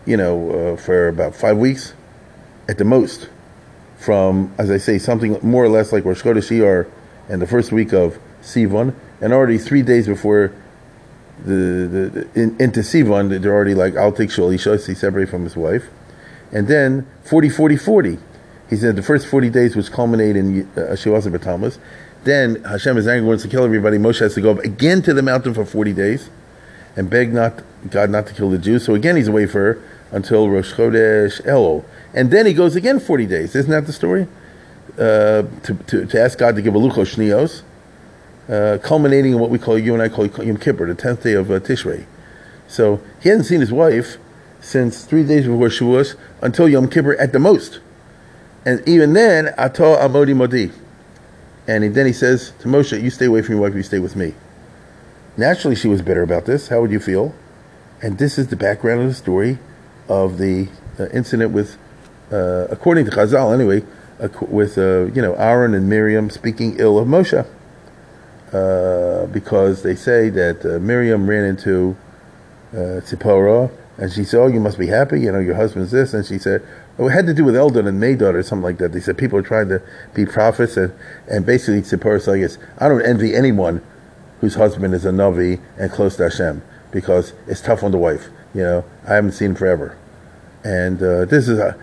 you 0.05 0.17
know, 0.17 0.73
uh, 0.73 0.77
for 0.77 1.07
about 1.07 1.35
five 1.35 1.57
weeks 1.57 1.93
at 2.67 2.77
the 2.77 2.85
most. 2.85 3.29
From, 3.97 4.53
as 4.57 4.71
I 4.71 4.77
say, 4.77 4.97
something 4.97 5.37
more 5.43 5.63
or 5.63 5.69
less 5.69 5.91
like 5.91 6.05
Rosh 6.05 6.23
Chodesh 6.23 6.49
Iyar 6.49 6.89
and 7.29 7.41
the 7.41 7.47
first 7.47 7.71
week 7.71 7.93
of 7.93 8.17
Sivan, 8.41 8.95
and 9.21 9.31
already 9.31 9.59
three 9.59 9.83
days 9.83 10.07
before 10.07 10.51
the, 11.45 11.53
the, 11.53 12.09
the 12.09 12.41
in, 12.41 12.59
into 12.59 12.79
Sivan, 12.79 13.41
they're 13.41 13.53
already 13.53 13.75
like, 13.75 13.95
I'll 13.95 14.11
take 14.11 14.31
Shul, 14.31 14.49
he 14.49 14.57
separate 14.57 15.29
from 15.29 15.43
his 15.43 15.55
wife. 15.55 15.89
And 16.51 16.67
then 16.67 17.07
40, 17.23 17.49
40, 17.49 17.77
40. 17.77 18.17
He 18.69 18.75
said 18.75 18.95
the 18.95 19.03
first 19.03 19.27
40 19.27 19.49
days 19.49 19.75
which 19.75 19.91
culminate 19.91 20.35
in 20.35 20.61
uh, 20.75 20.95
Shivasa 20.95 21.35
Batamas. 21.35 21.77
Then 22.23 22.63
Hashem 22.63 22.97
is 22.97 23.07
angry, 23.07 23.27
wants 23.27 23.43
to 23.43 23.49
kill 23.49 23.63
everybody. 23.63 23.97
Moshe 23.97 24.19
has 24.19 24.35
to 24.35 24.41
go 24.41 24.51
up 24.51 24.59
again 24.59 25.01
to 25.03 25.13
the 25.13 25.23
mountain 25.23 25.53
for 25.53 25.65
40 25.65 25.93
days 25.93 26.29
and 26.95 27.09
beg 27.09 27.33
not 27.33 27.63
God 27.89 28.09
not 28.09 28.27
to 28.27 28.33
kill 28.33 28.49
the 28.49 28.59
Jews. 28.59 28.85
So 28.85 28.93
again, 28.93 29.15
he's 29.15 29.27
away 29.27 29.47
for 29.47 29.81
until 30.11 30.49
Rosh 30.49 30.73
Chodesh 30.73 31.41
Elul. 31.45 31.83
And 32.13 32.29
then 32.29 32.45
he 32.45 32.53
goes 32.53 32.75
again 32.75 32.99
40 32.99 33.25
days. 33.25 33.55
Isn't 33.55 33.71
that 33.71 33.85
the 33.85 33.93
story? 33.93 34.27
Uh, 34.97 35.43
to, 35.63 35.73
to, 35.87 36.05
to, 36.05 36.21
ask 36.21 36.37
God 36.37 36.55
to 36.55 36.61
give 36.61 36.75
a 36.75 36.77
luchos 36.77 37.15
shnios, 37.15 37.61
uh, 38.49 38.77
culminating 38.83 39.31
in 39.31 39.39
what 39.39 39.49
we 39.49 39.57
call, 39.57 39.77
you 39.77 39.93
and 39.93 40.03
I 40.03 40.09
call 40.09 40.27
Yom 40.27 40.57
Kippur, 40.57 40.85
the 40.93 41.01
10th 41.01 41.23
day 41.23 41.33
of 41.33 41.49
uh, 41.49 41.59
Tishrei. 41.59 42.05
So 42.67 43.01
he 43.21 43.29
hasn't 43.29 43.47
seen 43.47 43.61
his 43.61 43.71
wife 43.71 44.17
since 44.59 45.05
three 45.05 45.23
days 45.23 45.45
before 45.45 45.69
Shavuos 45.69 46.15
until 46.41 46.67
Yom 46.67 46.89
Kippur 46.89 47.15
at 47.15 47.31
the 47.31 47.39
most. 47.39 47.79
And 48.65 48.87
even 48.87 49.13
then, 49.13 49.53
Ato 49.57 49.95
Amodi 49.95 50.35
Modi. 50.35 50.71
And 51.67 51.93
then 51.93 52.05
he 52.05 52.13
says 52.13 52.53
to 52.59 52.67
Moshe, 52.67 52.99
You 53.01 53.09
stay 53.09 53.25
away 53.25 53.41
from 53.41 53.55
your 53.55 53.61
wife, 53.61 53.75
you 53.75 53.83
stay 53.83 53.99
with 53.99 54.15
me. 54.15 54.33
Naturally, 55.37 55.75
she 55.75 55.87
was 55.87 56.01
bitter 56.01 56.23
about 56.23 56.45
this. 56.45 56.67
How 56.67 56.81
would 56.81 56.91
you 56.91 56.99
feel? 56.99 57.33
And 58.01 58.17
this 58.17 58.37
is 58.37 58.47
the 58.47 58.55
background 58.55 59.01
of 59.01 59.07
the 59.07 59.13
story 59.13 59.59
of 60.09 60.37
the 60.37 60.67
uh, 60.99 61.07
incident 61.07 61.51
with, 61.51 61.77
uh, 62.31 62.67
according 62.69 63.05
to 63.05 63.11
Chazal 63.11 63.53
anyway, 63.53 63.83
uh, 64.19 64.27
with 64.41 64.77
you 64.77 65.21
know 65.21 65.33
Aaron 65.35 65.73
and 65.73 65.87
Miriam 65.87 66.29
speaking 66.29 66.75
ill 66.79 66.97
of 66.99 67.07
Moshe 67.07 67.45
uh, 68.53 69.27
because 69.27 69.83
they 69.83 69.95
say 69.95 70.29
that 70.29 70.65
uh, 70.65 70.79
Miriam 70.79 71.29
ran 71.29 71.45
into 71.45 71.95
uh, 72.73 72.99
Tzipporah 73.01 73.71
and 73.97 74.11
she 74.11 74.23
said, 74.23 74.39
"Oh, 74.39 74.47
you 74.47 74.59
must 74.59 74.77
be 74.77 74.87
happy. 74.87 75.21
You 75.21 75.31
know, 75.31 75.39
your 75.39 75.55
husband's 75.55 75.91
this." 75.91 76.13
And 76.13 76.25
she 76.25 76.37
said, 76.37 76.61
"Oh, 76.61 76.80
it 76.97 77.09
had 77.09 77.25
to 77.27 77.33
do 77.33 77.43
with 77.43 77.55
Eldad 77.55 77.87
and 77.87 78.01
Medad 78.01 78.33
or 78.33 78.43
something 78.43 78.63
like 78.63 78.77
that." 78.77 78.91
They 78.91 78.99
said 78.99 79.17
people 79.17 79.39
are 79.39 79.43
trying 79.43 79.69
to 79.69 79.81
be 80.13 80.25
prophets, 80.25 80.77
and, 80.77 80.93
and 81.27 81.45
basically 81.45 81.81
Tzipporah 81.81 82.21
said, 82.21 82.39
"Yes, 82.39 82.57
I 82.77 82.87
don't 82.87 83.05
envy 83.05 83.35
anyone 83.35 83.81
whose 84.39 84.55
husband 84.55 84.93
is 84.93 85.05
a 85.05 85.11
navi 85.11 85.59
and 85.77 85.91
close 85.91 86.15
to 86.17 86.23
Hashem 86.23 86.61
because 86.91 87.33
it's 87.47 87.61
tough 87.61 87.83
on 87.83 87.91
the 87.91 87.97
wife. 87.97 88.29
You 88.53 88.63
know, 88.63 88.85
I 89.07 89.15
haven't 89.15 89.33
seen 89.33 89.55
forever." 89.55 89.97
And 90.63 91.01
uh, 91.01 91.25
this 91.25 91.47
is 91.47 91.57
a 91.57 91.75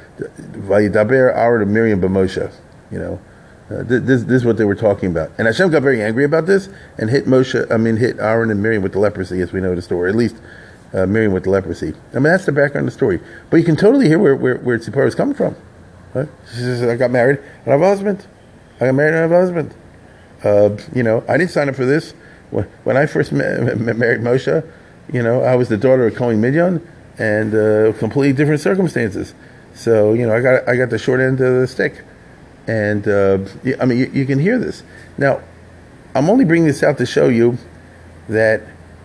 Vayidaber 0.53 1.35
Aaron 1.37 1.63
of 1.63 1.69
Miriam 1.69 2.01
b'Moshe. 2.01 2.53
You 2.91 2.99
know, 2.99 3.21
uh, 3.71 3.83
this, 3.83 4.03
this, 4.03 4.23
this 4.23 4.37
is 4.37 4.45
what 4.45 4.57
they 4.57 4.65
were 4.65 4.75
talking 4.75 5.11
about. 5.11 5.33
And 5.37 5.47
Hashem 5.47 5.71
got 5.71 5.83
very 5.83 6.03
angry 6.03 6.25
about 6.25 6.47
this 6.47 6.69
and 6.97 7.11
hit 7.11 7.27
Moshe. 7.27 7.71
I 7.73 7.77
mean, 7.77 7.97
hit 7.97 8.19
Aaron 8.19 8.51
and 8.51 8.63
Miriam 8.63 8.83
with 8.83 8.93
the 8.93 9.01
leprosy, 9.01 9.41
as 9.41 9.53
we 9.53 9.61
know 9.61 9.75
the 9.75 9.83
story. 9.83 10.11
At 10.11 10.17
least 10.17 10.37
uh, 10.93 11.07
Miriam 11.07 11.33
with 11.33 11.45
the 11.45 11.51
leprosy. 11.51 11.95
I 12.13 12.15
mean, 12.15 12.25
that's 12.25 12.47
the 12.47 12.53
background 12.53 12.87
of 12.89 12.93
the 12.93 12.97
story. 12.97 13.21
But 13.51 13.59
you 13.59 13.65
can 13.65 13.77
totally 13.77 14.09
hear 14.09 14.19
where 14.19 14.37
where, 14.37 14.57
where 14.57 14.79
Tzipporah 14.79 15.09
is 15.09 15.15
coming 15.15 15.35
from. 15.35 15.57
Right? 16.15 16.29
She 16.51 16.57
says, 16.59 16.83
"I 16.83 16.97
got 16.97 17.11
married 17.11 17.39
and 17.39 17.69
I 17.69 17.71
have 17.73 17.83
a 17.83 17.89
husband. 17.89 18.27
I 18.77 18.87
got 18.87 18.95
married 18.95 19.15
and 19.15 19.19
I 19.19 19.23
have 19.23 19.33
a 19.33 19.41
husband. 19.41 19.75
Uh, 20.45 20.77
you 20.95 21.03
know, 21.03 21.25
I 21.29 21.37
didn't 21.37 21.51
sign 21.51 21.69
up 21.69 21.75
for 21.75 21.85
this. 21.85 22.15
When, 22.51 22.65
when 22.85 22.97
I 22.97 23.07
first 23.07 23.33
ma- 23.33 23.61
ma- 23.61 23.93
married 23.93 24.21
Moshe, 24.21 24.65
you 25.13 25.23
know, 25.23 25.43
I 25.43 25.55
was 25.57 25.69
the 25.69 25.77
daughter 25.77 26.07
of 26.07 26.15
Cohen 26.15 26.41
Midian." 26.41 26.87
and 27.19 27.55
uh, 27.55 27.93
completely 27.99 28.33
different 28.33 28.61
circumstances. 28.61 29.35
So 29.75 30.15
you 30.15 30.27
know, 30.27 30.35
I 30.35 30.41
got 30.41 30.69
I 30.69 30.77
got 30.77 30.91
the 30.91 30.99
short 30.99 31.21
end 31.21 31.41
of 31.41 31.61
the 31.61 31.67
stick, 31.67 32.03
and 32.67 33.07
uh, 33.07 33.39
I 33.81 33.85
mean, 33.85 33.99
you, 33.99 34.11
you, 34.13 34.27
can 34.27 34.39
hear 34.39 34.59
this. 34.59 34.83
Now, 35.17 35.41
I'm 36.15 36.31
only 36.31 36.45
bringing 36.45 36.67
this 36.67 36.83
out 36.83 36.99
to 36.99 37.07
show 37.07 37.29
you 37.29 37.59
that 38.29 38.63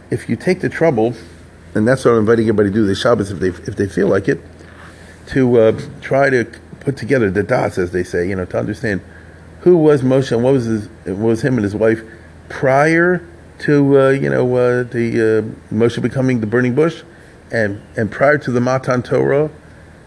if 0.09 0.29
you 0.29 0.35
take 0.35 0.61
the 0.61 0.69
trouble, 0.69 1.13
and 1.75 1.87
that's 1.87 2.05
what 2.05 2.11
I'm 2.11 2.19
inviting 2.19 2.45
everybody 2.45 2.69
to 2.69 2.73
do 2.73 2.85
the 2.85 2.95
Shabbos 2.95 3.31
if 3.31 3.39
they 3.39 3.49
if 3.49 3.75
they 3.75 3.87
feel 3.87 4.07
like 4.07 4.27
it, 4.27 4.41
to 5.27 5.59
uh, 5.59 5.81
try 6.01 6.29
to 6.29 6.45
put 6.79 6.97
together 6.97 7.31
the 7.31 7.43
dots, 7.43 7.77
as 7.77 7.91
they 7.91 8.03
say, 8.03 8.27
you 8.27 8.35
know, 8.35 8.45
to 8.45 8.57
understand 8.59 9.01
who 9.61 9.77
was 9.77 10.01
Moshe 10.01 10.31
and 10.31 10.43
what 10.43 10.53
was 10.53 10.65
his, 10.65 10.87
what 11.05 11.17
was 11.17 11.41
him 11.41 11.55
and 11.55 11.63
his 11.63 11.75
wife 11.75 12.01
prior 12.49 13.25
to 13.59 13.99
uh, 13.99 14.09
you 14.09 14.29
know 14.29 14.55
uh, 14.55 14.83
the 14.83 15.39
uh, 15.39 15.73
Moshe 15.73 16.01
becoming 16.01 16.41
the 16.41 16.47
burning 16.47 16.75
bush 16.75 17.03
and 17.53 17.81
and 17.95 18.11
prior 18.11 18.37
to 18.39 18.51
the 18.51 18.59
Matan 18.59 19.03
Torah, 19.03 19.49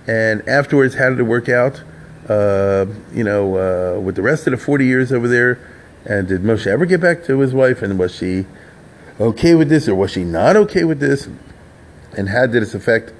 and 0.06 0.46
afterwards, 0.48 0.96
how 0.96 1.08
did 1.08 1.20
it 1.20 1.22
work 1.22 1.48
out? 1.48 1.82
Uh, 2.28 2.86
you 3.12 3.22
know, 3.22 3.56
uh, 3.96 4.00
with 4.00 4.16
the 4.16 4.22
rest 4.22 4.46
of 4.46 4.50
the 4.50 4.56
forty 4.56 4.84
years 4.84 5.12
over 5.12 5.28
there, 5.28 5.58
and 6.04 6.28
did 6.28 6.42
Moshe 6.42 6.66
ever 6.66 6.84
get 6.84 7.00
back 7.00 7.24
to 7.24 7.38
his 7.38 7.54
wife? 7.54 7.82
And 7.82 7.98
was 7.98 8.14
she 8.14 8.46
okay 9.20 9.54
with 9.54 9.68
this, 9.68 9.88
or 9.88 9.94
was 9.94 10.10
she 10.10 10.24
not 10.24 10.56
okay 10.56 10.84
with 10.84 10.98
this? 10.98 11.28
And 12.16 12.30
how 12.30 12.46
did 12.46 12.62
this 12.62 12.74
affect, 12.74 13.12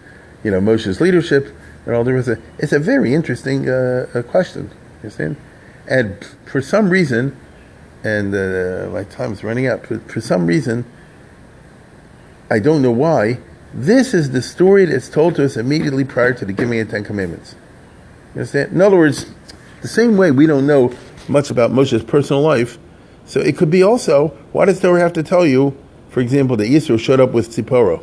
you 0.43 0.51
know, 0.51 0.61
Moshe's 0.61 1.01
leadership 1.01 1.55
and 1.85 1.95
all 1.95 2.03
the 2.03 2.15
rest? 2.15 2.29
Of 2.29 2.39
it? 2.39 2.45
It's 2.59 2.73
a 2.73 2.79
very 2.79 3.15
interesting 3.15 3.69
uh, 3.69 4.23
question. 4.29 4.71
You? 5.03 5.37
And 5.87 6.25
for 6.47 6.61
some 6.61 6.89
reason, 6.89 7.37
and 8.03 8.35
uh, 8.35 8.89
my 8.91 9.05
time 9.05 9.33
is 9.33 9.45
running 9.45 9.67
out. 9.67 9.87
For, 9.87 9.99
for 10.01 10.21
some 10.21 10.47
reason, 10.47 10.85
I 12.51 12.59
don't 12.59 12.81
know 12.81 12.91
why 12.91 13.39
this 13.75 14.15
is 14.15 14.31
the 14.31 14.41
story 14.41 14.87
that's 14.87 15.09
told 15.09 15.35
to 15.37 15.45
us 15.45 15.57
immediately 15.57 16.05
prior 16.05 16.33
to 16.33 16.45
the 16.45 16.53
giving 16.53 16.81
of 16.81 16.87
the 16.87 16.93
Ten 16.93 17.05
Commandments. 17.05 17.55
You 18.35 18.41
understand? 18.41 18.73
In 18.73 18.81
other 18.81 18.97
words, 18.97 19.27
the 19.83 19.89
same 19.89 20.17
way 20.17 20.31
we 20.31 20.47
don't 20.47 20.67
know 20.67 20.95
much 21.29 21.51
about 21.51 21.73
Moshe's 21.73 22.03
personal 22.03 22.43
life, 22.43 22.79
so 23.27 23.41
it 23.41 23.57
could 23.57 23.71
be 23.71 23.83
also, 23.83 24.29
why 24.53 24.65
does 24.65 24.81
Torah 24.81 25.01
have 25.01 25.13
to 25.15 25.23
tell 25.23 25.45
you, 25.45 25.77
for 26.09 26.21
example, 26.21 26.57
that 26.57 26.69
Yisro 26.69 26.99
showed 26.99 27.21
up 27.21 27.33
with 27.33 27.51
Tzipporah 27.51 28.03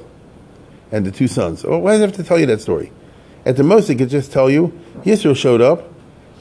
and 0.93 1.05
the 1.05 1.11
two 1.11 1.27
sons? 1.27 1.63
Well, 1.65 1.81
why 1.81 1.93
does 1.93 2.01
it 2.01 2.05
have 2.05 2.15
to 2.17 2.23
tell 2.23 2.39
you 2.39 2.45
that 2.45 2.61
story? 2.61 2.91
At 3.45 3.57
the 3.57 3.63
most, 3.63 3.89
it 3.89 3.95
could 3.95 4.09
just 4.09 4.31
tell 4.31 4.49
you 4.49 4.79
Yisro 5.03 5.35
showed 5.35 5.59
up 5.59 5.89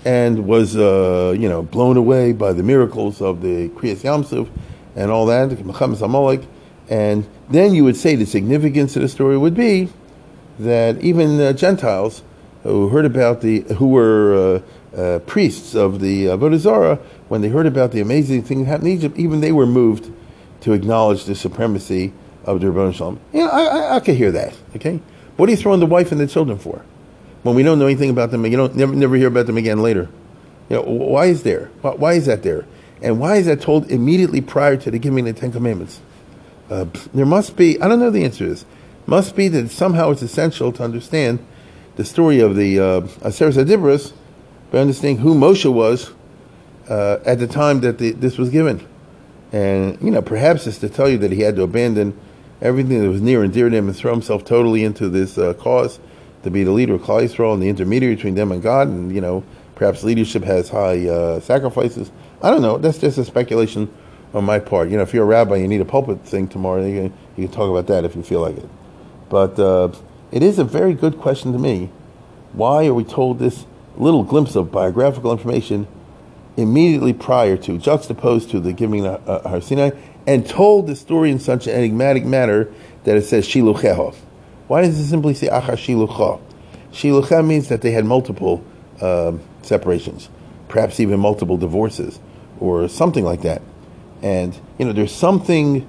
and 0.05 0.47
was, 0.47 0.77
uh, 0.77 1.35
you 1.37 1.49
know, 1.49 1.63
blown 1.63 1.97
away 1.97 2.33
by 2.33 2.53
the 2.53 2.63
miracles 2.63 3.23
of 3.23 3.41
the 3.41 3.71
Kriyas 3.71 4.05
Yam 4.05 4.23
Suf 4.23 4.49
and 4.95 5.11
all 5.11 5.27
that, 5.27 5.65
Muhammad 5.65 6.47
and 6.91 7.27
then 7.49 7.75
you 7.75 7.85
would 7.85 7.97
say 7.97 8.15
the 8.15 8.27
significance 8.27 8.95
of 8.95 9.03
the 9.03 9.09
story 9.09 9.39
would 9.39 9.55
be 9.55 9.89
that 10.59 11.01
even 11.01 11.41
uh, 11.41 11.55
Gentiles 11.55 12.23
who 12.63 12.89
heard 12.89 13.07
about 13.07 13.41
the, 13.41 13.61
who 13.79 13.89
were 13.89 14.63
uh, 14.95 14.97
uh, 15.01 15.19
priests 15.21 15.75
of 15.75 16.01
the 16.01 16.27
Avodah 16.27 17.01
when 17.29 17.41
they 17.41 17.49
heard 17.49 17.67
about 17.67 17.93
the 17.93 18.01
amazing 18.01 18.43
thing 18.43 18.61
that 18.61 18.67
happened 18.67 18.89
in 18.89 18.99
Egypt, 18.99 19.19
even 19.19 19.41
they 19.41 19.53
were 19.53 19.67
moved 19.67 20.13
to 20.61 20.73
acknowledge 20.73 21.25
the 21.25 21.35
supremacy 21.35 22.13
of 22.45 22.61
the 22.61 22.67
Ribono 22.67 22.95
Shel 22.95 23.13
Olam. 23.13 23.19
Know, 23.33 23.49
I, 23.49 23.65
I, 23.65 23.97
I 23.97 24.01
could 24.01 24.17
hear 24.17 24.31
that. 24.33 24.57
Okay, 24.77 25.01
what 25.37 25.49
are 25.49 25.53
you 25.53 25.59
throwing 25.59 25.81
the 25.81 25.87
wife 25.87 26.13
and 26.13 26.21
the 26.21 26.27
children 26.27 26.59
for? 26.59 26.85
When 27.43 27.55
we 27.55 27.63
don't 27.63 27.79
know 27.79 27.87
anything 27.87 28.11
about 28.11 28.31
them, 28.31 28.47
you 28.47 28.57
don't 28.57 28.77
never 28.77 28.95
never 28.95 29.17
hear 29.17 29.29
about 29.29 29.47
them 29.47 29.57
again 29.57 29.83
later. 29.83 30.09
You 30.69 30.77
know, 30.77 30.83
why 30.83 31.27
is 31.27 31.43
there? 31.43 31.71
Why, 31.81 31.95
why 31.95 32.13
is 32.15 32.27
that 32.27 32.43
there? 32.43 32.65
And 33.03 33.19
why 33.19 33.37
is 33.37 33.47
that 33.47 33.61
told 33.61 33.91
immediately 33.91 34.41
prior 34.41 34.77
to 34.77 34.91
the 34.91 34.99
giving 34.99 35.29
of 35.29 35.35
the 35.35 35.41
Ten 35.41 35.51
Commandments? 35.51 36.01
Uh, 36.71 36.87
there 37.13 37.27
must 37.27 37.57
be, 37.57 37.81
I 37.83 37.89
don't 37.89 37.99
know 37.99 38.11
the 38.11 38.25
answer 38.25 38.45
is, 38.45 38.65
must 39.07 39.35
be 39.35 39.49
that 39.49 39.71
somehow 39.71 40.11
it's 40.11 40.23
essential 40.23 40.73
to 40.73 40.85
understand 40.85 41.45
the 41.97 42.05
story 42.05 42.39
of 42.41 42.57
the 42.57 42.79
uh, 42.79 43.01
Aseret 43.29 44.13
by 44.71 44.79
understanding 44.79 45.19
who 45.19 45.35
Moshe 45.35 45.71
was 45.71 46.13
uh, 46.89 47.19
at 47.27 47.39
the 47.41 47.47
time 47.47 47.81
that 47.81 47.99
the, 47.99 48.13
this 48.13 48.39
was 48.39 48.49
given. 48.51 48.87
And, 49.53 50.01
you 50.01 50.11
know, 50.11 50.23
perhaps 50.23 50.67
it's 50.67 50.79
to 50.79 50.89
tell 50.89 51.09
you 51.09 51.19
that 51.19 51.33
he 51.33 51.43
had 51.43 51.57
to 51.57 51.63
abandon 51.63 52.19
everything 52.63 53.03
that 53.03 53.09
was 53.09 53.21
near 53.21 53.43
and 53.43 53.53
dear 53.53 53.69
to 53.69 53.77
him 53.77 53.89
and 53.89 53.97
throw 53.97 54.13
himself 54.13 54.45
totally 54.45 54.85
into 54.85 55.09
this 55.09 55.37
uh, 55.37 55.53
cause 55.55 55.99
to 56.45 56.51
be 56.51 56.65
the 56.65 56.71
leader 56.71 56.95
of 56.95 57.03
Klal 57.03 57.23
Yisrael 57.23 57.55
and 57.55 57.63
the 57.63 57.69
intermediary 57.69 58.15
between 58.15 58.37
them 58.37 58.53
and 58.53 58.63
God. 58.63 58.89
And, 58.89 59.13
you 59.15 59.21
know, 59.21 59.45
perhaps 59.75 60.03
leadership 60.05 60.45
has 60.45 60.69
high 60.69 61.07
uh, 61.09 61.41
sacrifices. 61.41 62.11
I 62.41 62.51
don't 62.51 62.63
know. 62.63 62.79
That's 62.79 62.99
just 62.99 63.19
a 63.19 63.25
speculation 63.25 63.93
on 64.33 64.45
my 64.45 64.59
part. 64.59 64.89
You 64.89 64.97
know, 64.97 65.03
if 65.03 65.13
you're 65.13 65.25
a 65.25 65.27
rabbi, 65.27 65.57
you 65.57 65.69
need 65.69 65.81
a 65.81 65.85
pulpit 65.85 66.25
thing 66.25 66.49
tomorrow. 66.49 66.85
You 66.85 67.03
can, 67.03 67.19
you 67.37 67.49
can 67.49 67.55
talk 67.55 67.69
about 67.69 67.87
that 67.89 68.05
if 68.05 68.17
you 68.17 68.23
feel 68.23 68.41
like 68.41 68.57
it. 68.57 68.69
But 69.29 69.59
uh, 69.59 69.93
it 70.31 70.43
is 70.43 70.59
a 70.59 70.65
very 70.65 70.95
good 70.95 71.19
question 71.19 71.53
to 71.53 71.59
me. 71.59 71.91
Why 72.53 72.87
are 72.87 72.95
we 72.95 73.05
told 73.05 73.39
this 73.39 73.67
little 73.97 74.23
glimpse 74.25 74.57
of 74.57 74.71
biographical 74.73 75.33
information 75.33 75.87
immediately 76.57 77.13
prior 77.13 77.57
to, 77.57 77.79
juxtaposed 77.79 78.51
to 78.51 78.61
the 78.61 78.73
giving 78.73 79.07
of 79.07 79.29
uh, 79.29 79.49
Har 79.49 79.61
Sinai, 79.61 79.91
and 80.27 80.49
told 80.49 80.87
the 80.87 80.97
story 80.97 81.31
in 81.31 81.39
such 81.39 81.67
an 81.67 81.75
enigmatic 81.75 82.25
manner 82.25 82.69
that 83.05 83.17
it 83.17 83.23
says 83.23 83.47
Shilucheho? 83.47 84.15
Why 84.69 84.83
does 84.83 84.99
it 84.99 85.07
simply 85.07 85.35
say 85.35 85.49
Acha 85.49 85.73
Shilucha? 85.73 86.41
Shilucha 86.93 87.47
means 87.47 87.69
that 87.69 87.83
they 87.83 87.91
had 87.91 88.05
multiple 88.05 88.65
uh, 89.01 89.33
separations, 89.63 90.29
perhaps 90.69 91.01
even 91.01 91.19
multiple 91.19 91.57
divorces, 91.57 92.21
or 92.61 92.89
something 92.89 93.25
like 93.25 93.43
that. 93.43 93.63
And 94.23 94.59
you 94.79 94.85
know, 94.85 94.93
there's 94.93 95.15
something 95.15 95.87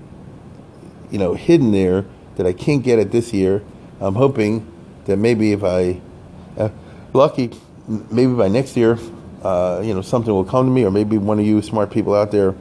you 1.12 1.19
know 1.19 1.34
hidden 1.36 1.72
there 1.72 2.06
that 2.36 2.48
I 2.48 2.54
can't 2.54 2.84
get 2.84 3.00
at 3.00 3.12
this 3.12 3.34
year. 3.34 3.63
I'm 4.00 4.15
hoping 4.15 4.69
that 5.06 5.17
maybe 5.17 5.52
if 5.52 5.63
I 5.63 6.02
uh, 6.58 6.69
lucky, 7.13 7.52
maybe 7.88 8.34
by 8.34 8.48
next 8.48 8.76
year, 8.76 8.98
uh, 9.43 9.82
you 9.84 9.93
know, 9.93 10.02
something 10.02 10.34
will 10.34 10.46
come 10.46 10.65
to 10.65 10.72
me, 10.72 10.84
or 10.84 10.91
maybe 10.91 11.17
one 11.17 11.38
of 11.38 11.46
you 11.46 11.62
smart 11.62 11.91
people 11.91 12.15
out 12.15 12.32
there 12.32 12.56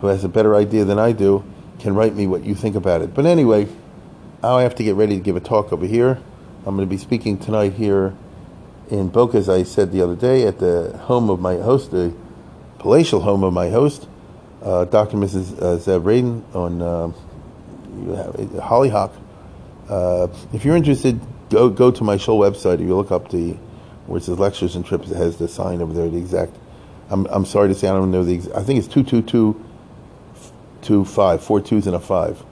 who 0.00 0.08
has 0.08 0.24
a 0.24 0.28
better 0.28 0.54
idea 0.54 0.84
than 0.84 0.98
I 0.98 1.12
do 1.12 1.44
can 1.78 1.94
write 1.94 2.14
me 2.14 2.26
what 2.26 2.44
you 2.44 2.54
think 2.54 2.76
about 2.76 3.02
it. 3.02 3.14
But 3.14 3.26
anyway, 3.26 3.68
I 4.42 4.62
have 4.62 4.74
to 4.76 4.84
get 4.84 4.94
ready 4.96 5.16
to 5.16 5.22
give 5.22 5.36
a 5.36 5.40
talk 5.40 5.72
over 5.72 5.86
here. 5.86 6.18
I'm 6.66 6.76
going 6.76 6.86
to 6.86 6.90
be 6.90 6.98
speaking 6.98 7.38
tonight 7.38 7.74
here 7.74 8.14
in 8.90 9.08
Boca, 9.08 9.38
as 9.38 9.48
I 9.48 9.62
said 9.62 9.92
the 9.92 10.02
other 10.02 10.16
day, 10.16 10.46
at 10.46 10.58
the 10.58 10.98
home 11.04 11.30
of 11.30 11.40
my 11.40 11.56
host, 11.56 11.90
the 11.90 12.14
palatial 12.78 13.20
home 13.20 13.42
of 13.44 13.52
my 13.52 13.70
host 13.70 14.08
uh, 14.62 14.84
Dr. 14.84 15.16
Mrs. 15.16 15.56
Uh, 15.58 15.78
Zev 15.78 16.02
Radin 16.02 16.42
on 16.54 16.82
uh, 16.82 18.60
Hollyhock. 18.60 19.12
Uh, 19.88 20.28
if 20.52 20.64
you're 20.64 20.76
interested, 20.76 21.20
go 21.48 21.68
go 21.68 21.90
to 21.90 22.04
my 22.04 22.16
show 22.16 22.38
website. 22.38 22.74
If 22.74 22.80
you 22.80 22.96
look 22.96 23.10
up 23.10 23.30
the 23.30 23.56
where 24.06 24.18
it 24.18 24.24
says 24.24 24.38
lectures 24.38 24.76
and 24.76 24.84
trips, 24.84 25.10
it 25.10 25.16
has 25.16 25.36
the 25.36 25.48
sign 25.48 25.80
over 25.80 25.92
there. 25.92 26.08
The 26.08 26.18
exact. 26.18 26.54
I'm 27.08 27.26
I'm 27.26 27.44
sorry 27.44 27.68
to 27.68 27.74
say 27.74 27.88
I 27.88 27.92
don't 27.92 28.10
know 28.10 28.24
the. 28.24 28.36
I 28.54 28.62
think 28.62 28.78
it's 28.78 28.88
two 28.88 29.02
two 29.02 29.22
two 29.22 29.64
two 30.82 31.04
five 31.04 31.42
four 31.42 31.60
twos 31.60 31.86
and 31.86 31.96
a 31.96 32.00
five. 32.00 32.42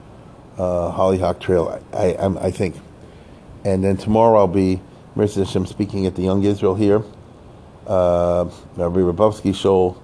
Uh, 0.56 0.90
Hollyhock 0.90 1.40
Trail. 1.40 1.80
I 1.92 2.14
I, 2.14 2.46
I 2.46 2.50
think. 2.50 2.76
And 3.64 3.84
then 3.84 3.96
tomorrow 3.96 4.38
I'll 4.38 4.48
be 4.48 4.80
Mercy 5.14 5.40
Hashem 5.44 5.66
speaking 5.66 6.06
at 6.06 6.14
the 6.14 6.22
Young 6.22 6.44
Israel 6.44 6.74
here. 6.74 7.02
Uh, 7.86 8.50
Rabbi 8.76 9.00
Rabovsky 9.00 9.54
show 9.54 10.00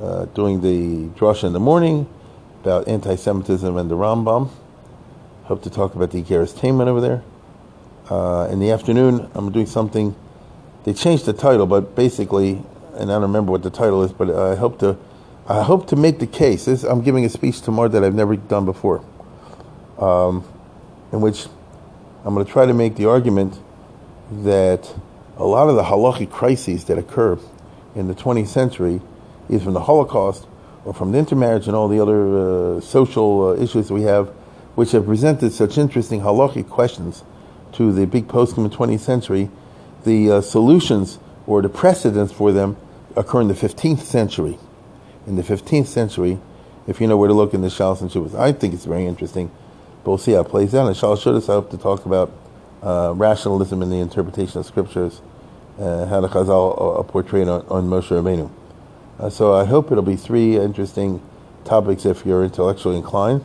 uh, 0.00 0.26
doing 0.26 0.60
the 0.60 1.08
drasha 1.18 1.44
in 1.44 1.52
the 1.52 1.60
morning 1.60 2.08
about 2.60 2.88
anti-Semitism 2.88 3.76
and 3.76 3.90
the 3.90 3.96
Rambam. 3.96 4.50
Hope 5.44 5.62
to 5.62 5.70
talk 5.70 5.94
about 5.94 6.10
the 6.10 6.22
Iggeres 6.22 6.54
Teiman 6.54 6.86
over 6.88 7.00
there. 7.00 7.22
Uh, 8.10 8.48
in 8.50 8.60
the 8.60 8.70
afternoon, 8.70 9.30
I'm 9.34 9.50
doing 9.52 9.66
something. 9.66 10.14
They 10.84 10.92
changed 10.92 11.24
the 11.24 11.32
title, 11.32 11.66
but 11.66 11.94
basically, 11.94 12.62
and 12.94 13.10
I 13.10 13.14
don't 13.14 13.22
remember 13.22 13.52
what 13.52 13.62
the 13.62 13.70
title 13.70 14.02
is, 14.04 14.12
but 14.12 14.30
I 14.30 14.54
hope 14.54 14.78
to, 14.80 14.96
I 15.48 15.62
hope 15.62 15.86
to 15.88 15.96
make 15.96 16.18
the 16.18 16.26
case. 16.26 16.64
This, 16.64 16.82
I'm 16.82 17.02
giving 17.02 17.24
a 17.24 17.28
speech 17.28 17.60
tomorrow 17.60 17.86
that 17.88 18.02
I've 18.02 18.16
never 18.16 18.34
done 18.34 18.64
before, 18.64 19.04
um, 19.96 20.44
in 21.12 21.20
which 21.20 21.46
I'm 22.24 22.34
going 22.34 22.44
to 22.44 22.50
try 22.50 22.66
to 22.66 22.74
make 22.74 22.96
the 22.96 23.08
argument 23.08 23.60
that 24.42 24.92
a 25.36 25.44
lot 25.44 25.68
of 25.68 25.76
the 25.76 25.84
halachic 25.84 26.32
crises 26.32 26.86
that 26.86 26.98
occur 26.98 27.38
in 27.94 28.08
the 28.08 28.14
20th 28.14 28.48
century, 28.48 29.00
either 29.48 29.62
from 29.62 29.74
the 29.74 29.82
Holocaust 29.82 30.48
or 30.84 30.92
from 30.92 31.12
the 31.12 31.18
intermarriage 31.18 31.68
and 31.68 31.76
all 31.76 31.86
the 31.86 32.00
other 32.00 32.78
uh, 32.78 32.80
social 32.80 33.50
uh, 33.50 33.54
issues 33.54 33.92
we 33.92 34.02
have, 34.02 34.26
which 34.74 34.90
have 34.90 35.06
presented 35.06 35.52
such 35.52 35.78
interesting 35.78 36.22
halachic 36.22 36.68
questions 36.68 37.22
to 37.70 37.92
the 37.92 38.04
big 38.04 38.26
poskim 38.26 38.58
in 38.58 38.64
the 38.64 38.76
20th 38.76 38.98
century, 38.98 39.48
the 40.02 40.28
uh, 40.28 40.40
solutions 40.40 41.20
or 41.46 41.62
the 41.62 41.68
precedents 41.68 42.32
for 42.32 42.50
them 42.50 42.76
occur 43.14 43.40
in 43.40 43.46
the 43.46 43.54
15th 43.54 44.00
century. 44.00 44.58
In 45.26 45.36
the 45.36 45.42
15th 45.42 45.86
century, 45.86 46.38
if 46.86 47.00
you 47.00 47.06
know 47.06 47.16
where 47.16 47.28
to 47.28 47.34
look 47.34 47.52
in 47.52 47.62
the 47.62 47.68
Shalos 47.68 48.00
and 48.00 48.10
Shuvas, 48.10 48.38
I 48.38 48.52
think 48.52 48.74
it's 48.74 48.84
very 48.84 49.06
interesting. 49.06 49.50
But 50.04 50.10
we'll 50.10 50.18
see 50.18 50.32
how 50.32 50.40
it 50.40 50.48
plays 50.48 50.74
out. 50.74 50.86
And 50.86 50.94
Shalos 50.94 51.22
Shuvas, 51.22 51.48
I 51.48 51.54
hope 51.54 51.70
to 51.70 51.78
talk 51.78 52.06
about 52.06 52.32
uh, 52.82 53.12
rationalism 53.16 53.82
in 53.82 53.90
the 53.90 53.98
interpretation 53.98 54.60
of 54.60 54.66
scriptures, 54.66 55.20
uh, 55.78 56.06
how 56.06 56.20
the 56.20 56.28
Chazal 56.28 57.00
uh, 57.00 57.02
portray 57.02 57.42
it 57.42 57.48
on, 57.48 57.66
on 57.68 57.88
Moshe 57.88 58.08
Rabbeinu. 58.08 58.50
Uh, 59.18 59.30
so 59.30 59.54
I 59.54 59.64
hope 59.64 59.90
it'll 59.90 60.04
be 60.04 60.16
three 60.16 60.56
interesting 60.56 61.20
topics 61.64 62.04
if 62.04 62.24
you're 62.24 62.44
intellectually 62.44 62.96
inclined. 62.96 63.44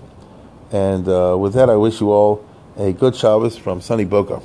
And 0.72 1.08
uh, 1.08 1.36
with 1.40 1.54
that, 1.54 1.70
I 1.70 1.76
wish 1.76 2.00
you 2.00 2.12
all 2.12 2.46
a 2.78 2.94
good 2.94 3.16
Shabbos 3.16 3.58
from 3.58 3.82
sunny 3.82 4.06
Boca. 4.06 4.42